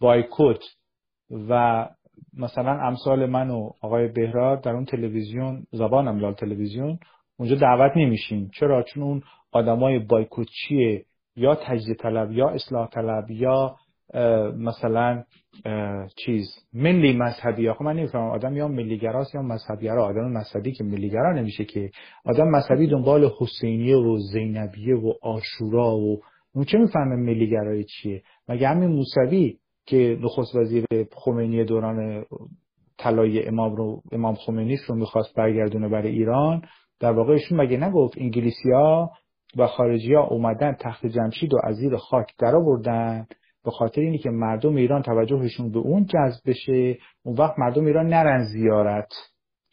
بایکوت 0.00 0.60
و 1.48 1.88
مثلا 2.38 2.80
امثال 2.80 3.26
من 3.26 3.50
و 3.50 3.70
آقای 3.82 4.08
بهراد 4.08 4.62
در 4.62 4.72
اون 4.72 4.84
تلویزیون 4.84 5.66
زبان 5.72 6.08
املال 6.08 6.34
تلویزیون 6.34 6.98
اونجا 7.38 7.56
دعوت 7.56 7.92
نمیشیم. 7.96 8.50
چرا؟ 8.54 8.82
چون 8.82 9.02
اون 9.02 9.22
آدمای 9.52 9.98
بایکوتچیه 9.98 11.04
یا 11.36 11.54
تجزیه 11.54 11.94
طلب 11.94 12.32
یا 12.32 12.48
اصلاح 12.48 12.88
طلب 12.88 13.30
یا 13.30 13.76
مثلا 14.58 15.24
چیز 16.16 16.48
ملی 16.72 17.12
مذهبی 17.12 17.68
آخه 17.68 17.84
من 17.84 17.96
نمی‌فهمم 17.96 18.30
آدم 18.30 18.56
یا 18.56 18.68
ملیگراست 18.68 19.34
یا 19.34 19.42
مذهبیگرا 19.42 20.04
آدم 20.04 20.32
مذهبی 20.32 20.72
که 20.72 20.84
ملیگرا 20.84 21.32
نمیشه 21.32 21.64
که. 21.64 21.90
آدم 22.24 22.48
مذهبی 22.48 22.86
دنبال 22.86 23.30
حسینیه 23.40 23.96
و 23.96 24.18
زینبیه 24.18 24.96
و 24.96 25.12
آشورا 25.22 25.96
و 25.96 26.20
اون 26.56 26.64
چه 26.64 26.78
می‌فهمه 26.78 27.16
ملیگرایی 27.16 27.84
چیه؟ 27.84 28.22
مگه 28.48 28.68
همین 28.68 28.90
موسوی 28.90 29.58
که 29.86 30.18
نخست 30.20 30.56
وزیر 30.56 30.84
خمینی 31.12 31.64
دوران 31.64 32.24
طلای 32.98 33.46
امام 33.46 33.76
رو 33.76 34.02
امام 34.12 34.34
خمینی 34.34 34.76
رو 34.88 34.94
می‌خواست 34.94 35.34
برگردونه 35.34 35.88
برای 35.88 36.12
ایران 36.12 36.62
در 37.00 37.12
واقع 37.12 37.32
ایشون 37.32 37.60
مگه 37.60 37.76
نگفت 37.76 38.18
انگلیسیا 38.18 39.10
و 39.56 39.66
خارجی 39.66 40.14
ها 40.14 40.26
اومدن 40.26 40.76
تخت 40.80 41.06
جمشید 41.06 41.54
و 41.54 41.58
از 41.64 41.76
زیر 41.76 41.96
خاک 41.96 42.26
در 42.38 42.56
آوردن 42.56 43.26
به 43.64 43.70
خاطر 43.70 44.00
اینی 44.00 44.18
که 44.18 44.30
مردم 44.30 44.76
ایران 44.76 45.02
توجهشون 45.02 45.72
به 45.72 45.78
اون 45.78 46.04
جذب 46.04 46.40
بشه؟ 46.46 46.98
اون 47.22 47.36
وقت 47.36 47.58
مردم 47.58 47.86
ایران 47.86 48.06
نرن 48.06 48.44
زیارت. 48.44 49.12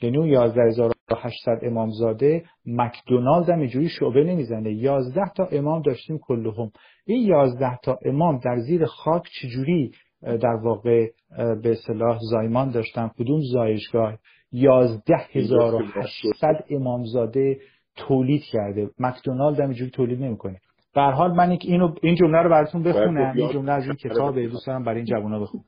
یعنی 0.02 0.18
اون 0.18 0.93
11800 1.16 1.60
امامزاده 1.62 2.44
مکدونالد 2.66 3.50
هم 3.50 3.60
اینجوری 3.60 3.90
شعبه 3.90 4.24
نمی‌زنه. 4.24 4.74
11 4.74 5.22
تا 5.36 5.46
امام 5.46 5.82
داشتیم 5.82 6.18
کلهم. 6.18 6.72
این 7.06 7.28
11 7.28 7.78
تا 7.84 8.00
امام 8.06 8.38
در 8.38 8.60
زیر 8.60 8.86
خاک 8.86 9.24
چجوری 9.42 9.92
در 10.22 10.56
واقع 10.64 11.08
به 11.38 11.72
اصطلاح 11.72 12.20
زایمان 12.32 12.72
داشتن؟ 12.72 13.12
کدوم 13.20 13.40
زایشگاه؟ 13.54 14.18
11800 14.54 16.66
امامزاده 16.70 17.58
تولید 17.96 18.42
کرده. 18.52 18.90
مکدونالد 19.00 19.60
هم 19.60 19.70
اینجوری 19.70 19.92
تولید 19.92 20.22
نمی‌کنه. 20.22 20.60
به 20.96 21.02
هر 21.02 21.12
حال 21.12 21.36
من 21.36 21.58
اینو 21.62 21.96
این 22.02 22.16
جمله 22.16 22.38
رو 22.38 22.50
براتون 22.50 22.84
بخونم. 22.84 23.34
این 23.36 23.50
جمله 23.50 23.72
از 23.72 23.84
این 23.84 23.96
کتاب 23.96 24.40
دوست 24.40 24.68
دارم 24.68 24.84
برای 24.84 24.98
این 24.98 25.06
جوونا 25.06 25.40
بخونم. 25.40 25.64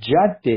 جد 0.00 0.48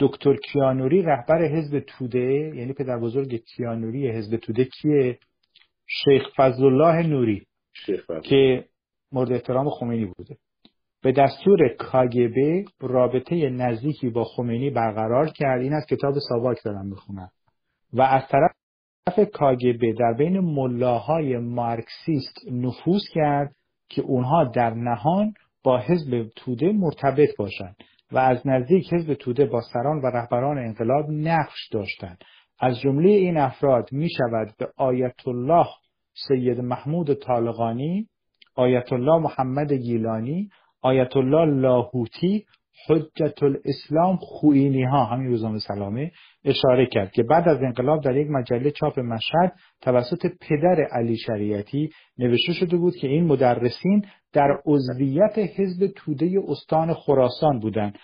دکتر 0.00 0.36
کیانوری 0.36 1.02
رهبر 1.02 1.44
حزب 1.44 1.80
توده 1.80 2.52
یعنی 2.56 2.72
پدر 2.72 2.98
بزرگ 2.98 3.36
کیانوری 3.36 4.10
حزب 4.10 4.36
توده 4.36 4.64
کیه؟ 4.64 5.18
شیخ 5.86 6.22
فضل 6.36 6.64
الله 6.64 7.06
نوری 7.06 7.46
شیخ 7.72 8.06
که 8.24 8.64
مورد 9.12 9.32
احترام 9.32 9.70
خمینی 9.70 10.04
بوده. 10.04 10.36
به 11.02 11.12
دستور 11.12 11.68
کاگبه 11.78 12.64
رابطه 12.80 13.50
نزدیکی 13.50 14.10
با 14.10 14.24
خمینی 14.24 14.70
برقرار 14.70 15.28
کرد. 15.28 15.60
این 15.60 15.72
از 15.72 15.86
کتاب 15.90 16.14
ساواک 16.28 16.58
دارم 16.64 16.86
می‌خونم. 16.86 17.30
و 17.92 18.02
از 18.02 18.22
طرف 18.28 19.30
کاگبه 19.32 19.92
در 19.98 20.14
بین 20.18 20.40
ملاهای 20.40 21.38
مارکسیست 21.38 22.34
نفوذ 22.52 23.02
کرد 23.14 23.54
که 23.88 24.02
اونها 24.02 24.44
در 24.44 24.70
نهان 24.70 25.34
با 25.64 25.78
حزب 25.78 26.28
توده 26.36 26.72
مرتبط 26.72 27.36
باشند. 27.38 27.76
و 28.12 28.18
از 28.18 28.46
نزدیک 28.46 28.94
حزب 28.94 29.14
توده 29.14 29.46
با 29.46 29.60
سران 29.60 30.00
و 30.02 30.06
رهبران 30.06 30.58
انقلاب 30.58 31.10
نقش 31.10 31.68
داشتند. 31.72 32.18
از 32.60 32.80
جمله 32.80 33.08
این 33.08 33.36
افراد 33.36 33.92
می 33.92 34.08
شود 34.10 34.54
به 34.58 34.68
آیت 34.76 35.28
الله 35.28 35.66
سید 36.28 36.60
محمود 36.60 37.14
طالقانی 37.14 38.08
آیت 38.54 38.92
الله 38.92 39.18
محمد 39.18 39.72
گیلانی 39.72 40.50
آیت 40.82 41.16
الله 41.16 41.60
لاهوتی 41.60 42.44
حجت 42.88 43.42
الاسلام 43.42 44.16
خوینی 44.16 44.84
ها 44.84 45.04
همین 45.04 45.26
روزنامه 45.26 45.58
سلامه 45.58 46.10
اشاره 46.44 46.86
کرد 46.86 47.12
که 47.12 47.22
بعد 47.22 47.48
از 47.48 47.62
انقلاب 47.62 48.04
در 48.04 48.16
یک 48.16 48.28
مجله 48.30 48.70
چاپ 48.70 49.00
مشهد 49.00 49.52
توسط 49.80 50.26
پدر 50.40 50.82
علی 50.92 51.16
شریعتی 51.16 51.90
نوشته 52.18 52.52
شده 52.52 52.76
بود 52.76 52.96
که 52.96 53.06
این 53.06 53.24
مدرسین 53.24 54.06
در 54.32 54.58
عضویت 54.66 55.38
حزب 55.38 55.86
توده 55.96 56.42
استان 56.48 56.94
خراسان 56.94 57.60
بودند 57.60 57.98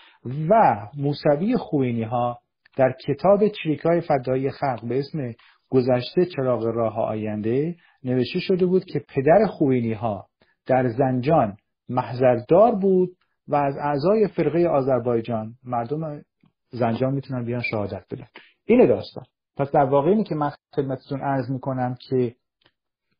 و 0.48 0.76
موسوی 0.96 1.56
خوینی 1.56 2.02
ها 2.02 2.38
در 2.76 2.94
کتاب 3.06 3.48
چریکای 3.48 4.00
فدایی 4.00 4.50
خلق 4.50 4.88
به 4.88 4.98
اسم 4.98 5.32
گذشته 5.68 6.24
چراغ 6.24 6.64
راه 6.64 6.98
آینده 6.98 7.76
نوشته 8.04 8.40
شده 8.40 8.66
بود 8.66 8.84
که 8.84 9.04
پدر 9.08 9.46
خوینی 9.46 9.92
ها 9.92 10.26
در 10.66 10.88
زنجان 10.88 11.56
محضردار 11.88 12.74
بود 12.74 13.16
و 13.50 13.54
از 13.54 13.76
اعضای 13.76 14.28
فرقه 14.28 14.68
آذربایجان 14.68 15.54
مردم 15.64 16.22
زنجان 16.70 17.14
می‌تونن 17.14 17.44
بیان 17.44 17.62
شهادت 17.62 18.04
بدن. 18.10 18.26
اینه 18.64 18.86
داستان. 18.86 19.24
پس 19.56 19.70
در 19.70 19.84
واقع 19.84 20.08
اینه 20.08 20.24
که 20.24 20.34
من 20.34 20.50
خدمتتون 20.76 21.20
عرض 21.20 21.50
می‌کنم 21.50 21.96
که 22.08 22.34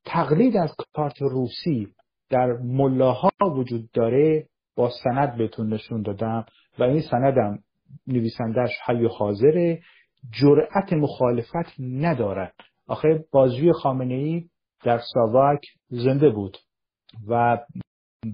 تقلید 0.05 0.57
از 0.57 0.75
کارت 0.95 1.23
روسی 1.23 1.89
در 2.31 2.47
ملاها 2.53 3.31
وجود 3.57 3.91
داره 3.91 4.47
با 4.77 4.91
سند 5.05 5.37
بهتون 5.37 5.73
نشون 5.73 6.03
دادم 6.03 6.47
و 6.79 6.83
این 6.83 7.03
سندم 7.11 7.59
نویسندش 8.07 8.71
حی 8.87 9.07
حاضره. 9.19 9.83
جرأت 10.41 10.93
مخالفت 10.93 11.75
ندارد. 11.79 12.55
آخه 12.87 13.25
بازجوی 13.33 13.73
خامنه 13.73 14.15
ای 14.15 14.45
در 14.85 15.01
ساواک 15.15 15.61
زنده 15.89 16.31
بود 16.31 16.57
و 17.29 17.59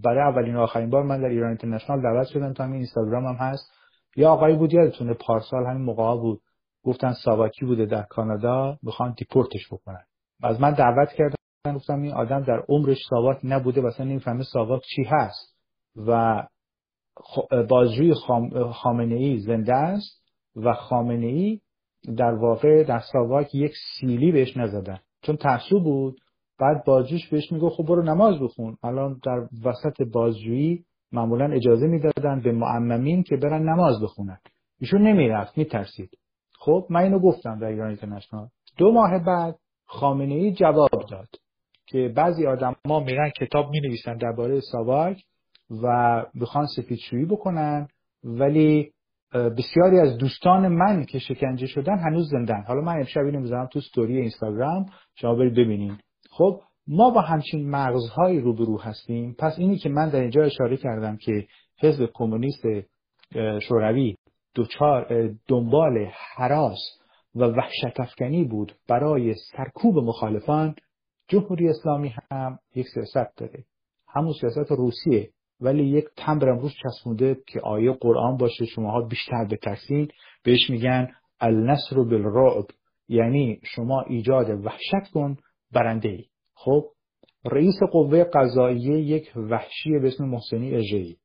برای 0.02 0.32
اولین 0.32 0.56
و 0.56 0.60
آخرین 0.60 0.90
بار 0.90 1.02
من 1.02 1.20
در 1.20 1.28
ایران 1.28 1.48
اینترنشنال 1.48 2.02
دعوت 2.02 2.26
شدم. 2.26 2.52
تا 2.52 2.64
همین 2.64 2.76
اینستاگرام 2.76 3.24
هم 3.26 3.34
هست. 3.34 3.72
یا 4.16 4.30
آقایی 4.30 4.56
بود 4.56 4.72
یادتونه 4.72 5.14
پارسال 5.14 5.66
همین 5.66 5.82
موقع 5.82 6.20
بود. 6.20 6.40
گفتن 6.84 7.12
ساواکی 7.24 7.66
بوده 7.66 7.86
در 7.86 8.02
کانادا 8.02 8.78
می‌خوان 8.82 9.14
دیپورتش 9.18 9.66
بکنن. 9.72 10.04
از 10.42 10.60
من 10.60 10.72
دعوت 10.72 11.12
کردن. 11.12 11.36
گفتم 11.74 12.02
این 12.02 12.12
آدم 12.12 12.40
در 12.40 12.62
عمرش 12.68 12.98
ساواک 13.10 13.38
نبوده 13.44 13.80
و 13.80 13.86
اصلا 13.86 14.06
نمی‌فهمه 14.06 14.42
ساواک 14.42 14.82
چی 14.94 15.04
هست. 15.04 15.56
و 15.96 16.42
بازجوی 17.68 18.14
خامنه 18.72 19.14
ای 19.14 19.38
زنده 19.38 19.74
است. 19.74 20.22
و 20.56 20.72
خامنه 20.72 21.26
ای 21.26 21.60
در 22.16 22.34
واقع 22.34 22.84
در 22.84 23.00
ساواک 23.12 23.54
یک 23.54 23.72
سیلی 24.00 24.32
بهش 24.32 24.56
نزدن. 24.56 24.98
چون 25.22 25.36
ترسو 25.36 25.80
بود. 25.80 26.20
بعد 26.58 26.84
بازجوش 26.84 27.28
بهش 27.28 27.52
میگه 27.52 27.68
خب 27.68 27.84
برو 27.84 28.02
نماز 28.02 28.40
بخون. 28.40 28.76
الان 28.82 29.20
در 29.24 29.48
وسط 29.64 30.02
بازجویی 30.12 30.84
معمولا 31.12 31.52
اجازه 31.52 31.86
می‌دادن 31.86 32.40
به 32.40 32.52
معممین 32.52 33.22
که 33.22 33.36
برن 33.36 33.62
نماز 33.62 34.02
بخونن. 34.02 34.38
ایشون 34.80 35.02
نمی‌رفت 35.02 35.58
میترسید. 35.58 36.10
خب 36.58 36.86
من 36.90 37.00
اینو 37.00 37.18
گفتم 37.18 37.58
در 37.58 37.66
ایران 37.66 37.88
اینترنشنال. 37.88 38.48
دو 38.78 38.92
ماه 38.92 39.18
بعد 39.18 39.56
خامنه 39.86 40.34
ای 40.34 40.52
جواب 40.52 41.04
داد 41.10 41.28
که 41.86 42.12
بعضی 42.16 42.46
آدما 42.46 43.00
میرن 43.00 43.30
کتاب 43.30 43.70
می 43.70 43.80
نویسن 43.80 44.16
درباره 44.16 44.60
ساواک 44.60 45.22
و 45.82 46.24
می‌خوان 46.34 46.66
سفیدشویی 46.76 47.24
بکنن 47.24 47.88
ولی 48.24 48.90
بسیاری 49.34 50.00
از 50.00 50.18
دوستان 50.18 50.68
من 50.68 51.04
که 51.04 51.18
شکنجه 51.18 51.66
شدن 51.66 51.98
هنوز 51.98 52.30
زندن. 52.30 52.64
حالا 52.68 52.80
من 52.80 52.96
امشب 52.96 53.20
اینو 53.20 53.40
می‌ذارم 53.40 53.66
تو 53.66 53.80
ستوری 53.80 54.16
اینستاگرام 54.18 54.86
شما 55.14 55.34
برید 55.34 55.52
ببینین. 55.52 55.98
خب 56.36 56.60
ما 56.88 57.10
با 57.10 57.20
همچین 57.20 57.70
مغزهایی 57.70 58.40
روبرو 58.40 58.80
هستیم. 58.80 59.34
پس 59.38 59.58
اینی 59.58 59.78
که 59.78 59.88
من 59.88 60.08
در 60.08 60.20
اینجا 60.20 60.42
اشاره 60.42 60.76
کردم 60.76 61.16
که 61.16 61.46
حزب 61.80 62.10
کمونیست 62.14 62.62
شوروی 63.62 64.16
دنبال 65.48 66.10
حراس 66.36 66.78
و 67.34 67.44
وحشت 67.44 68.00
افکنی 68.00 68.44
بود 68.44 68.72
برای 68.88 69.34
سرکوب 69.34 69.98
مخالفان 69.98 70.74
جمهوری 71.28 71.68
اسلامی 71.68 72.14
هم 72.30 72.58
یک 72.74 72.86
سیاست 72.94 73.36
داره. 73.36 73.64
همون 74.08 74.32
سیاست 74.40 74.72
روسیه. 74.72 75.30
ولی 75.60 75.84
یک 75.84 76.04
تمبر 76.16 76.48
امروز 76.48 76.72
چسبونده 76.82 77.36
که 77.46 77.60
آیه 77.60 77.92
قرآن 77.92 78.36
باشه 78.36 78.64
شماها 78.64 79.00
بیشتر 79.00 79.44
بترسین. 79.50 80.08
بهش 80.44 80.70
میگن 80.70 81.08
النصر 81.40 81.96
بالرعب. 81.96 82.66
یعنی 83.08 83.60
شما 83.64 84.02
ایجاد 84.02 84.64
وحشت 84.64 85.10
کن 85.14 85.36
برنده 85.76 86.08
ای 86.08 86.24
خب 86.54 86.84
رئیس 87.44 87.78
قوه 87.92 88.24
قضاییه 88.24 89.00
یک 89.00 89.32
وحشی 89.36 89.98
به 89.98 90.08
اسم 90.08 90.24
محسنی 90.24 90.74
اژه‌ای. 90.74 91.16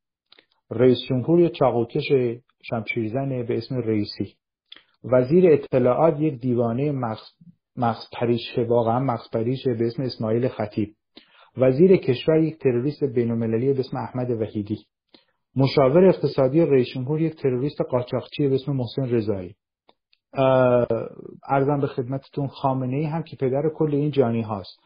رئیس 0.72 0.98
جمهور 1.10 1.48
چاقوکش 1.48 2.08
شمشیرزن 2.62 3.44
به 3.44 3.58
اسم 3.58 3.76
رئیسی. 3.76 4.36
وزیر 5.04 5.52
اطلاعات 5.52 6.20
یک 6.20 6.42
دیوانه 6.42 6.92
مغز 7.78 8.04
پریش 8.14 8.58
واقعا 8.58 9.00
مغز 9.00 9.30
پریش 9.34 9.68
به 9.68 9.86
اسم 9.86 10.04
اسماعیل 10.04 10.48
خطیب. 10.48 10.96
وزیر 11.58 11.98
کشور 11.98 12.40
یک 12.44 12.58
تروریست 12.58 13.04
بینالمللی 13.04 13.74
به 13.74 13.80
اسم 13.80 13.98
احمد 13.98 14.30
وحیدی. 14.42 14.78
مشاور 15.56 16.06
اقتصادی 16.06 16.62
رئیس 16.62 16.88
جمهور 16.96 17.22
یک 17.22 17.36
تروریست 17.36 17.82
قاچاقچی 17.82 18.48
به 18.48 18.56
اسم 18.56 18.72
محسن 18.72 19.16
رضایی. 19.16 19.56
ارزم 21.48 21.80
به 21.82 21.88
خدمتتون 21.88 22.48
خامنه 22.48 22.98
ای 22.98 23.06
هم 23.06 23.24
که 23.24 23.36
پدر 23.36 23.70
کل 23.76 23.96
این 23.96 24.12
جانی 24.12 24.42
هاست. 24.42 24.80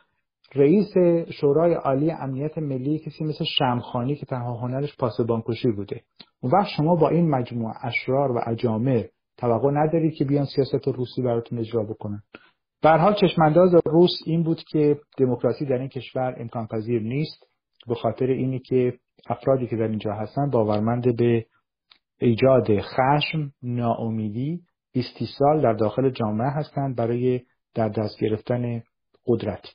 رئیس 0.55 0.93
شورای 1.31 1.73
عالی 1.73 2.11
امنیت 2.11 2.57
ملی 2.57 2.99
کسی 2.99 3.23
مثل 3.23 3.45
شمخانی 3.57 4.15
که 4.15 4.25
تنها 4.25 4.53
هنرش 4.53 4.97
پاسبانکشی 4.97 5.71
بوده. 5.71 6.01
اون 6.41 6.51
وقت 6.53 6.67
شما 6.77 6.95
با 6.95 7.09
این 7.09 7.29
مجموعه 7.29 7.73
اشرار 7.83 8.31
و 8.31 8.41
اجامر 8.47 9.03
توقع 9.37 9.71
ندارید 9.71 10.13
که 10.13 10.25
بیان 10.25 10.45
سیاست 10.45 10.87
روسی 10.87 11.21
براتون 11.21 11.59
اجرا 11.59 11.83
بکنن. 11.83 12.21
به 12.81 12.89
حال 12.89 13.15
چشمانداز 13.21 13.75
روس 13.85 14.11
این 14.25 14.43
بود 14.43 14.63
که 14.63 14.99
دموکراسی 15.17 15.65
در 15.65 15.77
این 15.77 15.89
کشور 15.89 16.35
امکان 16.37 16.67
پذیر 16.67 17.01
نیست. 17.01 17.47
به 17.87 17.95
خاطر 17.95 18.25
اینی 18.25 18.59
که 18.59 18.93
افرادی 19.29 19.67
که 19.67 19.75
در 19.75 19.87
اینجا 19.87 20.13
هستن 20.13 20.49
باورمند 20.49 21.17
به 21.17 21.45
ایجاد 22.19 22.81
خشم، 22.81 23.51
ناامیدی، 23.63 24.61
استیصال 24.95 25.61
در 25.61 25.73
داخل 25.73 26.09
جامعه 26.09 26.49
هستند 26.49 26.95
برای 26.95 27.41
در 27.73 27.89
دست 27.89 28.19
گرفتن 28.19 28.83
قدرت. 29.27 29.65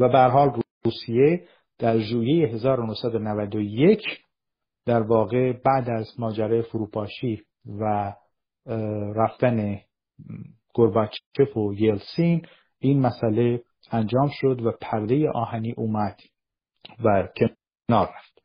و 0.00 0.08
به 0.08 0.18
حال 0.18 0.60
روسیه 0.84 1.44
در 1.78 1.98
ژوئیه 1.98 2.48
1991 2.48 4.02
در 4.86 5.02
واقع 5.02 5.52
بعد 5.52 5.90
از 5.90 6.20
ماجرای 6.20 6.62
فروپاشی 6.62 7.42
و 7.80 8.12
رفتن 9.14 9.80
گرباچف 10.74 11.56
و 11.56 11.74
یلسین 11.74 12.46
این 12.78 13.00
مسئله 13.00 13.62
انجام 13.92 14.28
شد 14.32 14.62
و 14.62 14.72
پرده 14.80 15.30
آهنی 15.30 15.72
اومد 15.72 16.20
و 17.04 17.28
کنار 17.36 18.08
رفت. 18.16 18.42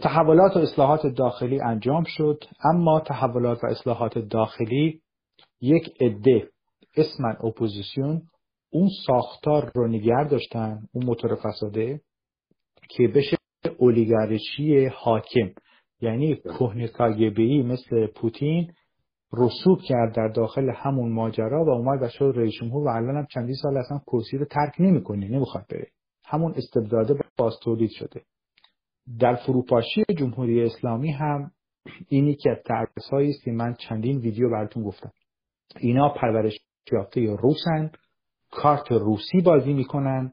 تحولات 0.00 0.56
و 0.56 0.58
اصلاحات 0.58 1.06
داخلی 1.06 1.60
انجام 1.60 2.04
شد 2.06 2.44
اما 2.64 3.00
تحولات 3.00 3.64
و 3.64 3.66
اصلاحات 3.66 4.18
داخلی 4.18 5.00
یک 5.60 6.02
عده 6.02 6.48
اسمن 6.96 7.36
اپوزیسیون 7.44 8.22
اون 8.70 8.88
ساختار 9.06 9.72
رو 9.74 9.88
نگر 9.88 10.24
داشتن 10.24 10.82
اون 10.92 11.04
موتور 11.04 11.34
فساده 11.34 12.00
که 12.88 13.08
بشه 13.08 13.36
اولیگارشی 13.78 14.86
حاکم. 14.86 15.50
یعنی 16.00 16.36
کهنه 16.36 16.88
کاگبی 16.88 17.62
مثل 17.62 18.06
پوتین 18.06 18.72
رسوب 19.32 19.80
کرد 19.80 20.16
در 20.16 20.28
داخل 20.28 20.70
همون 20.74 21.12
ماجرا 21.12 21.64
و 21.64 21.70
اومد 21.70 22.02
و 22.02 22.08
شد 22.08 22.32
رئیس 22.36 22.54
جمهور 22.60 22.86
و 22.86 22.88
الان 22.88 23.16
هم 23.16 23.26
چندی 23.34 23.54
سال 23.54 23.76
اصلا 23.76 24.00
کرسی 24.06 24.36
رو 24.36 24.44
ترک 24.44 24.74
نمی‌کنه 24.78 25.28
نمی‌خواد 25.28 25.66
بره. 25.70 25.90
همون 26.24 26.54
استبداده 26.56 27.14
باز 27.36 27.54
تولید 27.62 27.90
شده. 27.90 28.22
در 29.20 29.34
فروپاشی 29.34 30.04
جمهوری 30.18 30.62
اسلامی 30.62 31.12
هم 31.12 31.50
اینی 32.08 32.34
که 32.34 32.62
ترس 32.66 33.42
که 33.44 33.50
من 33.50 33.74
چندین 33.74 34.18
ویدیو 34.18 34.50
براتون 34.50 34.82
گفتم. 34.82 35.12
اینا 35.76 36.08
پرورش 36.08 36.58
یافته 36.92 37.36
روسن. 37.36 37.90
کارت 38.50 38.92
روسی 38.92 39.40
بازی 39.40 39.72
می‌کنن. 39.72 40.32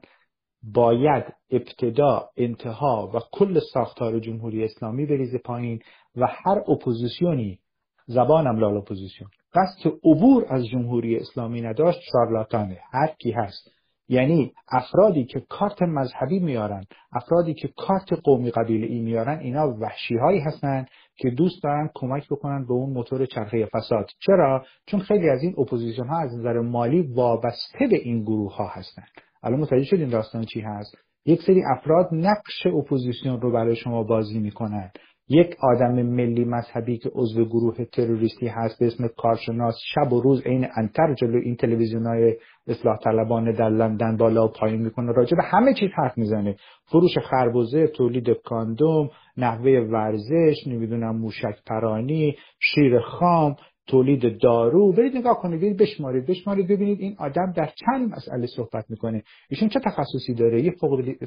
باید 0.62 1.24
ابتدا 1.50 2.30
انتها 2.36 3.10
و 3.14 3.18
کل 3.32 3.60
ساختار 3.72 4.20
جمهوری 4.20 4.64
اسلامی 4.64 5.06
بریزه 5.06 5.38
پایین 5.38 5.80
و 6.16 6.26
هر 6.26 6.58
اپوزیسیونی 6.68 7.58
زبانم 8.06 8.58
لال 8.58 8.76
اپوزیسیون. 8.76 9.30
قصد 9.54 9.92
عبور 10.04 10.46
از 10.48 10.66
جمهوری 10.66 11.16
اسلامی 11.16 11.60
نداشت 11.60 12.00
شارلاتانه. 12.12 12.78
هر 12.92 13.14
کی 13.18 13.32
هست. 13.32 13.75
یعنی 14.08 14.52
افرادی 14.72 15.24
که 15.24 15.40
کارت 15.48 15.82
مذهبی 15.82 16.38
میارن 16.38 16.84
افرادی 17.12 17.54
که 17.54 17.68
کارت 17.76 18.12
قومی 18.24 18.50
قبیله 18.50 18.86
ای 18.86 19.00
میارن 19.00 19.38
اینا 19.38 19.68
وحشی 19.80 20.16
هایی 20.16 20.40
هستن 20.40 20.86
که 21.16 21.30
دوست 21.30 21.62
دارن 21.62 21.90
کمک 21.94 22.28
بکنن 22.28 22.66
به 22.66 22.72
اون 22.72 22.92
موتور 22.92 23.26
چرخه 23.26 23.68
فساد. 23.72 24.10
چرا؟ 24.18 24.64
چون 24.86 25.00
خیلی 25.00 25.30
از 25.30 25.42
این 25.42 25.54
اپوزیسیون 25.58 26.08
ها 26.08 26.18
از 26.18 26.34
نظر 26.38 26.60
مالی 26.60 27.02
وابسته 27.02 27.86
به 27.90 27.96
این 27.96 28.22
گروه 28.22 28.56
ها 28.56 28.68
هستن. 28.68 29.04
الان 29.42 29.60
متوجه 29.60 29.84
شدین 29.84 30.08
داستان 30.08 30.44
چی 30.44 30.60
هست؟ 30.60 30.96
یک 31.26 31.42
سری 31.42 31.62
افراد 31.76 32.08
نقش 32.12 32.66
اپوزیسیون 32.66 33.40
رو 33.40 33.52
برای 33.52 33.76
شما 33.76 34.02
بازی 34.02 34.38
می‌کنن. 34.38 34.90
یک 35.28 35.56
آدم 35.60 36.02
ملی 36.02 36.44
مذهبی 36.44 36.98
که 36.98 37.10
عضو 37.14 37.44
گروه 37.44 37.84
تروریستی 37.84 38.46
هست 38.46 38.78
به 38.80 38.86
اسم 38.86 39.08
کارشناس 39.16 39.74
شب 39.94 40.12
و 40.12 40.20
روز 40.20 40.42
عین 40.42 40.66
انتر 40.76 41.14
جلو 41.14 41.40
این 41.44 41.56
تلویزیون 41.56 42.06
های 42.06 42.34
اصلاح 42.66 42.98
طلبانه 43.04 43.52
در 43.52 43.68
لندن 43.68 44.16
بالا 44.16 44.44
و 44.44 44.48
پایین 44.48 44.82
می‌کنه 44.82 45.12
راجع 45.12 45.36
به 45.36 45.42
همه 45.42 45.74
چیز 45.74 45.90
حرف 45.96 46.18
می‌زنه. 46.18 46.56
فروش 46.84 47.18
خربزه 47.18 47.86
تولید 47.86 48.30
کاندوم 48.30 49.10
نحوه 49.36 49.70
ورزش 49.70 50.66
نمی‌دونم 50.66 51.16
موشک 51.16 51.64
پرانی 51.66 52.36
شیر 52.60 52.98
خام 53.00 53.56
تولید 53.86 54.40
دارو. 54.40 54.92
برید 54.92 55.16
نگاه 55.16 55.38
کنید 55.42 55.60
برید 55.60 55.76
بشمارید 55.76 56.26
بشمارید 56.26 56.68
ببینید 56.68 57.00
این 57.00 57.16
آدم 57.18 57.52
در 57.56 57.70
چند 57.86 58.12
مسئله 58.12 58.46
صحبت 58.46 58.90
می‌کنه. 58.90 59.22
ایشون 59.50 59.68
چه 59.68 59.80
تخصصی 59.80 60.34
داره؟ 60.34 60.62
یه 60.62 60.74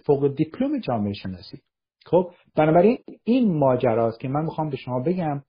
فوق 0.06 0.36
دیپلم 0.36 0.80
جامعه 0.80 1.14
شناسی. 1.14 1.58
خب 2.10 2.32
بنابراین 2.56 2.98
این 3.24 3.58
ماجراست 3.58 4.20
که 4.20 4.28
من 4.28 4.42
می‌خوام 4.42 4.70
به 4.70 4.78
شما 4.78 5.00
بگم 5.00 5.42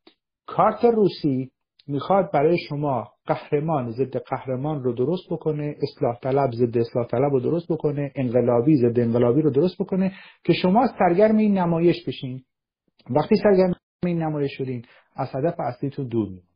کارت 0.47 0.85
روسی 0.85 1.51
می‌خواد 1.89 2.33
برای 2.33 2.59
شما 2.69 3.09
قهرمان 3.27 3.91
ضد 3.91 4.17
قهرمان 4.17 4.83
رو 4.83 4.93
درست 4.93 5.23
بکنه 5.31 5.77
اصلاح 5.83 6.19
طلب 6.23 6.51
ضد 6.53 6.79
اصلاح 6.79 7.07
طلب 7.07 7.33
رو 7.33 7.41
درست 7.41 7.73
بکنه 7.73 8.13
انقلابی 8.17 8.77
ضد 8.77 9.01
انقلابی 9.01 9.43
رو 9.43 9.51
درست 9.51 9.83
بکنه 9.83 10.13
که 10.45 10.53
شما 10.53 10.87
سرگرم 10.99 11.37
این 11.37 11.59
نمایش 11.59 12.05
بشین. 12.07 12.43
وقتی 13.11 13.35
سرگرم 13.37 13.75
این 14.07 14.23
نمایش 14.23 14.51
شدین 14.57 14.85
از 15.17 15.29
هدف 15.35 15.55
اصلیتون 15.61 16.09
دور 16.09 16.29
میمونید 16.29 16.51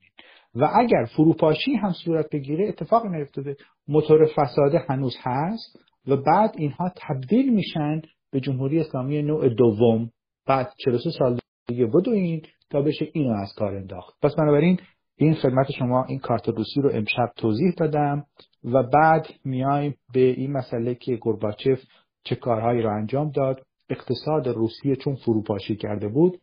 و 0.54 0.70
اگر 0.74 1.04
فروپاشی 1.16 1.74
هم 1.74 1.92
صورت 2.04 2.30
بگیره 2.30 2.68
اتفاق 2.68 3.06
نیفتاده. 3.06 3.56
موتور 3.88 4.26
فساده 4.26 4.78
هنوز 4.88 5.16
هست 5.22 5.78
و 6.08 6.16
بعد 6.16 6.54
اینها 6.56 6.92
تبدیل 6.96 7.54
میشن 7.54 8.02
به 8.34 8.40
جمهوری 8.40 8.80
اسلامی 8.80 9.22
نوع 9.22 9.48
دوم. 9.48 10.10
بعد 10.46 10.72
43 10.84 11.10
سال 11.10 11.38
دیگه 11.66 11.86
بدوین 11.86 12.42
تا 12.70 12.82
بشه 12.82 13.08
اینو 13.12 13.34
از 13.34 13.54
کار 13.56 13.74
انداخت. 13.74 14.14
پس 14.22 14.34
بنابراین 14.34 14.80
این 15.16 15.34
خدمت 15.34 15.70
شما 15.70 16.04
این 16.04 16.18
کارت 16.18 16.48
روسی 16.48 16.80
رو 16.80 16.90
امشب 16.92 17.32
توضیح 17.36 17.72
دادم 17.78 18.24
و 18.64 18.82
بعد 18.82 19.26
میایم 19.44 19.94
به 20.12 20.20
این 20.20 20.52
مسئله 20.52 20.94
که 20.94 21.18
گرباچف 21.22 21.78
چه 22.24 22.34
کارهایی 22.34 22.82
رو 22.82 22.96
انجام 22.96 23.30
داد. 23.30 23.62
اقتصاد 23.90 24.48
روسیه 24.48 24.96
چون 24.96 25.14
فروپاشی 25.14 25.76
کرده 25.76 26.08
بود 26.08 26.40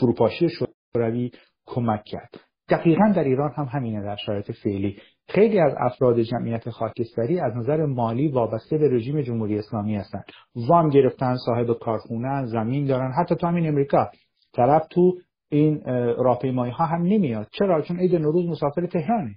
فروپاشی 0.00 0.46
شوروی 0.48 1.30
کمک 1.66 2.04
کرد. 2.04 2.40
دقیقا 2.68 3.12
در 3.16 3.24
ایران 3.24 3.52
هم 3.56 3.64
همینه 3.64 4.02
در 4.02 4.16
شرایط 4.16 4.52
فعلی. 4.52 4.96
خیلی 5.28 5.60
از 5.60 5.74
افراد 5.78 6.20
جمعیت 6.20 6.70
خاکستری 6.70 7.40
از 7.40 7.56
نظر 7.56 7.86
مالی 7.86 8.28
وابسته 8.28 8.78
به 8.78 8.88
رژیم 8.88 9.20
جمهوری 9.20 9.58
اسلامی 9.58 9.96
هستند 9.96 10.24
وام 10.68 10.88
گرفتن 10.88 11.36
صاحب 11.46 11.78
کارخونه 11.78 12.46
زمین 12.46 12.86
دارن 12.86 13.12
حتی 13.12 13.34
تو 13.34 13.46
همین 13.46 13.66
امریکا. 13.66 14.10
طرف 14.52 14.86
تو 14.90 15.12
این 15.48 15.82
راهپیمایی 16.18 16.72
ها 16.72 16.84
هم 16.84 17.02
نمیاد. 17.02 17.46
چرا؟ 17.58 17.82
چون 17.82 18.00
عید 18.00 18.14
نوروز 18.14 18.48
مسافر 18.48 18.86
تهرانه 18.86 19.34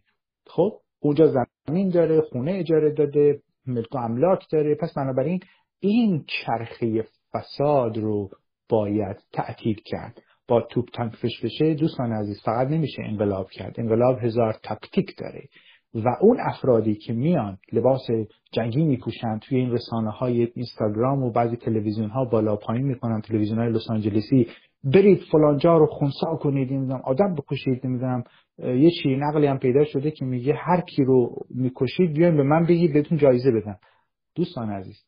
خب 0.47 0.71
اونجا 0.99 1.33
زمین 1.67 1.89
داره 1.89 2.21
خونه 2.21 2.51
اجاره 2.51 2.91
داده 2.91 3.41
ملک 3.67 3.95
و 3.95 3.97
املاک 3.97 4.45
داره. 4.51 4.75
پس 4.75 4.93
بنابراین 4.97 5.39
این 5.79 6.25
چرخه 6.27 7.05
فساد 7.33 7.97
رو 7.97 8.29
باید 8.69 9.17
تعطیل 9.33 9.81
کرد. 9.85 10.21
با 10.47 10.61
توپ 10.61 10.89
تانک 10.93 11.15
فشفشه 11.15 11.73
دوستان 11.73 12.11
عزیز 12.11 12.41
فقط 12.45 12.67
نمیشه 12.67 13.03
انقلاب 13.05 13.49
کرد. 13.51 13.79
انقلاب 13.79 14.19
هزار 14.19 14.55
تاکتیک 14.63 15.17
داره. 15.17 15.41
و 15.93 16.09
اون 16.21 16.37
افرادی 16.39 16.95
که 16.95 17.13
میان 17.13 17.57
لباس 17.71 18.01
جنگی 18.51 18.83
میپوشن 18.83 19.39
توی 19.39 19.57
این 19.57 19.71
رسانه 19.71 20.11
های 20.11 20.51
اینستاگرام 20.55 21.23
و 21.23 21.31
بعضی 21.31 21.55
تلویزیون 21.55 22.09
ها 22.09 22.25
بالا 22.25 22.55
پایین 22.55 22.85
می‌کنن 22.85 23.21
تلویزیون 23.21 23.59
های 23.59 23.69
لس 23.69 23.89
آنجلسی 23.89 24.47
برید 24.83 25.21
فلانجا 25.31 25.77
رو 25.77 25.85
خونسا 25.85 26.35
کنید 26.35 26.73
نمی‌دونم 26.73 27.01
آدم 27.03 27.35
بکشید 27.35 27.87
نمی‌دونم 27.87 28.23
یه 28.57 28.91
چی 28.91 29.15
نقلی 29.15 29.47
هم 29.47 29.57
پیدا 29.57 29.83
شده 29.83 30.11
که 30.11 30.25
میگه 30.25 30.53
هر 30.53 30.81
کی 30.81 31.03
رو 31.03 31.35
می‌کشید 31.49 32.13
بیاین 32.13 32.37
به 32.37 32.43
من 32.43 32.63
بگید 32.63 32.93
بهتون 32.93 33.17
جایزه 33.17 33.51
بدم. 33.51 33.77
دوستان 34.35 34.69
عزیز 34.69 35.05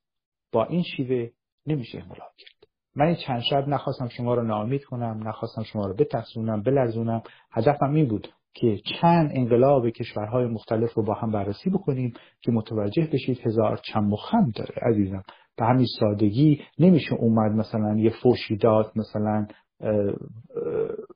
با 0.52 0.66
این 0.66 0.84
شیوه 0.84 1.30
نمیشه 1.68 1.98
انقلاب 1.98 2.32
کرد. 2.38 2.70
من 2.96 3.16
چند 3.16 3.42
شب 3.42 3.68
نخواستم 3.68 4.08
شما 4.08 4.34
رو 4.34 4.44
ناامید 4.44 4.84
کنم 4.84 5.28
نخواستم 5.28 5.64
شما 5.64 5.86
رو 5.86 5.94
بترسونم 5.94 6.62
بلرزونم. 6.62 7.22
هدفم 7.52 7.94
این 7.94 8.08
بود 8.08 8.28
که 8.54 8.80
چند 9.02 9.32
انقلاب 9.34 9.90
کشورهای 9.90 10.46
مختلف 10.46 10.94
رو 10.94 11.04
با 11.04 11.14
هم 11.14 11.32
بررسی 11.32 11.70
بکنیم 11.70 12.14
که 12.42 12.52
متوجه 12.52 13.10
بشید 13.14 13.40
هزار 13.46 13.78
چند 13.78 14.04
مخم 14.04 14.52
داره 14.56 14.76
عزیزم. 14.82 15.24
به 15.58 15.66
همین 15.66 15.86
سادگی 16.00 16.62
نمیشه 16.80 17.14
اومد 17.14 17.52
مثلا 17.52 17.98
یه 17.98 18.10
فوشی 18.24 18.58
داد 18.58 18.92
مثلا 18.96 19.48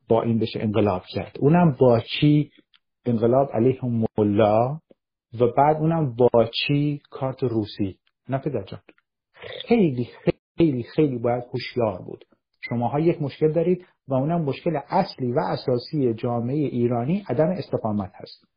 با 0.08 0.22
این 0.24 0.40
بشه 0.40 0.60
انقلاب 0.60 1.04
کرد. 1.14 1.38
اونم 1.40 1.76
با 1.80 2.00
چی؟ 2.00 2.52
انقلاب 3.06 3.50
علیه 3.54 3.80
ملا 4.18 4.80
و 5.40 5.48
بعد 5.58 5.78
اونم 5.78 6.16
با 6.16 6.50
چی؟ 6.54 7.02
کارت 7.10 7.44
روسی. 7.44 7.98
نه 8.30 8.38
پدر 8.38 8.64
جان. 8.64 8.80
خیلی 9.68 10.08
خیلی 10.58 10.84
خیلی 10.84 11.18
باید 11.18 11.44
هوشیار 11.54 12.02
بود. 12.02 12.26
شماها 12.70 13.00
یک 13.00 13.22
مشکل 13.22 13.52
دارید. 13.52 13.86
و 14.08 14.14
اونم 14.14 14.42
مشکل 14.42 14.80
اصلی 14.90 15.32
و 15.32 15.40
اساسی 15.40 16.14
جامعه 16.14 16.56
ایرانی 16.56 17.26
عدم 17.30 17.50
استقامت 17.50 18.12
هست. 18.16 18.48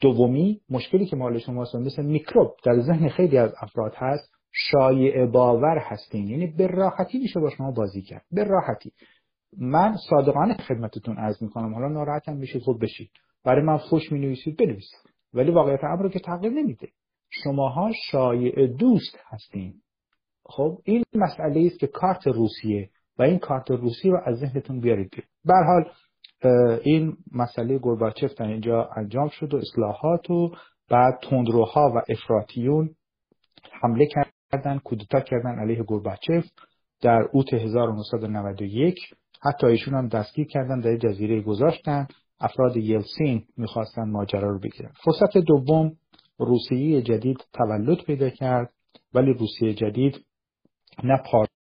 دومی 0.00 0.60
مشکلی 0.70 1.06
که 1.06 1.16
مال 1.16 1.38
شماست 1.38 1.74
مثل 1.74 2.04
میکروب 2.04 2.54
در 2.64 2.80
ذهن 2.80 3.08
خیلی 3.08 3.38
از 3.38 3.54
افراد 3.60 3.94
هست 3.96 4.32
شایع 4.52 5.26
باور 5.26 5.78
هستین. 5.78 6.28
یعنی 6.28 6.46
به 6.46 6.66
راحتی 6.66 7.18
میشه 7.18 7.40
با 7.40 7.50
شما 7.50 7.70
بازی 7.70 8.02
کرد. 8.02 8.24
به 8.32 8.44
راحتی. 8.44 8.92
من 9.58 9.96
صادقانه 10.10 10.54
خدمتتون 10.54 11.16
عرض 11.16 11.42
می‌کنم. 11.42 11.74
حالا 11.74 11.88
ناراحتم 11.88 12.36
میشید 12.36 12.62
خب 12.62 12.78
بشید. 12.82 13.10
برای 13.44 13.62
من 13.62 13.76
خوش 13.76 14.12
می 14.12 14.18
نویسید 14.18 14.56
بنویسید. 14.56 15.10
ولی 15.34 15.50
واقعیت 15.50 15.84
امر 15.84 16.08
که 16.08 16.18
تغییر 16.18 16.52
نمیده. 16.52 16.88
شماها 17.30 17.90
شایع 18.10 18.66
دوست 18.66 19.18
هستین. 19.28 19.74
خب 20.44 20.78
این 20.84 21.04
مسئله 21.14 21.66
است 21.66 21.78
که 21.78 21.86
کارت 21.86 22.26
روسیه 22.26 22.90
و 23.20 23.22
این 23.22 23.38
کارت 23.38 23.70
روسی 23.70 24.10
رو 24.10 24.20
از 24.24 24.38
ذهنتون 24.38 24.80
بیارید 24.80 25.10
به 25.44 25.54
حال 25.66 25.84
این 26.82 27.16
مسئله 27.32 27.78
گورباچف 27.78 28.34
در 28.34 28.46
اینجا 28.46 28.90
انجام 28.96 29.28
شد 29.28 29.54
و 29.54 29.56
اصلاحات 29.56 30.30
و 30.30 30.50
بعد 30.90 31.18
تندروها 31.30 31.92
و 31.96 32.02
افراتیون 32.12 32.90
حمله 33.82 34.08
کردن 34.52 34.78
کودتا 34.78 35.20
کردن 35.20 35.58
علیه 35.58 35.82
گورباچف 35.82 36.44
در 37.02 37.28
اوت 37.32 37.54
1991 37.54 38.98
حتی 39.42 39.66
ایشون 39.66 39.94
هم 39.94 40.08
دستگیر 40.08 40.46
کردن 40.46 40.80
در 40.80 40.96
جزیره 40.96 41.40
گذاشتن. 41.40 42.06
افراد 42.40 42.76
یلسین 42.76 43.44
می‌خواستن 43.56 44.10
ماجرا 44.10 44.50
رو 44.50 44.58
بگیرن. 44.58 44.92
فرصت 45.04 45.38
دوم 45.38 45.92
روسیه 46.38 47.02
جدید 47.02 47.36
تولد 47.52 48.04
پیدا 48.04 48.30
کرد. 48.30 48.72
ولی 49.14 49.32
روسیه 49.32 49.74
جدید 49.74 50.24
نه 51.04 51.22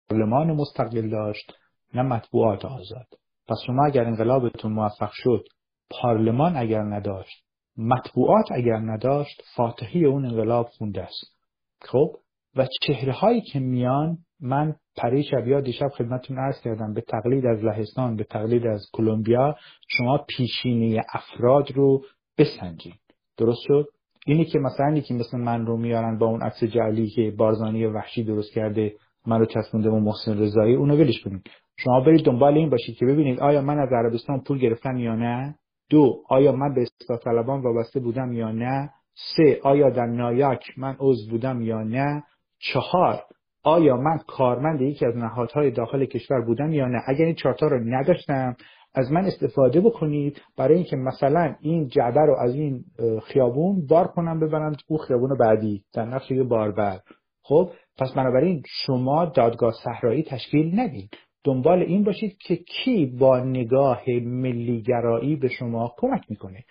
پارلمان 0.09 0.51
مستقل 0.51 1.09
داشت 1.09 1.53
نه 1.93 2.01
مطبوعات 2.01 2.65
آزاد. 2.65 3.07
پس 3.47 3.57
شما 3.67 3.85
اگر 3.85 4.03
انقلابتون 4.03 4.73
موفق 4.73 5.11
شد 5.13 5.43
پارلمان 5.89 6.57
اگر 6.57 6.81
نداشت 6.81 7.43
مطبوعات 7.77 8.51
اگر 8.51 8.77
نداشت 8.77 9.41
فاتحی 9.55 10.05
اون 10.05 10.25
انقلاب 10.25 10.65
خونده 10.65 11.01
است. 11.01 11.35
خب؟ 11.81 12.15
و 12.55 12.67
چهره 12.81 13.13
هایی 13.13 13.41
که 13.41 13.59
میان 13.59 14.17
من 14.39 14.75
پریشب 14.97 15.47
یا 15.47 15.61
دیشب 15.61 15.87
خدمتتون 15.87 16.39
عرض 16.39 16.61
کردم 16.61 16.93
به 16.93 17.01
تقلید 17.01 17.45
از 17.45 17.63
لهستان 17.63 18.15
به 18.15 18.23
تقلید 18.23 18.67
از 18.67 18.89
کلمبیا 18.93 19.55
شما 19.87 20.17
پیشینی 20.17 21.01
افراد 21.13 21.71
رو 21.71 22.03
بسنجید 22.37 22.99
درست 23.37 23.61
شد؟ 23.67 23.85
اینی 24.25 24.45
که 24.45 24.59
مثلا 24.59 24.99
که 24.99 25.13
مثل 25.13 25.37
من 25.37 25.65
رو 25.65 25.77
میارن 25.77 26.17
با 26.17 26.25
اون 26.25 26.41
عکس 26.41 26.63
جعلی 26.63 27.09
که 27.09 27.33
بارزانی 27.37 27.85
وحشی 27.85 28.23
درست 28.23 28.53
کرده 28.53 28.95
من 29.29 29.39
رو 29.39 29.45
چسبونده 29.45 29.89
و 29.89 29.99
محسن 29.99 30.39
رضایی 30.39 30.75
اونو 30.75 30.95
ولش 30.95 31.23
کنید 31.23 31.49
شما 31.83 31.99
برید 31.99 32.25
دنبال 32.25 32.53
این 32.53 32.69
باشید 32.69 32.95
که 32.95 33.05
ببینید 33.05 33.39
آیا 33.39 33.61
من 33.61 33.79
از 33.79 33.89
عربستان 33.91 34.39
پول 34.39 34.57
گرفتم 34.57 34.97
یا 34.97 35.15
نه. 35.15 35.55
دو 35.89 36.23
آیا 36.29 36.51
من 36.51 36.73
به 36.73 36.81
اصلاح 36.81 37.19
طلبان 37.19 37.61
وابسته 37.61 37.99
بودم 37.99 38.33
یا 38.33 38.51
نه. 38.51 38.89
سه 39.35 39.59
آیا 39.63 39.89
در 39.89 40.05
نایاک 40.05 40.65
من 40.77 40.95
عضو 40.99 41.31
بودم 41.31 41.61
یا 41.61 41.83
نه. 41.83 42.23
چهار 42.59 43.21
آیا 43.63 43.97
من 43.97 44.17
کارمند 44.27 44.81
یکی 44.81 45.05
از 45.05 45.17
نهادهای 45.17 45.71
داخل 45.71 46.05
کشور 46.05 46.41
بودم 46.45 46.73
یا 46.73 46.87
نه. 46.87 47.01
اگر 47.07 47.25
این 47.25 47.35
چارتا 47.35 47.67
رو 47.67 47.79
نداشتم 47.83 48.55
از 48.95 49.11
من 49.11 49.25
استفاده 49.25 49.81
بکنید 49.81 50.41
برای 50.57 50.75
اینکه 50.75 50.95
مثلا 50.95 51.55
این 51.61 51.87
جعبه 51.87 52.21
رو 52.21 52.35
از 52.39 52.55
این 52.55 52.83
خیابون 53.23 53.87
بار 53.87 54.07
کنم 54.07 54.39
ببرم 54.39 54.75
او 54.87 54.97
خیابون 54.97 55.37
بعدی 55.37 55.83
در 55.93 56.05
نقش 56.05 56.31
باربر. 56.31 56.99
خب 57.43 57.71
پس 57.99 58.13
بنابراین 58.13 58.63
شما 58.67 59.25
دادگاه 59.25 59.73
صحرایی 59.83 60.23
تشکیل 60.23 60.79
ندید 60.79 61.17
دنبال 61.43 61.79
این 61.79 62.03
باشید 62.03 62.37
که 62.37 62.55
کی 62.55 63.05
با 63.05 63.39
نگاه 63.39 64.01
ملیگرایی 64.23 65.35
به 65.35 65.47
شما 65.47 65.93
کمک 65.97 66.21
می‌کنه. 66.29 66.63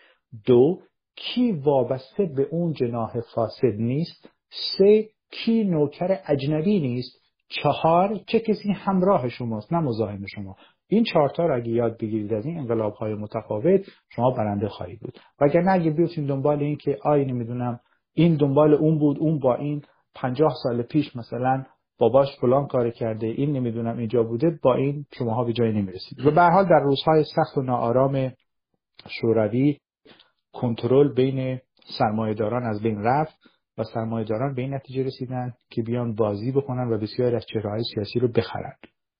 دو 0.47 0.79
کی 1.16 1.53
وابسته 1.53 2.24
به 2.37 2.49
اون 2.51 2.72
جناح 2.72 3.20
فاسد 3.35 3.74
نیست. 3.79 4.29
سه 4.79 5.09
کی 5.31 5.64
نوکر 5.64 6.18
اجنبی 6.26 6.81
نیست. 6.81 7.12
چهار 7.49 8.20
چه 8.26 8.41
کسی 8.41 8.72
همراه 8.72 9.29
شماست 9.29 9.72
نه 9.72 9.81
مزاحم 9.81 10.26
شما. 10.26 10.57
این 10.89 11.05
چهارتا 11.05 11.47
رو 11.47 11.57
اگه 11.57 11.68
یاد 11.68 11.99
بگیرید 11.99 12.35
از 12.35 12.47
این 12.47 12.59
انقلاب 12.59 12.93
های 12.93 13.14
متفاوت 13.14 13.81
شما 14.09 14.31
برنده 14.31 14.68
خواهید 14.68 15.01
بود. 15.01 15.18
وگرنه 15.41 15.70
اگه 15.70 15.91
بیفتین 15.91 16.26
دنبال 16.26 16.62
این 16.62 16.76
که 16.76 16.99
آی 17.05 17.24
نمی‌دونم 17.24 17.81
این 18.14 18.37
دنبال 18.37 18.74
اون 18.74 18.99
بود 18.99 19.18
اون 19.18 19.39
با 19.39 19.55
این. 19.55 19.83
پنجاه 20.23 20.53
سال 20.62 20.83
پیش 20.83 21.16
مثلا 21.16 21.64
باباش 21.99 22.29
فلان 22.41 22.66
کار 22.66 22.91
کرده 22.91 23.27
این 23.27 23.53
نمی‌دونم 23.53 23.99
اینجا 23.99 24.23
بوده 24.23 24.59
با 24.62 24.75
این 24.75 25.07
شماها 25.19 25.45
به 25.45 25.53
جایی 25.53 25.73
نمی‌رسید. 25.73 26.27
و 26.27 26.31
به 26.31 26.43
حال 26.43 26.64
در 26.64 26.81
روزهای 26.81 27.25
سخت 27.37 27.59
و 27.59 27.62
ناآرام 27.62 28.33
شوروی 29.09 29.79
کنترل 30.53 31.14
بین 31.14 31.59
سرمایهداران 31.99 32.62
از 32.62 32.83
بین 32.83 33.03
رفت 33.03 33.39
و 33.79 33.85
سرمایهداران 33.85 34.55
به 34.55 34.62
این 34.62 34.75
نتیجه 34.75 35.03
رسیدن 35.03 35.53
که 35.71 35.83
بیان 35.83 36.14
بازی 36.14 36.53
بکنن 36.53 36.89
و 36.89 36.99
بسیاری 36.99 37.37
از 37.37 37.47
چهرههای 37.47 37.83
سیاسی 37.95 38.19
رو 38.19 38.29
بخرن 38.29 38.73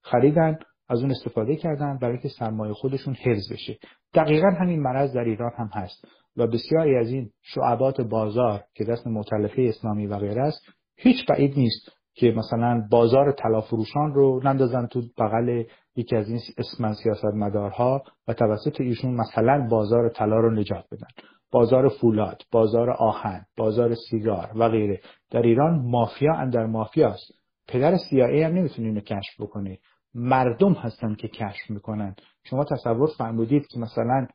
خریدن 0.03 0.59
از 0.89 1.01
اون 1.01 1.11
استفاده 1.11 1.57
کردن 1.57 1.99
برای 1.99 2.19
که 2.19 2.29
سرمایه 2.29 2.73
خودشون 2.73 3.15
حفظ 3.15 3.53
بشه. 3.53 3.79
دقیقا 4.15 4.51
همین 4.61 4.83
مرض 4.83 5.13
در 5.15 5.25
ایران 5.25 5.53
هم 5.57 5.71
هست 5.73 6.05
و 6.37 6.47
بسیاری 6.47 6.97
از 6.97 7.11
این 7.11 7.31
شعبات 7.43 8.01
بازار 8.01 8.63
که 8.75 8.85
دست 8.85 9.07
متلفه 9.07 9.63
اسلامی 9.63 10.07
و 10.07 10.19
غیره 10.19 10.43
است 10.43 10.78
هیچ 11.01 11.27
بعید 11.27 11.59
نیست 11.59 11.93
که 12.15 12.33
مثلا 12.37 12.87
بازار 12.91 13.33
طلافروشان 13.33 14.15
رو 14.15 14.41
نندازن 14.45 14.87
تو 14.87 15.03
بغل 15.19 15.65
یکی 15.97 16.17
از 16.17 16.29
این 16.29 16.41
اسمن 16.59 16.95
سیاست 16.95 17.35
مدارها 17.35 18.03
و 18.29 18.35
توسط 18.35 18.81
ایشون 18.81 19.15
مثلا 19.15 19.69
بازار 19.71 20.09
طلا 20.09 20.37
رو 20.37 20.51
نجات 20.51 20.85
بدن. 20.93 21.07
بازار 21.51 21.89
فولاد 21.89 22.43
بازار 22.53 22.91
آهن 22.91 23.47
بازار 23.57 23.95
سیگار 23.95 24.51
و 24.55 24.69
غیره. 24.69 25.01
در 25.31 25.43
ایران 25.43 25.83
مافیا 25.85 26.35
اندر 26.35 26.67
مافیاست. 26.67 27.33
پدر 27.69 27.97
CIA 27.97 28.43
هم 28.43 28.55
نمی‌تونه 28.55 28.89
اینو 28.89 29.01
کشف 29.01 29.41
بکنه. 29.41 29.79
مردم 30.15 30.73
هستن 30.73 31.15
که 31.15 31.29
کشف 31.29 31.71
می‌کنن. 31.71 32.15
شما 32.45 32.65
تصور 32.65 33.09
فرمودید 33.19 33.67
که 33.67 33.79
مثلا 33.79 34.27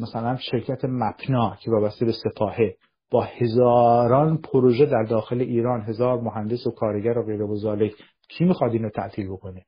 مثلا 0.00 0.36
شرکت 0.36 0.84
مپنا 0.84 1.56
که 1.60 1.70
وابسته 1.70 2.04
به 2.04 2.12
سپاهه 2.12 2.76
با 3.10 3.22
هزاران 3.22 4.38
پروژه 4.38 4.86
در 4.86 5.02
داخل 5.02 5.40
ایران 5.40 5.80
هزار 5.80 6.20
مهندس 6.20 6.66
و 6.66 6.70
کارگر 6.70 7.18
و 7.18 7.22
غیر 7.22 7.42
و 7.42 7.88
کی 8.28 8.44
می‌خواد 8.44 8.72
اینو 8.72 8.90
تعطیل 8.90 9.28
بکنه؟ 9.28 9.64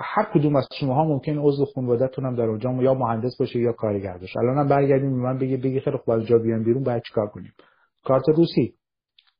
هر 0.00 0.24
کدوم 0.34 0.56
از 0.56 0.68
شماها 0.80 1.04
ممکن 1.04 1.38
عضو 1.38 1.64
خانواده‌تون 1.64 2.26
هم 2.26 2.36
در 2.36 2.44
اونجا 2.44 2.72
یا 2.72 2.94
مهندس 2.94 3.36
باشه 3.38 3.58
یا 3.58 3.72
کارگر 3.72 4.18
باشه. 4.18 4.38
الانم 4.38 4.68
برگردیم 4.68 5.10
به 5.10 5.16
من 5.16 5.38
بگه 5.38 5.56
بگی 5.56 5.80
خیلی 5.80 5.96
خوب 5.96 6.24
جا 6.24 6.38
بیان 6.38 6.64
بیرون 6.64 6.82
باید 6.82 7.02
چیکار 7.02 7.26
کنیم؟ 7.26 7.52
کارت 8.04 8.28
روسی. 8.28 8.74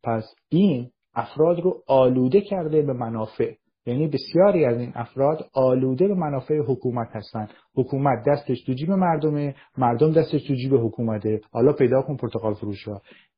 پس 0.04 0.34
این 0.48 0.90
افراد 1.14 1.60
رو 1.60 1.82
آلوده 1.86 2.40
کرده 2.40 2.82
به 2.82 2.92
منافع. 2.92 3.54
یعنی 3.88 4.08
بسیاری 4.08 4.64
از 4.64 4.78
این 4.78 4.92
افراد 4.94 5.50
آلوده 5.54 6.08
به 6.08 6.14
منافع 6.14 6.58
حکومت 6.58 7.08
هستند 7.12 7.50
حکومت 7.74 8.24
دستش 8.26 8.62
تو 8.62 8.72
جیب 8.72 8.90
مردمه 8.90 9.54
مردم 9.78 10.12
دستش 10.12 10.46
تو 10.46 10.54
جیب 10.54 10.74
حکومته. 10.74 11.40
حالا 11.52 11.72
پیدا 11.72 12.02
کن 12.02 12.16
پرتقال 12.16 12.54
فروش 12.54 12.88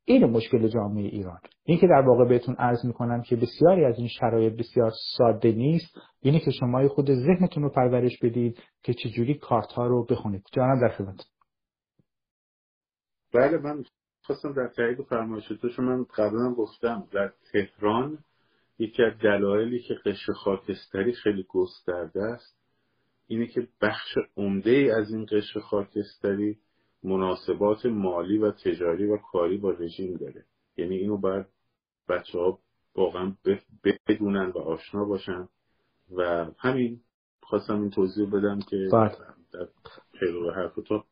این 0.05 0.25
مشکل 0.25 0.69
جامعه 0.69 1.05
ایران. 1.05 1.39
این 1.65 1.79
که 1.79 1.87
در 1.87 2.01
واقع 2.07 2.25
بهتون 2.29 2.55
عرض 2.59 2.85
می‌کنم 2.85 3.23
که 3.23 3.37
بسیاری 3.37 3.85
از 3.85 3.99
این 3.99 4.09
شرایط 4.09 4.57
بسیار 4.59 4.93
ساده 5.17 5.53
نیست. 5.53 5.99
اینه 6.21 6.41
که 6.41 6.51
شما 6.51 6.89
خود 6.89 7.15
ذهنتون 7.15 7.63
رو 7.63 7.69
پرورش 7.69 8.19
بدید 8.23 8.59
که 8.83 8.95
چجوری 8.95 9.35
کارت 9.35 9.73
ها 9.73 9.87
رو 9.87 10.07
بخونید. 10.11 10.43
جانم 10.53 10.81
در 10.81 10.89
خدمت 10.89 11.21
بله 13.35 13.59
من 13.59 13.85
خواستم 14.23 14.53
در 14.53 14.69
تایید 14.77 15.03
فرمایشاتش 15.03 15.79
من 15.79 16.05
قبلا 16.05 16.55
گفتم 16.55 17.07
در 17.13 17.33
تهران 17.53 18.19
یکی 18.81 19.03
از 19.03 19.19
دلایلی 19.19 19.79
که 19.79 19.95
قشر 19.95 20.33
خاکستری 20.33 21.13
خیلی 21.13 21.47
گسترده 21.49 22.23
است 22.23 22.61
اینه 23.27 23.47
که 23.47 23.69
بخش 23.83 24.19
عمده 24.37 24.71
ای 24.71 24.91
از 24.91 25.11
این 25.11 25.27
قشر 25.31 25.61
خاکستری 25.61 26.59
مناسبات 27.03 27.87
مالی 27.87 28.39
و 28.39 28.51
تجاری 28.51 29.07
و 29.07 29.17
کاری 29.17 29.59
با 29.59 29.71
رژیم 29.71 30.17
داره. 30.17 30.45
یعنی 30.77 30.97
اینو 30.97 31.17
باید 31.17 31.47
بچه 32.09 32.39
ها 32.39 32.59
واقعا 32.97 33.35
بدونن 34.09 34.53
و 34.55 34.59
آشنا 34.59 35.05
باشن. 35.05 35.49
و 36.17 36.47
همین 36.59 37.01
خواستم 37.43 37.81
این 37.81 37.91
توضیح 37.91 38.27
بدم 38.31 38.59
که 38.71 38.89
بله. 38.93 39.11
در 39.53 39.69
پیرو 40.21 40.51
حرف 40.51 40.75
تو 40.75 41.05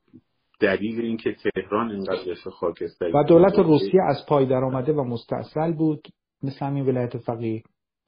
دلیل 0.61 1.01
اینکه 1.01 1.37
تهران 1.55 1.91
اینقدر 1.91 2.35
خاکستری 2.35 3.13
و 3.13 3.23
دولت 3.23 3.59
روسیه 3.59 4.03
از 4.09 4.27
پای 4.29 4.47
در 4.47 4.65
آمده 4.65 4.93
و 4.93 5.05
مستاصل 5.05 5.73
بود. 5.73 6.09
مثل 6.43 6.67
همین 6.67 6.87
ولایت 6.87 7.17
فقیه. 7.19 7.63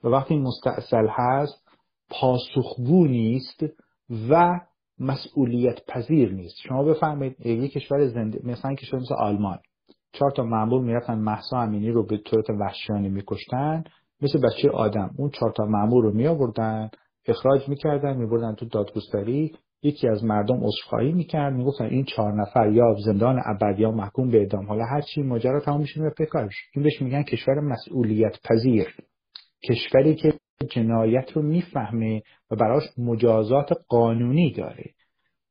و 0.05 0.09
وقتی 0.09 0.39
مستاصل 0.39 1.07
هست 1.11 1.68
پاسخگو 2.11 3.07
نیست 3.07 3.64
و 4.31 4.61
مسئولیت 4.99 5.87
پذیر 5.89 6.33
نیست. 6.33 6.57
شما 6.68 6.83
بفهمید 6.83 7.47
یک 7.47 7.72
کشور 7.72 8.07
زنده 8.07 8.41
مثلا 8.45 8.74
کشور 8.74 9.01
مثل 9.01 9.14
آلمان. 9.14 9.59
چهار 10.12 10.31
تا 10.31 10.43
مامور 10.43 10.83
می‌رفتن 10.83 11.18
محسا 11.18 11.61
امینی 11.61 11.91
رو 11.91 12.07
به 12.07 12.16
طورت 12.18 12.51
وحشیانه 12.51 13.09
میکشتن 13.09 13.85
مثل 14.22 14.41
بچه 14.41 14.70
آدم. 14.70 15.11
اون 15.18 15.31
چهار 15.31 15.53
تا 15.53 15.64
مامور 15.64 16.05
رو 16.05 16.14
می 16.14 16.26
آوردن 16.26 16.91
اخراج 17.26 17.68
می‌کردن 17.68 18.16
میبردن 18.16 18.55
تو 18.55 18.66
دادگستری. 18.66 19.53
یکی 19.83 20.09
از 20.09 20.24
مردم 20.24 20.64
عذرخواهی 20.64 21.12
می‌کرد. 21.12 21.53
می‌گفتن 21.53 21.85
این 21.85 22.05
چهار 22.05 22.41
نفر 22.41 22.72
یا 22.72 22.97
زندان 23.05 23.41
ابد 23.47 23.81
یا 23.81 23.91
محکوم 23.91 24.31
به 24.31 24.39
اعدام. 24.39 24.66
حالا 24.66 24.85
هر 24.85 25.01
چی 25.01 25.22
ماجرا 25.22 25.61
تمام 25.61 25.81
میشه 25.81 26.01
به 26.18 26.26
کارش 26.26 26.55
این 26.74 26.85
بهش 26.85 27.03
میگن 27.03 27.22
کشور 27.22 27.61
مسئولیت 27.61 28.37
پذیر. 28.45 28.87
کشوری 29.68 30.14
که 30.14 30.33
جنایت 30.70 31.33
رو 31.33 31.43
می‌فهمه 31.43 32.22
و 32.51 32.57
براش 32.57 32.83
مجازات 32.99 33.68
قانونی 33.89 34.53
داره. 34.53 34.85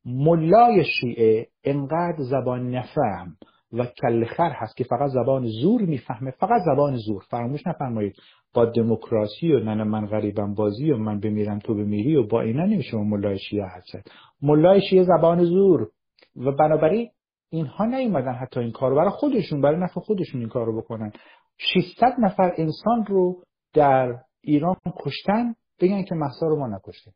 ملای 0.05 0.83
شیعه 0.85 1.47
انقدر 1.63 2.17
زبان 2.17 2.75
نفهم 2.75 3.37
و 3.73 3.85
کلخر 3.85 4.51
هست 4.55 4.77
که 4.77 4.83
فقط 4.83 5.09
زبان 5.09 5.45
زور 5.61 5.81
می‌فهمه. 5.81 6.31
فقط 6.31 6.61
زبان 6.65 6.95
زور. 6.95 7.23
فراموش 7.29 7.67
نفرمایید. 7.67 8.15
با 8.53 8.65
دموکراسی 8.65 9.51
و 9.51 9.59
نه 9.59 9.83
من 9.83 10.05
غریبم 10.05 10.53
بازی 10.53 10.91
و 10.91 10.97
من 10.97 11.19
بمیرم 11.19 11.59
تو 11.59 11.73
بمیری 11.73 12.15
و 12.15 12.27
با 12.27 12.41
اینا 12.41 12.65
نمیشه 12.65 12.97
ملای 12.97 13.39
شیعه 13.39 13.65
هست 13.65 14.09
ملای 14.41 14.81
شیعه 14.89 15.03
زبان 15.03 15.43
زور. 15.43 15.89
و 16.35 16.51
بنابراین 16.51 17.09
اینها 17.49 17.85
نیومدن 17.85 18.33
حتی 18.33 18.59
این 18.59 18.71
کارو 18.71 18.95
برای 18.95 19.09
خودشون 19.09 19.61
برای 19.61 19.79
نفع 19.79 19.99
خودشون 20.01 20.41
این 20.41 20.49
کارو 20.49 20.81
بکنن. 20.81 21.11
600 21.57 22.15
نفر 22.19 22.53
انسان 22.57 23.05
رو 23.07 23.43
در 23.73 24.15
ایران 24.41 24.75
کشتن 25.05 25.55
بگن 25.81 26.03
که 26.03 26.15
محسا 26.15 26.47
رو 26.47 26.59
ما 26.59 26.67
نکشتیم. 26.67 27.13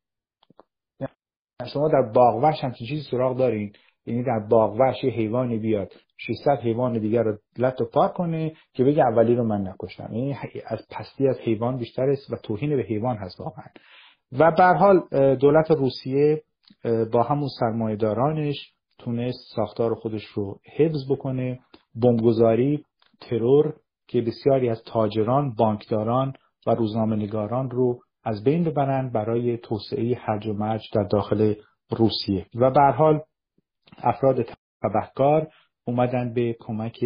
شما 1.73 1.87
در 1.87 2.11
باغوش 2.15 2.63
همچین 2.63 2.87
چیزی 2.87 3.09
سراغ 3.11 3.37
دارین. 3.37 3.73
یعنی 4.05 4.23
در 4.23 4.47
باغوش 4.49 5.03
یه 5.03 5.09
حیوانی 5.09 5.57
بیاد. 5.57 5.93
600 6.27 6.59
حیوان 6.63 6.99
دیگر 6.99 7.23
رو 7.23 7.37
لط 7.57 7.81
و 7.81 7.85
پار 7.85 8.09
کنه 8.09 8.53
که 8.73 8.83
بگه 8.83 9.03
اولی 9.03 9.35
رو 9.35 9.43
من 9.43 9.67
نکشتم. 9.67 10.13
یعنی 10.13 10.35
از 10.67 10.79
پستی 10.91 11.27
از 11.27 11.39
حیوان 11.39 11.77
بیشتر 11.77 12.09
است 12.09 12.33
و 12.33 12.35
توهین 12.35 12.75
به 12.75 12.83
حیوان 12.83 13.17
هست 13.17 13.39
واقعا. 13.39 13.65
و 14.31 14.51
به 14.51 14.63
حال 14.63 14.99
دولت 15.35 15.71
روسیه 15.71 16.41
با 17.11 17.23
همون 17.23 17.49
سرمایه‌دارانش 17.59 18.73
تونست 18.99 19.55
ساختار 19.55 19.95
خودش 19.95 20.25
رو 20.25 20.59
حفظ 20.77 21.11
بکنه. 21.11 21.59
بمبگذاری 21.95 22.85
ترور 23.21 23.73
که 24.07 24.21
بسیاری 24.21 24.69
از 24.69 24.83
تاجران 24.85 25.55
بانکداران 25.55 26.33
و 26.67 26.71
روزنامه 26.71 27.15
نگاران 27.15 27.69
رو 27.69 27.99
از 28.23 28.43
بین 28.43 28.63
ببرند 28.63 29.13
برای 29.13 29.57
توسعه 29.57 30.15
هرج 30.15 30.47
و 30.47 30.53
مرج 30.53 30.81
در 30.93 31.03
داخل 31.03 31.53
روسیه. 31.89 32.45
و 32.55 32.71
به 32.71 32.81
حال 32.97 33.21
افراد 33.97 34.45
تبهکار 34.81 35.47
اومدن 35.85 36.33
به 36.33 36.55
کمک 36.59 36.99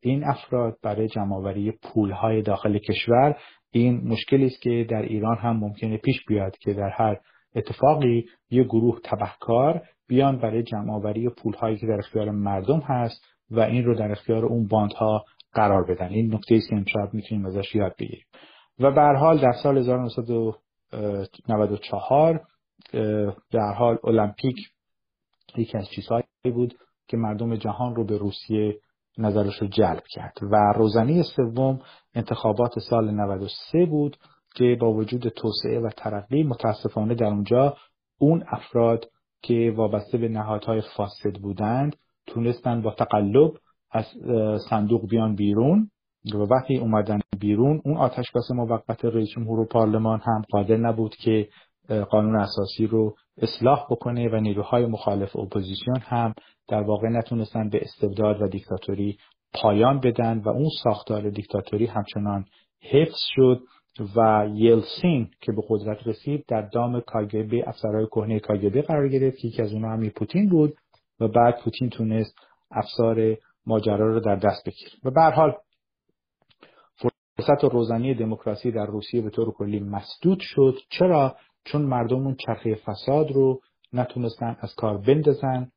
این 0.00 0.24
افراد 0.24 0.76
برای 0.82 1.08
جمعآوری 1.08 1.72
پولهای 1.82 2.42
داخل 2.42 2.78
کشور. 2.78 3.36
این 3.70 4.08
مشکلی 4.08 4.46
است 4.46 4.62
که 4.62 4.86
در 4.90 5.02
ایران 5.02 5.36
هم 5.36 5.56
ممکنه 5.56 5.96
پیش 5.96 6.24
بیاد 6.28 6.58
که 6.58 6.74
در 6.74 6.88
هر 6.88 7.20
اتفاقی 7.54 8.24
یه 8.50 8.64
گروه 8.64 9.00
تبهکار 9.04 9.82
بیان 10.08 10.38
برای 10.38 10.62
جمعآوری 10.62 11.28
پولهایی 11.28 11.76
که 11.76 11.86
در 11.86 11.98
اختیار 11.98 12.30
مردم 12.30 12.80
هست 12.80 13.24
و 13.50 13.60
این 13.60 13.84
رو 13.84 13.94
در 13.94 14.12
اختیار 14.12 14.44
اون 14.44 14.68
باندها 14.68 15.24
قرار 15.52 15.84
بدن. 15.84 16.08
این 16.08 16.34
نکته 16.34 16.54
است 16.54 16.68
که 16.68 16.76
امشب 16.76 17.14
می‌تونیم 17.14 17.46
ازش 17.46 17.74
یاد 17.74 17.94
بگیریم. 17.98 18.24
و 18.78 18.90
به 18.90 19.18
حال 19.18 19.40
در 19.40 19.52
سال 19.62 19.78
1994 19.78 22.40
در 23.52 23.72
حال 23.78 23.98
المپیک 24.04 24.56
یکی 25.56 25.78
از 25.78 25.88
چیزهایی 25.94 26.24
بود 26.44 26.74
که 27.08 27.16
مردم 27.16 27.56
جهان 27.56 27.94
رو 27.94 28.04
به 28.04 28.18
روسیه 28.18 28.80
نظرش 29.18 29.62
رو 29.62 29.66
جلب 29.66 30.02
کرد. 30.10 30.38
و 30.42 30.72
روزنی 30.76 31.22
سوم 31.22 31.78
انتخابات 32.14 32.78
سال 32.78 33.10
93 33.10 33.86
بود 33.86 34.16
که 34.54 34.76
با 34.80 34.92
وجود 34.92 35.28
توسعه 35.28 35.80
و 35.80 35.90
ترقی 35.96 36.42
متاسفانه 36.42 37.14
در 37.14 37.26
اونجا 37.26 37.76
اون 38.18 38.44
افراد 38.52 39.06
که 39.42 39.74
وابسته 39.76 40.18
به 40.18 40.28
نهادهای 40.28 40.82
فاسد 40.96 41.34
بودند 41.42 41.96
تونستن 42.26 42.82
با 42.82 42.90
تقلب 42.90 43.52
از 43.90 44.04
صندوق 44.70 45.08
بیان 45.08 45.34
بیرون 45.34 45.90
و 46.34 46.38
وقتی 46.38 46.78
اومدن 46.78 47.20
بیرون 47.40 47.82
اون 47.84 47.96
آتش 47.96 48.32
بس 48.34 48.50
موقت 48.50 49.04
رئیس 49.04 49.28
جمهور 49.28 49.60
و 49.60 49.66
پارلمان 49.66 50.20
هم 50.20 50.42
قادر 50.50 50.76
نبود 50.76 51.14
که 51.16 51.48
قانون 51.88 52.36
اساسی 52.36 52.86
رو 52.86 53.16
اصلاح 53.38 53.86
بکنه 53.90 54.28
و 54.28 54.36
نیروهای 54.36 54.86
مخالف 54.86 55.36
اپوزیسیون 55.36 55.98
هم 56.00 56.34
در 56.68 56.82
واقع 56.82 57.08
نتونستن 57.08 57.68
به 57.68 57.80
استبداد 57.82 58.42
و 58.42 58.48
دیکتاتوری 58.48 59.18
پایان 59.54 60.00
بدن 60.00 60.38
و 60.38 60.48
اون 60.48 60.68
ساختار 60.84 61.30
دیکتاتوری 61.30 61.86
همچنان 61.86 62.44
حفظ 62.82 63.18
شد 63.34 63.60
و 64.16 64.48
یلسین 64.54 65.30
که 65.40 65.52
به 65.52 65.62
قدرت 65.68 66.06
رسید 66.06 66.44
در 66.48 66.62
دام 66.62 67.00
کاگبه 67.00 67.68
افسرهای 67.68 68.06
کهنه 68.06 68.40
کاگبه 68.40 68.82
قرار 68.82 69.08
گرفت 69.08 69.38
که 69.38 69.48
یکی 69.48 69.62
از 69.62 69.72
اونها 69.72 69.92
هم 69.92 70.08
پوتین 70.08 70.48
بود 70.48 70.74
و 71.20 71.28
بعد 71.28 71.60
پوتین 71.64 71.90
تونست 71.90 72.34
افسار 72.70 73.36
ماجرا 73.66 74.12
رو 74.12 74.20
در 74.20 74.36
دست 74.36 74.64
بگیره. 74.66 74.90
و 75.04 75.10
به 75.10 75.20
حال 75.20 75.54
فرصت 77.36 77.64
روزنی 77.64 78.14
دموکراسی 78.14 78.72
در 78.72 78.86
روسیه 78.86 79.22
به 79.22 79.30
طور 79.30 79.52
کلی 79.52 79.80
مسدود 79.80 80.38
شد. 80.40 80.74
چرا؟ 80.90 81.36
چون 81.66 81.82
مردم 81.82 82.16
اون 82.16 82.34
چرخه 82.34 82.74
فساد 82.74 83.30
رو 83.30 83.60
نتونستن 83.92 84.56
از 84.60 84.74
کار 84.74 84.98
بندازن 84.98 85.70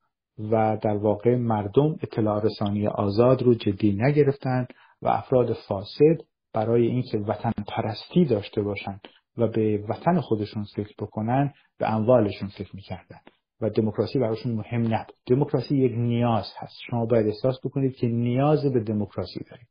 و 0.52 0.78
در 0.82 0.98
واقع 0.98 1.36
مردم 1.36 1.96
اطلاع 2.04 2.46
رسانی 2.46 2.88
آزاد 2.88 3.42
رو 3.42 3.54
جدی 3.54 3.98
نگرفتن 4.00 4.68
و 5.02 5.08
افراد 5.08 5.54
فاسد 5.54 6.18
برای 6.54 6.88
اینکه 6.88 7.18
وطن 7.18 7.52
پرستی 7.68 8.26
داشته 8.26 8.62
باشن 8.62 9.00
و 9.38 9.48
به 9.48 9.84
وطن 9.90 10.20
خودشون 10.20 10.64
فکر 10.76 10.94
بکنن 11.00 11.54
به 11.78 11.94
اموالشون 11.94 12.50
فکر 12.50 12.76
می‌کردن. 12.76 13.20
و 13.62 13.70
دموکراسی 13.70 14.20
براشون 14.20 14.52
مهم 14.52 14.94
نبود. 14.94 15.16
دموکراسی 15.26 15.78
یک 15.78 15.92
نیاز 15.96 16.46
هست. 16.58 16.78
شما 16.90 17.06
باید 17.06 17.28
احساس 17.28 17.60
بکنید 17.66 17.96
که 17.96 18.08
نیاز 18.08 18.66
به 18.66 18.80
دموکراسی 18.80 19.40
دارید. 19.50 19.68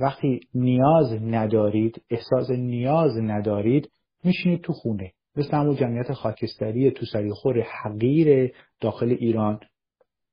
وقتی 0.00 0.40
نیاز 0.54 1.12
ندارید 1.12 2.02
احساس 2.10 2.50
نیاز 2.50 3.16
ندارید 3.16 3.90
میشینید 4.24 4.60
تو 4.60 4.72
خونه. 4.72 5.12
مثل 5.36 5.56
همون 5.56 5.76
جمعیت 5.76 6.12
خاکستری 6.12 6.90
تو 6.90 7.06
سریخور 7.06 7.60
حقیر 7.60 8.52
داخل 8.80 9.16
ایران 9.20 9.60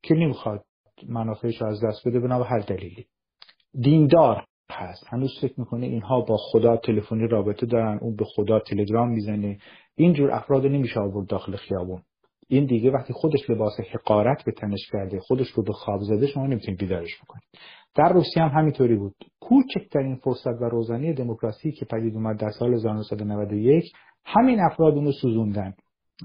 که 0.03 0.15
نمی‌خواد 0.15 0.65
منافعش 1.07 1.61
رو 1.61 1.67
از 1.67 1.83
دست 1.83 2.07
بده 2.07 2.19
به 2.19 2.29
هر 2.29 2.59
دلیلی. 2.59 3.05
دیندار 3.79 4.45
هست. 4.71 5.03
هنوز 5.07 5.39
فکر 5.41 5.53
می‌کنه 5.57 5.85
اینها 5.85 6.21
با 6.21 6.37
خدا 6.37 6.77
تلفنی 6.77 7.27
رابطه 7.27 7.65
دارن 7.65 7.97
اون 8.01 8.15
به 8.15 8.25
خدا 8.35 8.59
تلگرام 8.59 9.09
می‌زنه. 9.09 9.57
اینجور 9.95 10.31
افراد 10.31 10.65
نمیشه 10.65 10.99
آورد 10.99 11.27
داخل 11.27 11.55
خیابون. 11.55 12.01
این 12.47 12.65
دیگه 12.65 12.91
وقتی 12.91 13.13
خودش 13.13 13.49
لباس 13.49 13.73
حقارت 13.91 14.45
به 14.45 14.51
تنش 14.51 14.89
کرده 14.91 15.19
خودش 15.19 15.47
رو 15.47 15.63
به 15.63 15.73
خواب 15.73 16.01
زده 16.01 16.27
شما 16.27 16.47
نمی‌تونید 16.47 16.79
بیدارش 16.79 17.21
بکنید. 17.23 17.43
در 17.95 18.13
روسیه 18.13 18.43
هم 18.43 18.59
همینطوری 18.59 18.95
بود. 18.95 19.15
کوچکترین 19.39 20.15
فرصت 20.15 20.61
و 20.61 20.63
روزنی 20.63 21.13
دموکراسی 21.13 21.71
که 21.71 21.85
پدید 21.85 22.15
اومد 22.15 22.39
در 22.39 22.51
سال 22.51 22.73
1991 22.73 23.83
همین 24.25 24.59
افراد 24.59 25.11
سوزوندن. 25.21 25.73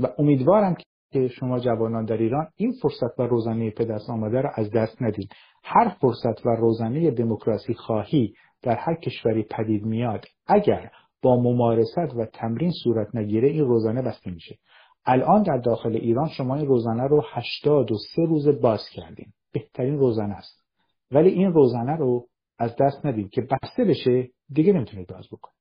و 0.03 0.09
امیدوارم 0.18 0.76
که 1.12 1.28
شما 1.28 1.59
جوانان 1.59 2.05
در 2.05 2.16
ایران 2.16 2.48
این 2.57 2.72
فرصت 2.82 3.18
و 3.18 3.22
روزنه 3.22 3.70
به 3.70 3.98
آمده 4.09 4.40
را 4.40 4.51
از 4.55 4.70
دست 4.70 5.03
ندید 5.03 5.32
هر 5.64 5.88
فرصت 6.01 6.46
و 6.46 6.48
روزنه 6.48 7.11
دموکراسی 7.11 7.74
خواهی 7.74 8.34
در 8.62 8.76
هر 8.76 8.94
کشوری 8.94 9.42
پدید 9.42 9.84
میاد 9.84 10.24
اگر 10.46 10.90
با 11.22 11.36
ممارست 11.42 11.98
و 11.98 12.26
تمرین 12.32 12.70
صورت 12.84 13.14
نگیره 13.14 13.48
این 13.48 13.64
روزنه 13.64 14.03
بسته 14.03 14.30
میشه. 14.30 14.59
الان 15.07 15.42
در 15.42 15.57
داخل 15.57 15.96
ایران 15.96 16.28
شما 16.28 16.57
این 16.57 16.66
روزنه 16.66 17.07
رو 17.07 17.22
83 17.32 18.22
روز 18.22 18.48
باز 18.48 18.80
کردین. 18.92 19.32
بهترین 19.53 19.98
روزنه 19.98 20.34
است. 20.34 20.64
ولی 21.11 21.28
این 21.28 21.53
روزنه 21.53 21.96
رو 21.96 22.26
از 22.59 22.76
دست 22.80 23.07
ندید 23.07 23.30
که 23.30 23.40
بسته 23.40 23.84
بشه 23.84 24.28
دیگه 24.53 24.72
نمی‌تونید 24.72 25.09
باز 25.09 25.26
بکنید. 25.32 25.59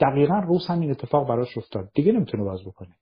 دقیقا 0.00 0.38
روز 0.38 0.66
هم 0.66 0.80
این 0.80 0.90
اتفاق 0.90 1.28
براش 1.28 1.58
افتاد. 1.58 1.90
دیگه 1.94 2.12
نمی‌تونه 2.12 2.44
باز 2.44 2.64
بکنه. 2.66 2.94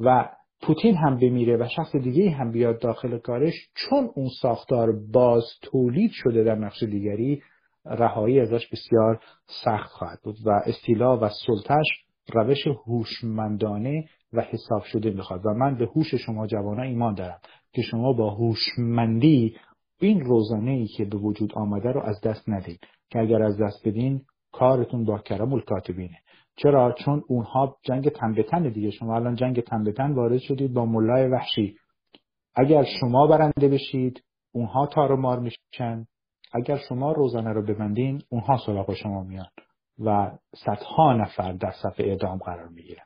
و 0.00 0.28
پوتین 0.62 0.96
هم 0.96 1.16
بمیره 1.16 1.56
و 1.56 1.68
شخص 1.76 1.96
دیگه 1.96 2.30
هم 2.30 2.50
بیاد 2.50 2.80
داخل 2.80 3.18
کارش 3.18 3.54
چون 3.74 4.10
اون 4.14 4.28
ساختار 4.42 4.92
باز 5.12 5.44
تولید 5.62 6.10
شده 6.14 6.44
در 6.44 6.54
نقش 6.54 6.82
دیگری 6.82 7.42
رهایی 7.84 8.40
ازش 8.40 8.68
بسیار 8.72 9.20
سخت 9.64 9.90
خواهد 9.90 10.18
بود 10.22 10.36
و 10.44 10.50
استیلا 10.66 11.18
و 11.18 11.28
سلطش 11.46 11.86
روش 12.32 12.66
هوشمندانه 12.86 14.04
و 14.32 14.40
حساب 14.40 14.82
شده 14.82 15.10
می‌خواد 15.10 15.46
و 15.46 15.48
من 15.54 15.78
به 15.78 15.86
هوش 15.86 16.14
شما 16.14 16.46
جوانان 16.46 16.86
ایمان 16.86 17.14
دارم 17.14 17.38
که 17.72 17.82
شما 17.82 18.12
با 18.12 18.30
هوشمندی 18.30 19.56
این 20.00 20.20
روزانه 20.20 20.70
ای 20.70 20.86
که 20.86 21.04
به 21.04 21.16
وجود 21.16 21.52
آمده 21.54 21.92
رو 21.92 22.02
از 22.02 22.20
دست 22.20 22.48
ندید 22.48 22.80
که 23.10 23.18
اگر 23.18 23.42
از 23.42 23.60
دست 23.60 23.88
بدین 23.88 24.22
کارتون 24.52 25.04
با 25.04 25.18
کرم 25.18 25.52
الکاتبینه 25.52 26.18
چرا؟ 26.56 26.94
چون 27.04 27.22
اونها 27.28 27.76
جنگ 27.82 28.08
تن 28.08 28.68
دیگه. 28.68 28.90
شما 28.90 29.16
الان 29.16 29.34
جنگ 29.34 29.60
تن 29.60 30.12
وارد 30.12 30.38
شدید 30.38 30.74
با 30.74 30.86
ملای 30.86 31.28
وحشی. 31.28 31.76
اگر 32.54 32.84
شما 33.00 33.26
برنده 33.26 33.68
بشید 33.68 34.22
اونها 34.52 34.86
تار 34.86 35.12
و 35.12 35.16
مار 35.16 35.38
میشن 35.38 36.06
اگر 36.52 36.76
شما 36.88 37.12
روزانه 37.12 37.52
رو 37.52 37.62
ببندین 37.62 38.22
اونها 38.28 38.58
سراغ 38.66 38.94
شما 38.94 39.22
میان 39.22 39.46
و 39.98 40.30
صدها 40.54 41.12
نفر 41.12 41.52
در 41.52 41.72
صفحه 41.82 42.06
اعدام 42.06 42.38
قرار 42.38 42.68
می‌گیرن. 42.68 43.04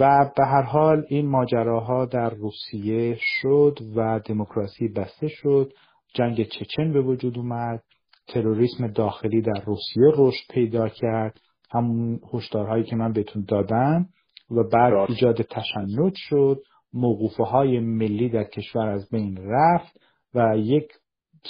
و 0.00 0.30
به 0.36 0.46
هر 0.46 0.62
حال 0.62 1.04
این 1.08 1.28
ماجراها 1.28 2.06
در 2.06 2.30
روسیه 2.30 3.16
شد 3.20 3.78
و 3.96 4.20
دموکراسی 4.24 4.88
بسته 4.88 5.28
شد. 5.28 5.72
جنگ 6.14 6.42
چچن 6.42 6.92
به 6.92 7.02
وجود 7.02 7.38
اومد. 7.38 7.82
تروریسم 8.28 8.86
داخلی 8.86 9.42
در 9.42 9.62
روسیه 9.64 10.12
رشد 10.16 10.52
پیدا 10.52 10.88
کرد. 10.88 11.40
همون 11.72 12.20
هشدارهایی 12.32 12.84
که 12.84 12.96
من 12.96 13.12
بهتون 13.12 13.44
دادم 13.48 14.06
و 14.50 14.62
بعد 14.72 14.94
ایجاد 15.08 15.42
تشنج 15.42 16.12
شد 16.14 16.62
موقوفه 16.92 17.44
های 17.44 17.80
ملی 17.80 18.28
در 18.28 18.44
کشور 18.44 18.88
از 18.88 19.08
بین 19.10 19.38
رفت 19.40 20.00
و 20.34 20.56
یک 20.56 20.92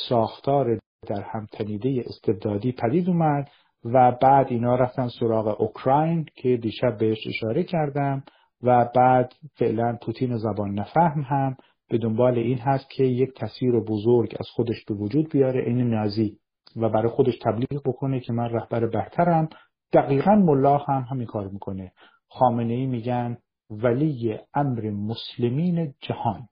ساختار 0.09 0.79
در 1.07 1.23
هم 1.23 1.47
تنیده 1.53 2.05
استبدادی 2.07 2.73
پدید 2.73 3.09
اومد 3.09 3.49
و 3.85 4.13
بعد 4.23 4.47
اینا 4.51 4.77
رفتن 4.77 5.09
سراغ 5.21 5.61
اوکراین 5.61 6.27
که 6.35 6.57
دیشب 6.57 6.99
بهش 6.99 7.27
اشاره 7.27 7.63
کردم 7.63 8.23
و 8.63 8.91
بعد 8.95 9.33
فعلا 9.55 9.99
پوتین 10.03 10.37
زبان 10.37 10.75
نفهم 10.75 11.21
هم 11.21 11.57
به 11.91 11.99
دنبال 11.99 12.39
این 12.39 12.59
هست 12.59 12.91
که 12.91 13.05
یک 13.05 13.35
تصویر 13.35 13.81
بزرگ 13.81 14.37
از 14.41 14.47
خودش 14.55 14.85
به 14.85 14.95
وجود 14.95 15.33
بیاره 15.33 15.63
این 15.67 15.91
نازی 15.91 16.39
و 16.77 16.89
برای 16.89 17.09
خودش 17.09 17.39
تبلیغ 17.43 17.83
بکنه 17.85 18.21
که 18.21 18.33
من 18.33 18.49
رهبر 18.49 18.87
بهترم 18.87 19.49
دقیقا 19.93 20.35
ملا 20.35 20.79
هم 20.79 21.07
همین 21.11 21.27
کار 21.27 21.49
می‌کنه. 21.49 21.93
خامنه 22.29 22.75
ای 22.75 22.87
میگن 22.87 23.37
ولی 23.71 24.39
امر 24.55 24.91
مسلمین 24.91 25.95
جهان. 26.01 26.49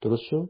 درست 0.00 0.22
شد؟ 0.22 0.48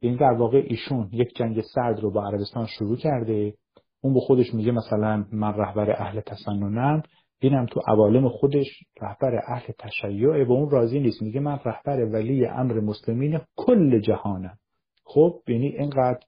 این 0.00 0.16
در 0.16 0.32
واقع 0.32 0.62
ایشون 0.66 1.08
یک 1.12 1.36
جنگ 1.36 1.60
سرد 1.74 2.00
رو 2.00 2.10
با 2.10 2.26
عربستان 2.26 2.66
شروع 2.66 2.96
کرده. 2.96 3.54
اون 4.00 4.14
به 4.14 4.20
خودش 4.20 4.54
میگه 4.54 4.72
مثلا 4.72 5.24
من 5.32 5.54
رهبر 5.54 5.90
اهل 5.90 6.20
تسننم 6.20 7.02
اینم 7.40 7.66
تو 7.66 7.80
عوالم 7.88 8.28
خودش 8.28 8.66
رهبر 9.00 9.40
اهل 9.48 9.72
تشیع 9.78 10.44
و 10.44 10.52
اون 10.52 10.70
راضی 10.70 11.00
نیست. 11.00 11.22
میگه 11.22 11.40
من 11.40 11.58
رهبر 11.64 12.04
ولی 12.04 12.46
امر 12.46 12.80
مسلمین 12.80 13.40
کل 13.56 14.00
جهانم. 14.00 14.58
خب 15.04 15.40
یعنی 15.48 15.66
اینقدر 15.66 16.26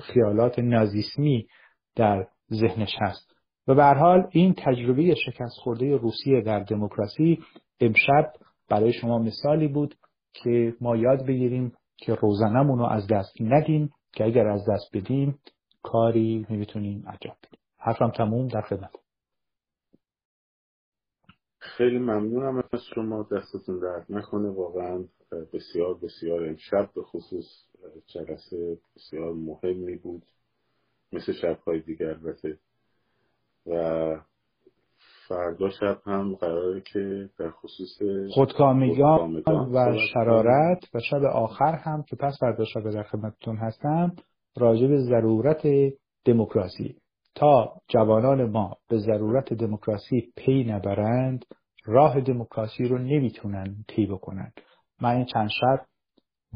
خیالات 0.00 0.58
نازیسمی 0.58 1.46
در 1.96 2.26
ذهنش 2.52 2.94
هست. 3.00 3.37
و 3.68 3.74
به 3.74 3.84
حال 3.84 4.28
این 4.30 4.54
تجربه 4.58 5.14
شکست 5.14 5.56
خورده 5.62 5.96
روسیه 5.96 6.40
در 6.40 6.60
دموکراسی 6.60 7.38
امشب 7.80 8.32
برای 8.68 8.92
شما 8.92 9.18
مثالی 9.18 9.68
بود 9.68 9.94
که 10.32 10.74
ما 10.80 10.96
یاد 10.96 11.26
بگیریم 11.26 11.72
که 11.96 12.14
روزنمون 12.14 12.78
رو 12.78 12.84
از 12.84 13.06
دست 13.06 13.40
ندیم 13.40 13.90
که 14.12 14.24
اگر 14.24 14.46
از 14.46 14.60
دست 14.68 14.96
بدیم 14.96 15.38
کاری 15.82 16.46
می‌تونیم 16.48 17.04
انجام 17.06 17.36
بدیم. 17.42 17.60
حرفم 17.78 18.10
تموم 18.10 18.48
در 18.48 18.60
خدمت. 18.60 18.90
خیلی 21.58 21.98
ممنونم 21.98 22.64
از 22.72 22.80
شما. 22.94 23.28
دستتون 23.32 23.78
درد 23.78 24.06
نکنه. 24.08 24.50
واقعا 24.50 25.04
بسیار 25.52 25.94
بسیار 26.02 26.44
امشب 26.44 26.90
به 26.94 27.02
خصوص 27.02 27.46
جلسه 28.06 28.78
بسیار 28.96 29.32
مهمی 29.32 29.96
بود. 29.96 30.22
مثل 31.12 31.32
شبهای 31.32 31.80
دیگر 31.80 32.06
البته 32.06 32.58
و 33.70 34.16
فردا 35.28 35.70
شب 35.70 35.98
هم 36.06 36.34
قراره 36.34 36.80
که 36.80 37.28
در 37.38 37.50
خصوص 37.50 38.02
خودکامگان 38.34 39.42
و 39.46 39.96
شرارت 40.14 40.84
و 40.94 41.00
شب 41.00 41.24
آخر 41.24 41.74
هم 41.74 42.02
که 42.02 42.16
پس 42.16 42.36
فردا 42.40 42.64
شب 42.64 42.90
در 42.90 43.02
خدمتتون 43.02 43.56
هستم 43.56 44.16
راجع 44.56 44.86
به 44.86 44.98
ضرورت 44.98 45.66
دموکراسی. 46.24 46.96
تا 47.34 47.72
جوانان 47.88 48.50
ما 48.50 48.76
به 48.88 48.98
ضرورت 48.98 49.54
دموکراسی 49.54 50.32
پی 50.36 50.64
نبرند 50.64 51.44
راه 51.84 52.20
دموکراسی 52.20 52.84
رو 52.84 52.98
نمی‌تونن 52.98 53.84
طی 53.88 54.06
بکنن. 54.06 54.52
من 55.00 55.16
این 55.16 55.24
چند 55.24 55.48
شب 55.60 55.86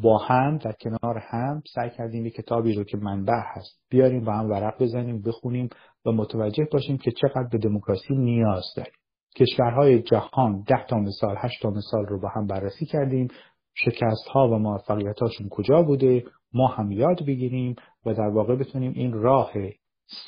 با 0.02 0.18
هم 0.18 0.58
در 0.58 0.72
کنار 0.72 1.18
هم 1.18 1.62
سعی 1.74 1.90
کردیم 1.90 2.26
یک 2.26 2.34
کتابی 2.34 2.74
رو 2.74 2.84
که 2.84 2.96
منبع 2.96 3.40
هست 3.46 3.80
بیاریم 3.90 4.24
با 4.24 4.32
هم 4.32 4.50
ورق 4.50 4.82
بزنیم 4.82 5.22
بخونیم. 5.22 5.68
و 6.06 6.12
متوجه 6.12 6.68
باشیم 6.72 6.98
که 6.98 7.10
چقدر 7.10 7.48
به 7.52 7.58
دموکراسی 7.58 8.14
نیاز 8.14 8.64
داریم. 8.76 8.92
کشورهای 9.36 10.02
جهان 10.02 10.62
ده 10.66 10.86
تا 10.88 10.96
مثال 10.96 11.36
هشت 11.38 11.62
تا 11.62 11.70
مثال 11.70 12.06
رو 12.06 12.20
با 12.20 12.28
هم 12.28 12.46
بررسی 12.46 12.86
کردیم. 12.86 13.28
شکست 13.74 14.28
ها 14.34 14.48
و 14.48 14.58
موفقیت 14.58 15.18
هاشون 15.18 15.48
کجا 15.48 15.82
بوده؟ 15.82 16.24
ما 16.54 16.66
هم 16.66 16.92
یاد 16.92 17.26
بگیریم 17.26 17.76
و 18.06 18.14
در 18.14 18.28
واقع 18.28 18.56
بتونیم 18.56 18.92
این 18.92 19.12
راه 19.12 19.52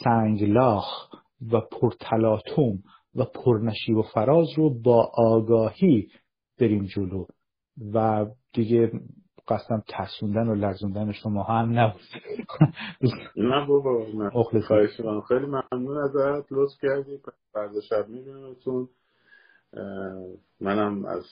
سنگلاخ 0.05 1.11
و 1.53 1.61
پرتلاتوم 1.61 2.79
و 3.15 3.25
پرنشیب 3.25 3.97
و 3.97 4.03
فراز 4.03 4.47
رو 4.57 4.83
با 4.83 5.11
آگاهی 5.15 6.09
بریم 6.61 6.85
جلو. 6.85 7.27
و 7.95 8.27
دیگه 8.53 8.93
قصدم 9.49 9.83
ترسوندن 9.89 10.49
و 10.49 10.55
لرزوندن 10.55 11.13
شما 11.13 11.43
هم 11.43 11.79
نبود. 11.79 12.01
نه 13.37 13.67
بابا 13.67 14.07
نه. 14.15 14.31
خواهش 14.63 15.01
من 15.01 15.21
خیلی 15.21 15.47
ممنون 15.47 15.97
ازت. 15.97 16.53
لطف 16.53 16.73
کردی. 16.83 17.21
فردا 17.53 17.81
شب 17.81 18.09
میبینمتون. 18.09 18.89
منم 20.61 21.05
از 21.05 21.25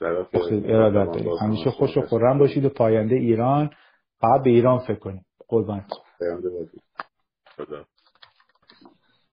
طرف 0.00 0.28
ارادت 0.64 1.26
همیشه 1.40 1.70
خوش 1.70 1.96
و 1.96 2.00
خورم 2.00 2.38
باشید 2.38 2.64
و 2.64 2.68
پاینده 2.68 3.14
ایران. 3.14 3.70
فقط 4.20 4.42
به 4.44 4.50
ایران 4.50 4.78
فکر 4.78 4.98
کنید 4.98 5.24
قربان 5.48 5.84
پاینده 6.20 6.50
باشید 6.50 6.82
خدا. 7.56 7.84